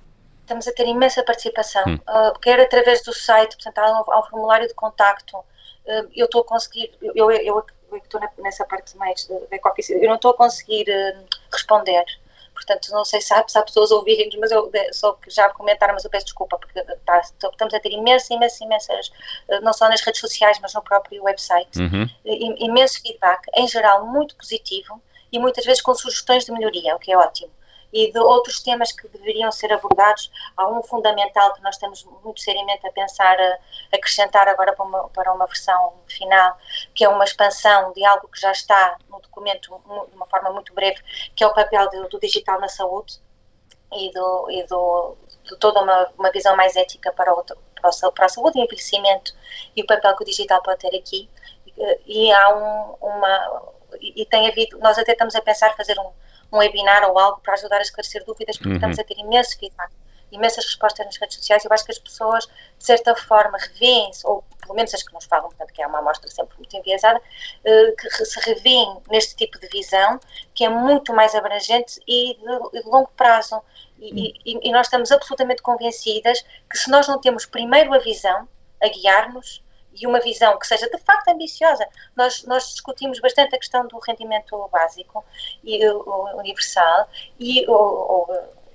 Estamos 0.41 0.67
a 0.67 0.71
ter 0.73 0.87
imensa 0.87 1.23
participação, 1.23 1.83
hum. 1.87 1.99
uh, 2.09 2.39
quer 2.39 2.59
através 2.59 3.03
do 3.03 3.13
site, 3.13 3.55
portanto 3.55 3.77
há 3.77 4.01
um, 4.01 4.11
há 4.11 4.19
um 4.19 4.23
formulário 4.23 4.67
de 4.67 4.73
contacto 4.73 5.37
eu 6.15 6.25
estou 6.25 6.41
a 6.41 6.45
conseguir, 6.45 6.91
eu, 7.01 7.31
eu, 7.31 7.63
eu, 7.91 7.97
estou 7.97 8.21
nessa 8.37 8.65
parte 8.65 8.95
mais 8.97 9.25
da 9.25 9.39
back 9.49 9.63
eu 9.89 10.07
não 10.07 10.15
estou 10.15 10.31
a 10.31 10.37
conseguir 10.37 10.85
uh, 10.89 11.25
responder. 11.51 12.05
Portanto, 12.53 12.91
não 12.91 13.05
sei 13.05 13.21
se 13.21 13.33
há, 13.33 13.47
se 13.47 13.57
há 13.57 13.61
pessoas 13.61 13.89
a 13.89 13.95
ouvirem 13.95 14.29
mas 14.37 14.51
eu 14.51 14.69
só 14.91 15.13
que 15.13 15.29
já 15.29 15.47
comentaram, 15.49 15.93
mas 15.93 16.03
eu 16.03 16.09
peço 16.09 16.25
desculpa, 16.25 16.57
porque 16.57 16.83
tá, 17.05 17.21
estamos 17.21 17.73
a 17.73 17.79
ter 17.79 17.93
imensas, 17.93 18.29
imensas, 18.29 18.59
imensas, 18.59 19.11
não 19.61 19.71
só 19.71 19.87
nas 19.87 20.01
redes 20.01 20.19
sociais, 20.19 20.59
mas 20.61 20.73
no 20.73 20.81
próprio 20.81 21.23
website, 21.23 21.79
uhum. 21.79 22.05
imenso 22.25 23.01
feedback, 23.01 23.43
em 23.55 23.65
geral 23.65 24.05
muito 24.07 24.35
positivo 24.35 25.01
e 25.31 25.39
muitas 25.39 25.63
vezes 25.63 25.81
com 25.81 25.95
sugestões 25.95 26.43
de 26.43 26.51
melhoria, 26.51 26.97
o 26.97 26.99
que 26.99 27.13
é 27.13 27.17
ótimo 27.17 27.49
e 27.91 28.11
de 28.11 28.19
outros 28.19 28.61
temas 28.61 28.91
que 28.91 29.07
deveriam 29.07 29.51
ser 29.51 29.71
abordados. 29.73 30.31
Há 30.55 30.67
um 30.67 30.81
fundamental 30.83 31.53
que 31.53 31.61
nós 31.61 31.75
estamos 31.75 32.03
muito 32.23 32.39
seriamente 32.39 32.85
a 32.87 32.91
pensar 32.91 33.39
a 33.39 33.57
acrescentar 33.95 34.47
agora 34.47 34.73
para 34.73 34.85
uma, 34.85 35.09
para 35.09 35.33
uma 35.33 35.45
versão 35.45 35.93
final, 36.07 36.57
que 36.93 37.03
é 37.03 37.09
uma 37.09 37.23
expansão 37.23 37.91
de 37.93 38.05
algo 38.05 38.27
que 38.27 38.39
já 38.39 38.51
está 38.51 38.97
no 39.09 39.19
documento 39.19 39.69
de 40.09 40.15
uma 40.15 40.27
forma 40.27 40.51
muito 40.51 40.73
breve, 40.73 41.01
que 41.35 41.43
é 41.43 41.47
o 41.47 41.53
papel 41.53 41.89
do, 41.89 42.09
do 42.09 42.19
digital 42.19 42.59
na 42.59 42.67
saúde 42.67 43.19
e, 43.93 44.11
do, 44.11 44.51
e 44.51 44.63
do, 44.67 45.17
de 45.43 45.57
toda 45.57 45.81
uma, 45.81 46.11
uma 46.17 46.31
visão 46.31 46.55
mais 46.55 46.75
ética 46.75 47.11
para, 47.13 47.33
o, 47.33 47.43
para, 47.43 48.25
a 48.25 48.29
saúde 48.29 48.59
e 48.59 48.63
envelhecimento 48.63 49.33
e 49.75 49.81
o 49.81 49.87
papel 49.87 50.15
que 50.15 50.23
o 50.23 50.25
digital 50.25 50.61
pode 50.61 50.79
ter 50.79 50.95
aqui. 50.95 51.29
E, 51.65 52.27
e 52.27 52.31
há 52.31 52.55
um, 52.55 52.95
uma. 53.01 53.73
E, 53.99 54.21
e 54.21 54.25
tem 54.25 54.47
havido, 54.47 54.77
nós 54.79 54.97
até 54.97 55.13
estamos 55.13 55.35
a 55.35 55.41
pensar 55.41 55.75
fazer 55.75 55.97
um, 55.99 56.11
um 56.51 56.57
webinar 56.57 57.09
ou 57.09 57.17
algo 57.17 57.41
para 57.41 57.53
ajudar 57.53 57.77
a 57.77 57.81
esclarecer 57.81 58.23
dúvidas, 58.25 58.57
porque 58.57 58.69
uhum. 58.69 58.75
estamos 58.75 58.99
a 58.99 59.03
ter 59.03 59.17
imenso 59.17 59.57
feedback, 59.57 59.91
imensas 60.31 60.65
respostas 60.65 61.05
nas 61.05 61.17
redes 61.17 61.37
sociais. 61.37 61.65
Eu 61.65 61.71
acho 61.71 61.85
que 61.85 61.91
as 61.91 61.99
pessoas, 61.99 62.45
de 62.77 62.85
certa 62.85 63.15
forma, 63.15 63.57
revêem-se, 63.57 64.25
ou 64.25 64.43
pelo 64.61 64.75
menos 64.75 64.93
as 64.93 65.03
que 65.03 65.13
nos 65.13 65.25
falam, 65.25 65.49
portanto, 65.49 65.73
que 65.73 65.81
é 65.81 65.87
uma 65.87 65.99
amostra 65.99 66.29
sempre 66.29 66.55
muito 66.57 66.75
enviesada, 66.75 67.19
uh, 67.19 67.95
que 67.95 68.25
se 68.25 68.39
revêem 68.41 69.01
neste 69.09 69.35
tipo 69.35 69.59
de 69.59 69.67
visão, 69.69 70.19
que 70.53 70.63
é 70.63 70.69
muito 70.69 71.13
mais 71.13 71.33
abrangente 71.33 71.99
e 72.07 72.35
de, 72.35 72.81
de 72.81 72.87
longo 72.87 73.09
prazo. 73.15 73.61
E, 73.97 74.33
e, 74.45 74.69
e 74.69 74.71
nós 74.71 74.87
estamos 74.87 75.11
absolutamente 75.11 75.61
convencidas 75.61 76.43
que 76.69 76.77
se 76.77 76.89
nós 76.89 77.07
não 77.07 77.19
temos 77.19 77.45
primeiro 77.45 77.93
a 77.93 77.99
visão 77.99 78.47
a 78.81 78.87
guiar-nos, 78.87 79.61
e 79.93 80.05
uma 80.07 80.19
visão 80.19 80.57
que 80.57 80.67
seja 80.67 80.89
de 80.89 80.97
facto 80.99 81.29
ambiciosa. 81.29 81.87
Nós, 82.15 82.43
nós 82.43 82.69
discutimos 82.69 83.19
bastante 83.19 83.55
a 83.55 83.59
questão 83.59 83.87
do 83.87 83.99
rendimento 83.99 84.69
básico 84.71 85.23
e 85.63 85.87
universal 86.35 87.09
e 87.39 87.65
o, 87.67 88.27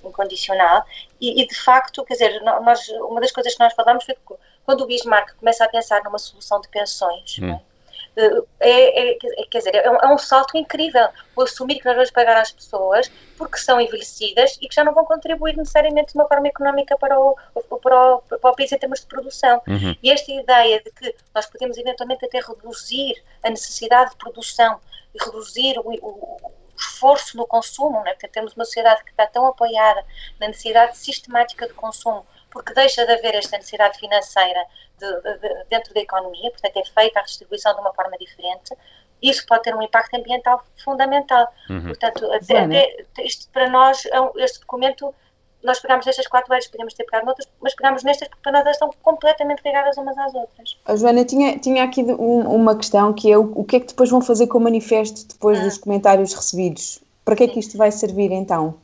incondicional 0.05 0.85
e, 1.21 1.43
e, 1.43 1.47
de 1.47 1.55
facto, 1.55 2.05
quer 2.05 2.15
dizer, 2.15 2.43
nós, 2.43 2.89
uma 2.89 3.21
das 3.21 3.33
coisas 3.33 3.55
que 3.55 3.61
nós 3.61 3.73
falamos 3.73 4.05
foi 4.05 4.15
que 4.15 4.35
quando 4.65 4.83
o 4.83 4.87
Bismarck 4.87 5.35
começa 5.37 5.65
a 5.65 5.69
pensar 5.69 6.03
numa 6.05 6.19
solução 6.19 6.61
de 6.61 6.69
pensões, 6.69 7.39
hum. 7.39 7.51
é? 7.51 7.74
É, 8.17 9.13
é, 9.13 9.19
quer 9.51 9.59
dizer, 9.59 9.75
é 9.75 9.91
um, 9.91 9.97
é 9.97 10.15
um, 10.15 10.19
salto 10.19 10.57
incrível 10.57 11.09
o 11.35 11.43
assumir 11.43 11.81
que 11.81 11.85
nós 11.85 11.97
vamos 11.97 12.11
pagar 12.13 12.37
às 12.37 12.53
pessoas 12.53 13.11
porque 13.37 13.59
são 13.59 13.81
envelhecidas 13.81 14.57
e 14.61 14.69
que 14.69 14.75
já 14.75 14.85
não 14.85 14.95
vão 14.95 15.05
contribuir 15.05 15.57
necessariamente 15.57 16.13
de 16.13 16.19
uma 16.19 16.29
forma 16.29 16.47
económica 16.47 16.97
para 16.97 17.19
o, 17.19 17.37
para 17.83 18.15
o, 18.15 18.23
para 18.23 18.51
o 18.51 18.55
país 18.55 18.71
em 18.71 18.79
termos 18.79 19.01
de 19.01 19.07
produção. 19.07 19.61
Uhum. 19.67 19.97
E 20.01 20.11
esta 20.11 20.31
ideia 20.31 20.81
de 20.81 20.93
que 20.93 21.15
nós 21.35 21.47
podemos 21.47 21.77
eventualmente 21.77 22.25
até 22.25 22.39
reduzir 22.39 23.21
a 23.43 23.51
necessidade 23.51 24.11
de 24.11 24.17
produção 24.17 24.81
e 25.13 25.25
reduzir 25.25 25.79
o, 25.81 25.91
o 25.91 26.53
esforço 26.79 27.37
no 27.37 27.47
consumo, 27.47 28.03
né? 28.05 28.13
porque 28.13 28.29
temos 28.29 28.55
uma 28.55 28.65
sociedade 28.65 29.03
que 29.05 29.11
está 29.11 29.27
tão 29.27 29.47
apoiada 29.47 30.05
na 30.41 30.49
necessidade 30.49 30.97
sistemática 30.97 31.67
de 31.67 31.75
consumo 31.75 32.25
porque 32.55 32.73
deixa 32.73 33.05
de 33.05 33.13
haver 33.13 33.35
esta 33.35 33.57
necessidade 33.57 33.99
financeira 33.99 34.65
de, 35.05 35.23
de, 35.23 35.39
de, 35.39 35.65
dentro 35.71 35.95
da 35.95 36.01
economia, 36.01 36.51
portanto 36.51 36.77
é 36.77 36.85
feita 36.85 37.21
a 37.21 37.23
distribuição 37.23 37.75
de 37.75 37.81
uma 37.81 37.93
forma 37.93 38.17
diferente, 38.19 38.75
isso 39.23 39.45
pode 39.47 39.63
ter 39.63 39.75
um 39.75 39.83
impacto 39.83 40.15
ambiental 40.15 40.63
fundamental. 40.85 41.49
Uhum. 41.71 41.85
Portanto, 41.85 42.31
até, 42.33 42.59
até, 42.61 43.25
isto 43.25 43.49
para 43.53 43.69
nós, 43.71 44.05
é 44.07 44.45
este 44.45 44.61
documento, 44.61 45.15
nós 45.63 45.81
pegamos 45.81 46.05
nestas 46.05 46.27
quatro 46.27 46.53
áreas, 46.53 46.69
podemos 46.69 46.93
ter 46.93 47.05
pegado 47.05 47.25
noutras, 47.25 47.49
mas 47.61 47.75
pegamos 47.75 48.03
nestas 48.03 48.29
porque 48.29 48.43
para 48.43 48.53
nós 48.53 48.63
elas 48.63 48.77
estão 48.77 48.91
completamente 49.03 49.63
ligadas 49.65 49.97
umas 49.97 50.17
às 50.19 50.35
outras. 50.35 50.79
A 50.85 50.95
Joana, 50.95 51.25
tinha, 51.25 51.59
tinha 51.59 51.85
aqui 51.85 52.03
um, 52.03 52.41
uma 52.55 52.77
questão 52.77 53.15
que 53.15 53.33
é 53.33 53.39
o, 53.39 53.51
o 53.55 53.65
que 53.65 53.77
é 53.77 53.81
que 53.81 53.87
depois 53.87 54.11
vão 54.11 54.21
fazer 54.21 54.47
com 54.47 54.59
o 54.59 54.61
manifesto 54.61 55.27
depois 55.27 55.59
ah. 55.59 55.63
dos 55.63 55.79
comentários 55.79 56.35
recebidos? 56.35 57.03
Para 57.25 57.37
que 57.37 57.45
é 57.45 57.49
que 57.49 57.59
isto 57.59 57.79
vai 57.79 57.91
servir 57.91 58.31
então? 58.31 58.75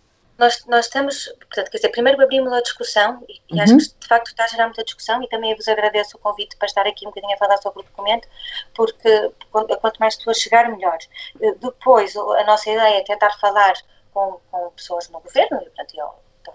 Nós, 0.40 0.64
nós 0.66 0.86
estamos, 0.86 1.26
portanto, 1.38 1.70
quer 1.70 1.76
dizer, 1.76 1.90
primeiro 1.90 2.22
abrimos 2.22 2.50
a 2.50 2.62
discussão 2.62 3.22
e, 3.28 3.42
e 3.50 3.56
uhum. 3.56 3.62
acho 3.62 3.76
que 3.76 4.00
de 4.00 4.08
facto 4.08 4.28
está 4.28 4.44
a 4.44 4.48
gerar 4.48 4.64
muita 4.64 4.82
discussão 4.82 5.22
e 5.22 5.28
também 5.28 5.54
vos 5.54 5.68
agradeço 5.68 6.16
o 6.16 6.20
convite 6.20 6.56
para 6.56 6.66
estar 6.66 6.86
aqui 6.86 7.06
um 7.06 7.10
bocadinho 7.10 7.34
a 7.34 7.36
falar 7.36 7.58
sobre 7.58 7.80
o 7.80 7.82
documento, 7.82 8.26
porque 8.74 9.32
quanto 9.50 9.98
mais 9.98 10.16
pessoas 10.16 10.38
chegar, 10.38 10.70
melhor. 10.70 10.96
Eh, 11.42 11.54
depois, 11.60 12.16
a 12.16 12.44
nossa 12.44 12.70
ideia 12.70 12.98
é 13.00 13.04
tentar 13.04 13.30
falar 13.38 13.74
com, 14.14 14.40
com 14.50 14.70
pessoas 14.70 15.10
no 15.10 15.20
governo, 15.20 15.58
e 15.58 15.64
portanto, 15.66 15.94
eu 15.94 16.14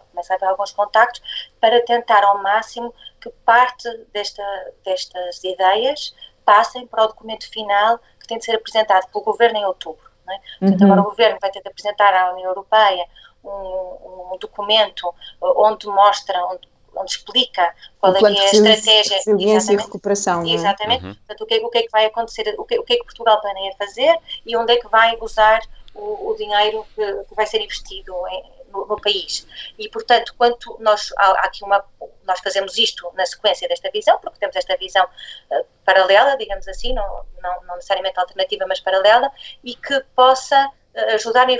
começo 0.09 0.33
a 0.33 0.37
ter 0.37 0.45
alguns 0.45 0.71
contactos, 0.71 1.21
para 1.61 1.79
tentar 1.85 2.23
ao 2.23 2.41
máximo 2.41 2.91
que 3.21 3.29
parte 3.45 3.87
desta, 4.11 4.43
destas 4.83 5.43
ideias 5.43 6.15
passem 6.43 6.87
para 6.87 7.03
o 7.03 7.07
documento 7.07 7.47
final 7.51 7.99
que 8.19 8.27
tem 8.27 8.39
de 8.39 8.45
ser 8.45 8.55
apresentado 8.55 9.07
pelo 9.11 9.23
governo 9.23 9.59
em 9.59 9.65
outubro. 9.65 10.09
É? 10.27 10.39
Portanto, 10.59 10.81
uhum. 10.81 10.87
agora 10.87 11.01
o 11.01 11.11
governo 11.11 11.37
vai 11.39 11.51
ter 11.51 11.61
de 11.61 11.69
apresentar 11.69 12.13
à 12.15 12.33
União 12.33 12.49
Europeia 12.49 13.05
um, 13.45 14.33
um 14.33 14.37
documento 14.37 15.13
onde 15.41 15.87
mostra, 15.87 16.43
onde, 16.45 16.67
onde 16.95 17.11
explica 17.11 17.73
qual 17.99 18.15
é, 18.15 18.19
é 18.19 18.25
a 18.25 18.45
estratégia. 18.45 19.17
Resiliência 19.17 19.73
e 19.73 19.77
recuperação. 19.77 20.43
É? 20.45 20.51
Exatamente. 20.51 21.05
Uhum. 21.05 21.15
Portanto, 21.15 21.41
o 21.41 21.45
que, 21.45 21.53
é, 21.53 21.57
o 21.65 21.69
que 21.69 21.77
é 21.77 21.81
que 21.83 21.91
vai 21.91 22.05
acontecer, 22.05 22.55
o 22.57 22.63
que, 22.65 22.79
o 22.79 22.83
que 22.83 22.93
é 22.93 22.97
que 22.97 23.03
Portugal 23.03 23.41
planeia 23.41 23.73
fazer 23.77 24.17
e 24.45 24.55
onde 24.55 24.73
é 24.73 24.77
que 24.77 24.87
vai 24.87 25.17
usar 25.19 25.61
o, 25.93 26.31
o 26.31 26.35
dinheiro 26.35 26.85
que, 26.95 27.23
que, 27.23 27.35
vai 27.35 27.45
ser 27.45 27.61
investido 27.61 28.13
em, 28.27 28.43
no, 28.71 28.85
no, 28.85 28.99
país. 28.99 29.47
E, 29.79 29.89
portanto, 29.89 30.33
quanto 30.37 30.77
nós, 30.79 31.11
há, 31.17 31.27
há, 31.31 31.45
aqui 31.45 31.63
uma, 31.63 31.83
nós 32.25 32.39
fazemos 32.41 32.77
isto 32.77 33.09
na 33.15 33.25
sequência 33.25 33.67
desta 33.67 33.89
visão, 33.89 34.19
porque 34.19 34.39
temos 34.39 34.55
esta 34.55 34.75
visão 34.77 35.05
uh, 35.05 35.65
paralela, 35.85 36.37
digamos 36.37 36.67
assim, 36.67 36.93
não, 36.93 37.25
não, 37.41 37.63
não 37.63 37.75
necessariamente 37.75 38.19
alternativa, 38.19 38.65
mas 38.67 38.79
paralela, 38.81 39.31
e 39.63 39.75
que 39.75 40.01
possa 40.15 40.69
ajudarem 41.13 41.57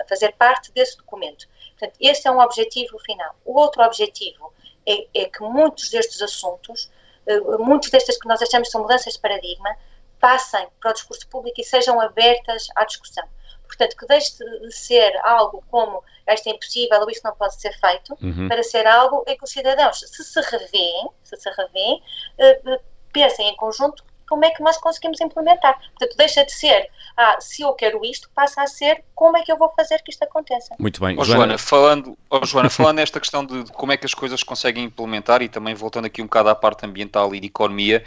a 0.00 0.04
fazer 0.08 0.32
parte 0.32 0.72
desse 0.72 0.96
documento. 0.96 1.46
Portanto, 1.78 1.96
esse 2.00 2.26
é 2.26 2.30
um 2.30 2.40
objetivo 2.40 2.98
final. 2.98 3.34
O 3.44 3.58
outro 3.58 3.82
objetivo 3.82 4.52
é, 4.86 5.06
é 5.14 5.24
que 5.26 5.42
muitos 5.42 5.90
destes 5.90 6.20
assuntos, 6.20 6.90
eh, 7.26 7.40
muitas 7.58 7.90
destas 7.90 8.18
que 8.18 8.26
nós 8.26 8.42
achamos 8.42 8.70
são 8.70 8.82
mudanças 8.82 9.14
de 9.14 9.20
paradigma, 9.20 9.76
passem 10.18 10.66
para 10.80 10.90
o 10.90 10.94
discurso 10.94 11.28
público 11.28 11.60
e 11.60 11.64
sejam 11.64 12.00
abertas 12.00 12.66
à 12.74 12.84
discussão. 12.84 13.24
Portanto, 13.66 13.96
que 13.96 14.06
deixe 14.06 14.32
de 14.38 14.72
ser 14.72 15.14
algo 15.22 15.62
como 15.70 16.02
isto 16.28 16.48
é 16.48 16.52
impossível 16.52 17.00
ou 17.00 17.10
isto 17.10 17.22
não 17.22 17.34
pode 17.36 17.60
ser 17.60 17.72
feito, 17.78 18.16
uhum. 18.20 18.48
para 18.48 18.62
ser 18.62 18.86
algo 18.86 19.24
em 19.26 19.36
que 19.36 19.44
os 19.44 19.50
cidadãos, 19.50 20.00
se 20.00 20.24
se 20.24 20.40
revêem, 20.40 21.08
se 21.22 21.36
se 21.36 21.50
revêem, 21.50 22.02
uh, 22.38 22.80
pensem 23.12 23.48
em 23.48 23.56
conjunto 23.56 24.04
como 24.28 24.44
é 24.44 24.50
que 24.50 24.62
nós 24.62 24.76
conseguimos 24.78 25.20
implementar. 25.20 25.78
Portanto, 25.98 26.16
deixa 26.16 26.44
de 26.44 26.52
ser, 26.52 26.88
ah, 27.16 27.36
se 27.40 27.62
eu 27.62 27.72
quero 27.72 28.04
isto, 28.04 28.28
passa 28.34 28.62
a 28.62 28.66
ser 28.66 29.02
como 29.14 29.36
é 29.36 29.42
que 29.42 29.50
eu 29.50 29.56
vou 29.56 29.72
fazer 29.74 30.00
que 30.02 30.10
isto 30.10 30.22
aconteça. 30.22 30.74
Muito 30.78 31.00
bem. 31.00 31.16
Oh, 31.18 31.24
Joana, 31.24 31.38
Joana, 31.38 31.58
falando, 31.58 32.18
oh, 32.30 32.44
Joana, 32.44 32.70
falando 32.70 32.96
nesta 32.96 33.18
questão 33.18 33.44
de, 33.44 33.64
de, 33.64 33.72
como 33.72 33.92
é 33.92 33.96
que 33.96 34.06
as 34.06 34.14
coisas 34.14 34.42
conseguem 34.42 34.84
implementar 34.84 35.42
e 35.42 35.48
também 35.48 35.74
voltando 35.74 36.04
aqui 36.04 36.22
um 36.22 36.26
bocado 36.26 36.50
à 36.50 36.54
parte 36.54 36.86
ambiental 36.86 37.34
e 37.34 37.40
de 37.40 37.46
economia, 37.46 38.04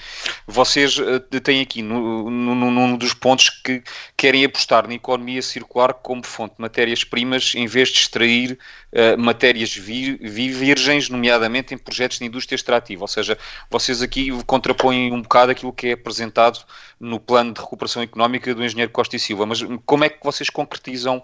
vocês 0.47 0.97
uh, 0.97 1.19
têm 1.19 1.61
aqui 1.61 1.81
no, 1.81 2.29
no, 2.29 2.55
num 2.55 2.95
dos 2.95 3.13
pontos 3.13 3.49
que 3.49 3.83
querem 4.15 4.45
apostar 4.45 4.87
na 4.87 4.93
economia 4.93 5.41
circular 5.41 5.93
como 5.93 6.25
fonte 6.25 6.55
de 6.55 6.61
matérias-primas 6.61 7.53
em 7.55 7.67
vez 7.67 7.89
de 7.89 7.99
extrair 7.99 8.57
uh, 8.93 9.19
matérias 9.19 9.75
vi, 9.75 10.15
virgens, 10.15 11.09
nomeadamente 11.09 11.73
em 11.73 11.77
projetos 11.77 12.19
de 12.19 12.25
indústria 12.25 12.55
extrativa. 12.55 13.03
Ou 13.03 13.07
seja, 13.07 13.37
vocês 13.69 14.01
aqui 14.01 14.31
contrapõem 14.43 15.11
um 15.11 15.21
bocado 15.21 15.51
aquilo 15.51 15.73
que 15.73 15.87
é 15.87 15.95
apresentado 16.11 16.59
no 16.99 17.19
plano 17.19 17.53
de 17.53 17.61
recuperação 17.61 18.03
económica 18.03 18.53
do 18.53 18.63
engenheiro 18.63 18.91
Costa 18.91 19.15
e 19.15 19.19
Silva. 19.19 19.45
Mas 19.45 19.59
como 19.85 20.03
é 20.03 20.09
que 20.09 20.23
vocês 20.23 20.49
concretizam 20.49 21.17
uh, 21.17 21.23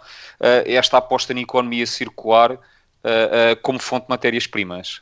esta 0.66 0.98
aposta 0.98 1.34
na 1.34 1.42
economia 1.42 1.86
circular 1.86 2.54
uh, 2.54 2.58
uh, 2.58 3.62
como 3.62 3.80
fonte 3.80 4.06
de 4.06 4.10
matérias-primas? 4.10 5.02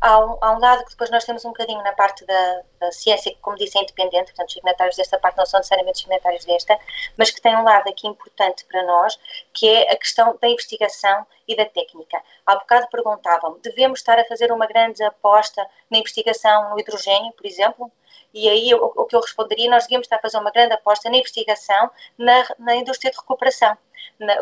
Há 0.00 0.18
um, 0.18 0.38
há 0.40 0.52
um, 0.52 0.58
lado 0.60 0.84
que 0.84 0.90
depois 0.90 1.10
nós 1.10 1.24
temos 1.24 1.44
um 1.44 1.48
bocadinho 1.48 1.82
na 1.82 1.92
parte 1.92 2.24
da, 2.24 2.60
da, 2.80 2.92
ciência, 2.92 3.32
que, 3.32 3.40
como 3.40 3.56
disse, 3.56 3.76
é 3.76 3.82
independente, 3.82 4.26
portanto, 4.26 4.48
os 4.48 4.54
signatários 4.54 4.96
desta 4.96 5.18
parte 5.18 5.36
não 5.36 5.46
são 5.46 5.58
necessariamente 5.58 5.98
signatários 5.98 6.44
desta, 6.44 6.78
mas 7.16 7.30
que 7.30 7.40
tem 7.40 7.56
um 7.56 7.64
lado 7.64 7.88
aqui 7.88 8.06
importante 8.06 8.64
para 8.66 8.84
nós, 8.84 9.18
que 9.52 9.68
é 9.68 9.92
a 9.92 9.96
questão 9.96 10.36
da 10.40 10.48
investigação 10.48 11.26
e 11.46 11.56
da 11.56 11.64
técnica. 11.64 12.20
Há 12.46 12.54
bocado 12.56 12.88
perguntavam 12.88 13.58
devemos 13.62 13.98
estar 13.98 14.18
a 14.18 14.24
fazer 14.24 14.52
uma 14.52 14.66
grande 14.66 15.02
aposta 15.02 15.64
na 15.90 15.98
investigação 15.98 16.70
no 16.70 16.80
hidrogênio, 16.80 17.32
por 17.32 17.46
exemplo? 17.46 17.90
E 18.32 18.48
aí 18.48 18.74
o, 18.74 18.92
o 18.96 19.04
que 19.04 19.14
eu 19.14 19.20
responderia, 19.20 19.70
nós 19.70 19.84
devíamos 19.84 20.06
estar 20.06 20.16
a 20.16 20.20
fazer 20.20 20.38
uma 20.38 20.50
grande 20.50 20.74
aposta 20.74 21.10
na 21.10 21.16
investigação 21.16 21.90
na, 22.18 22.46
na 22.58 22.76
indústria 22.76 23.10
de 23.10 23.16
recuperação. 23.16 23.76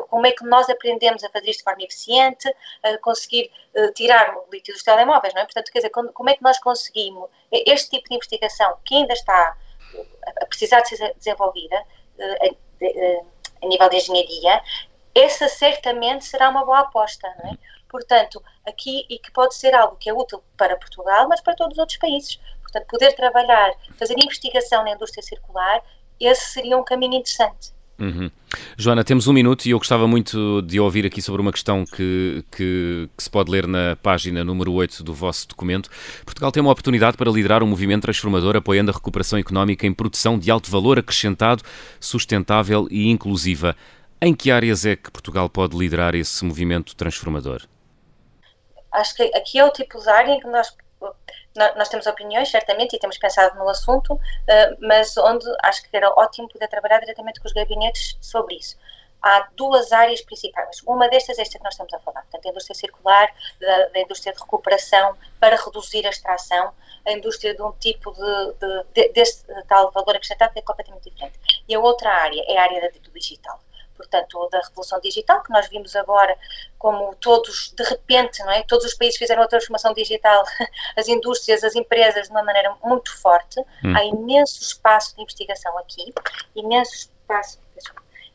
Como 0.09 0.27
é 0.27 0.33
que 0.33 0.45
nós 0.45 0.68
aprendemos 0.68 1.25
a 1.25 1.29
fazer 1.31 1.51
isto 1.51 1.61
de 1.61 1.64
forma 1.64 1.83
eficiente, 1.83 2.55
a 2.83 2.99
conseguir 2.99 3.51
uh, 3.75 3.93
tirar 3.93 4.37
o 4.37 4.47
lítio 4.53 4.75
dos 4.75 4.83
telemóveis, 4.83 5.33
não 5.33 5.43
é? 5.43 5.45
Portanto, 5.45 5.71
quer 5.71 5.79
dizer, 5.79 5.91
como, 5.91 6.31
é 6.31 6.35
que 6.35 6.43
nós 6.43 6.59
conseguimos 6.59 7.29
este 7.51 7.91
tipo 7.91 8.09
de 8.09 8.14
investigação 8.16 8.77
que 8.85 8.95
ainda 8.95 9.12
está 9.14 9.57
a 10.43 10.47
precisar 10.47 10.81
de 10.83 10.97
ser 10.97 11.14
desenvolvida 11.14 11.77
uh, 11.81 13.27
a 13.62 13.66
nível 13.66 13.89
de 13.89 13.97
engenharia, 13.97 14.62
essa 15.14 15.49
certamente 15.49 16.25
será 16.25 16.49
uma 16.49 16.64
boa 16.64 16.81
aposta, 16.81 17.29
não 17.43 17.51
é? 17.51 17.59
Portanto, 17.89 18.43
aqui, 18.64 19.05
e 19.11 19.18
que 19.18 19.33
pode 19.33 19.55
ser 19.57 19.75
algo 19.75 19.97
que 19.97 20.09
é 20.09 20.14
útil 20.14 20.43
para 20.57 20.77
Portugal, 20.77 21.29
mas 21.29 21.41
para 21.41 21.57
todos 21.57 21.73
os 21.73 21.79
outros 21.79 21.99
países. 21.99 22.39
Portanto, 22.71 22.87
poder 22.89 23.12
trabalhar, 23.14 23.73
fazer 23.99 24.14
investigação 24.16 24.85
na 24.85 24.93
indústria 24.93 25.23
circular, 25.23 25.81
esse 26.21 26.53
seria 26.53 26.77
um 26.79 26.85
caminho 26.85 27.14
interessante. 27.14 27.73
Uhum. 27.99 28.31
Joana, 28.79 29.05
temos 29.05 29.27
um 29.27 29.33
minuto 29.33 29.66
e 29.66 29.73
eu 29.73 29.79
gostava 29.79 30.09
muito 30.09 30.62
de 30.62 30.81
ouvir 30.81 31.05
aqui 31.05 31.21
sobre 31.21 31.43
uma 31.43 31.53
questão 31.53 31.85
que, 31.85 32.43
que, 32.51 33.11
que, 33.14 33.23
se 33.23 33.29
pode 33.29 33.51
ler 33.51 33.66
na 33.66 33.95
página 33.97 34.43
número 34.43 34.73
8 34.73 35.05
do 35.05 35.12
vosso 35.12 35.47
documento. 35.47 35.91
Portugal 36.25 36.51
tem 36.51 36.62
uma 36.62 36.73
oportunidade 36.73 37.16
para 37.18 37.31
liderar 37.31 37.62
um 37.62 37.66
movimento 37.66 38.03
transformador 38.03 38.57
apoiando 38.57 38.91
a 38.91 38.95
recuperação 38.95 39.39
económica 39.39 39.87
em 39.87 39.93
produção 39.93 40.39
de 40.39 40.51
alto 40.51 40.71
valor 40.71 40.99
acrescentado, 40.99 41.62
sustentável 42.01 42.89
e 42.91 43.11
inclusiva. 43.11 43.77
Em 44.23 44.35
que 44.35 44.51
áreas 44.51 44.87
é 44.87 44.97
que 44.97 45.11
Portugal 45.11 45.51
pode 45.51 45.77
liderar 45.77 46.14
esse 46.14 46.43
movimento 46.43 46.97
transformador? 46.97 47.62
Acho 48.93 49.14
que 49.14 49.23
aqui 49.35 49.59
é 49.59 49.64
o 49.64 49.71
tipo 49.71 50.01
de 50.01 50.09
área 50.09 50.33
em 50.33 50.41
que 50.41 50.47
nós 50.47 50.75
nós 51.76 51.88
temos 51.88 52.07
opiniões, 52.07 52.51
certamente, 52.51 52.94
e 52.94 52.98
temos 52.98 53.18
pensado 53.18 53.59
no 53.59 53.68
assunto, 53.68 54.14
uh, 54.14 54.76
mas 54.80 55.16
onde 55.16 55.46
acho 55.62 55.82
que 55.82 55.96
era 55.96 56.09
ótimo 56.11 56.48
poder 56.48 56.68
trabalhar 56.68 57.01
diretamente 57.01 57.40
com 57.40 57.46
os 57.46 57.53
gabinetes 57.53 58.16
sobre 58.20 58.57
isso. 58.57 58.76
Há 59.22 59.48
duas 59.55 59.92
áreas 59.92 60.22
principais. 60.22 60.80
Uma 60.86 61.09
destas 61.09 61.38
é 61.38 61.42
esta 61.42 61.59
que 61.59 61.64
nós 61.64 61.74
estamos 61.74 61.92
a 61.92 61.98
falar, 61.98 62.22
portanto, 62.22 62.46
a 62.46 62.51
indústria 62.51 62.74
circular, 62.74 63.28
da, 63.61 63.86
da 63.88 64.01
indústria 64.01 64.32
de 64.32 64.40
recuperação 64.40 65.16
para 65.38 65.57
reduzir 65.57 66.07
a 66.07 66.11
extração, 66.11 66.72
a 67.05 67.12
indústria 67.12 67.55
de 67.55 67.62
um 67.62 67.72
tipo 67.72 68.12
de, 68.12 68.55
de, 68.55 68.84
de 68.94 69.12
desse 69.12 69.44
tal 69.68 69.90
valor 69.90 70.16
acrescentado 70.16 70.53
que 70.55 70.61
é 70.61 70.62
completamente 70.62 71.11
diferente. 71.11 71.38
E 71.68 71.74
a 71.74 71.80
outra 71.80 72.11
área 72.11 72.42
é 72.48 72.57
a 72.57 72.62
área 72.62 72.90
do 72.92 73.11
digital 73.11 73.61
portanto, 74.01 74.48
da 74.51 74.61
revolução 74.61 75.01
digital, 75.01 75.42
que 75.42 75.53
nós 75.53 75.68
vimos 75.68 75.94
agora 75.94 76.36
como 76.78 77.14
todos, 77.16 77.72
de 77.76 77.84
repente, 77.84 78.40
não 78.40 78.51
é? 78.51 78.62
Todos 78.62 78.86
os 78.86 78.94
países 78.94 79.18
fizeram 79.18 79.42
a 79.42 79.46
transformação 79.46 79.92
digital, 79.92 80.42
as 80.96 81.09
indústrias, 81.09 81.62
as 81.62 81.74
empresas, 81.74 82.26
de 82.26 82.30
uma 82.30 82.42
maneira 82.42 82.74
muito 82.82 83.16
forte. 83.18 83.61
Hum. 83.84 83.94
Há 83.96 84.05
imenso 84.05 84.62
espaço 84.62 85.14
de 85.14 85.22
investigação 85.22 85.76
aqui, 85.78 86.12
imenso 86.57 86.92
espaço, 86.94 87.59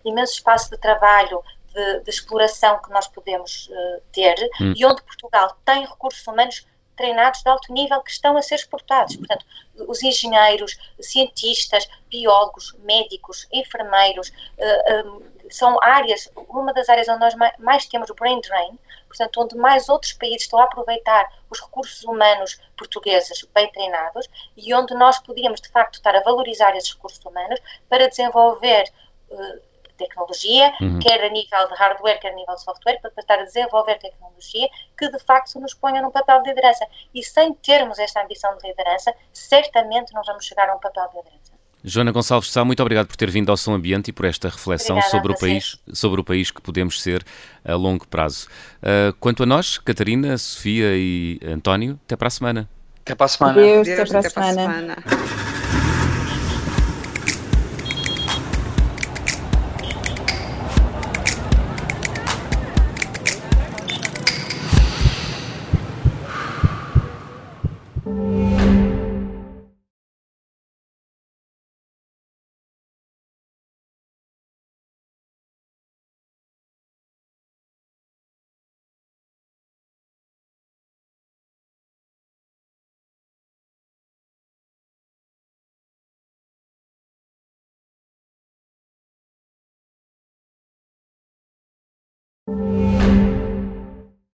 imenso 0.03 0.33
espaço 0.33 0.69
de 0.69 0.77
trabalho, 0.77 1.43
de, 1.73 1.99
de 2.01 2.09
exploração 2.09 2.81
que 2.81 2.89
nós 2.89 3.07
podemos 3.07 3.67
uh, 3.67 4.01
ter 4.13 4.35
hum. 4.61 4.73
e 4.75 4.85
onde 4.85 5.01
Portugal 5.03 5.57
tem 5.65 5.85
recursos 5.85 6.25
humanos 6.25 6.65
treinados 6.95 7.41
de 7.41 7.49
alto 7.49 7.73
nível 7.73 8.01
que 8.01 8.11
estão 8.11 8.37
a 8.37 8.41
ser 8.41 8.55
exportados. 8.55 9.15
Portanto, 9.17 9.45
os 9.87 10.01
engenheiros, 10.01 10.77
cientistas, 10.99 11.87
biólogos, 12.09 12.73
médicos, 12.79 13.47
enfermeiros, 13.51 14.29
uh, 14.29 15.07
um, 15.07 15.34
são 15.49 15.77
áreas, 15.81 16.29
uma 16.35 16.73
das 16.73 16.89
áreas 16.89 17.07
onde 17.07 17.19
nós 17.19 17.35
mais 17.59 17.85
temos 17.85 18.09
o 18.09 18.15
brain 18.15 18.39
drain, 18.41 18.77
portanto, 19.07 19.41
onde 19.41 19.55
mais 19.55 19.89
outros 19.89 20.13
países 20.13 20.43
estão 20.43 20.59
a 20.59 20.63
aproveitar 20.63 21.31
os 21.49 21.59
recursos 21.59 22.03
humanos 22.03 22.59
portugueses 22.77 23.45
bem 23.53 23.71
treinados 23.71 24.27
e 24.57 24.73
onde 24.73 24.93
nós 24.95 25.19
podíamos, 25.19 25.61
de 25.61 25.69
facto, 25.69 25.95
estar 25.95 26.15
a 26.15 26.21
valorizar 26.21 26.75
esses 26.75 26.93
recursos 26.93 27.23
humanos 27.23 27.59
para 27.89 28.07
desenvolver 28.07 28.85
uh, 29.29 29.61
tecnologia, 29.97 30.73
uhum. 30.81 30.99
quer 30.99 31.23
a 31.23 31.29
nível 31.29 31.67
de 31.67 31.73
hardware, 31.75 32.19
quer 32.19 32.31
a 32.31 32.35
nível 32.35 32.55
de 32.55 32.61
software, 32.61 32.99
para 33.01 33.11
estar 33.17 33.39
a 33.39 33.43
desenvolver 33.43 33.97
tecnologia 33.99 34.69
que 34.97 35.09
de 35.09 35.19
facto 35.19 35.59
nos 35.59 35.73
ponha 35.73 36.01
num 36.01 36.11
papel 36.11 36.41
de 36.41 36.49
liderança. 36.49 36.85
E 37.13 37.23
sem 37.23 37.53
termos 37.53 37.99
esta 37.99 38.21
ambição 38.21 38.57
de 38.57 38.67
liderança, 38.67 39.13
certamente 39.33 40.13
não 40.13 40.21
vamos 40.23 40.45
chegar 40.45 40.69
a 40.69 40.75
um 40.75 40.79
papel 40.79 41.07
de 41.09 41.17
liderança. 41.17 41.44
Joana 41.87 42.11
Gonçalves 42.11 42.51
Sá, 42.51 42.65
muito 42.65 42.81
obrigado 42.81 43.05
por 43.05 43.15
ter 43.15 43.29
vindo 43.29 43.51
ao 43.51 43.55
Som 43.55 43.75
Ambiente 43.75 44.07
e 44.07 44.11
por 44.11 44.25
esta 44.25 44.49
reflexão 44.49 44.99
sobre 45.03 45.31
o, 45.31 45.37
país, 45.37 45.77
sobre 45.93 46.19
o 46.19 46.23
país 46.23 46.49
que 46.49 46.59
podemos 46.59 46.99
ser 46.99 47.23
a 47.63 47.75
longo 47.75 48.07
prazo. 48.07 48.47
Uh, 48.81 49.13
quanto 49.19 49.43
a 49.43 49.45
nós, 49.45 49.77
Catarina, 49.77 50.35
Sofia 50.35 50.95
e 50.95 51.39
António, 51.45 51.99
até 52.05 52.15
para 52.15 52.27
a 52.27 52.31
semana. 52.31 52.67
Até 53.01 53.13
para 53.13 53.25
a 53.25 53.29
semana. 53.29 53.53
Deus, 53.53 53.87
até, 53.87 54.05
para, 54.05 54.19
até 54.19 54.27
a 54.27 54.31
para 54.31 54.49
a 54.49 54.53
semana. 54.53 54.97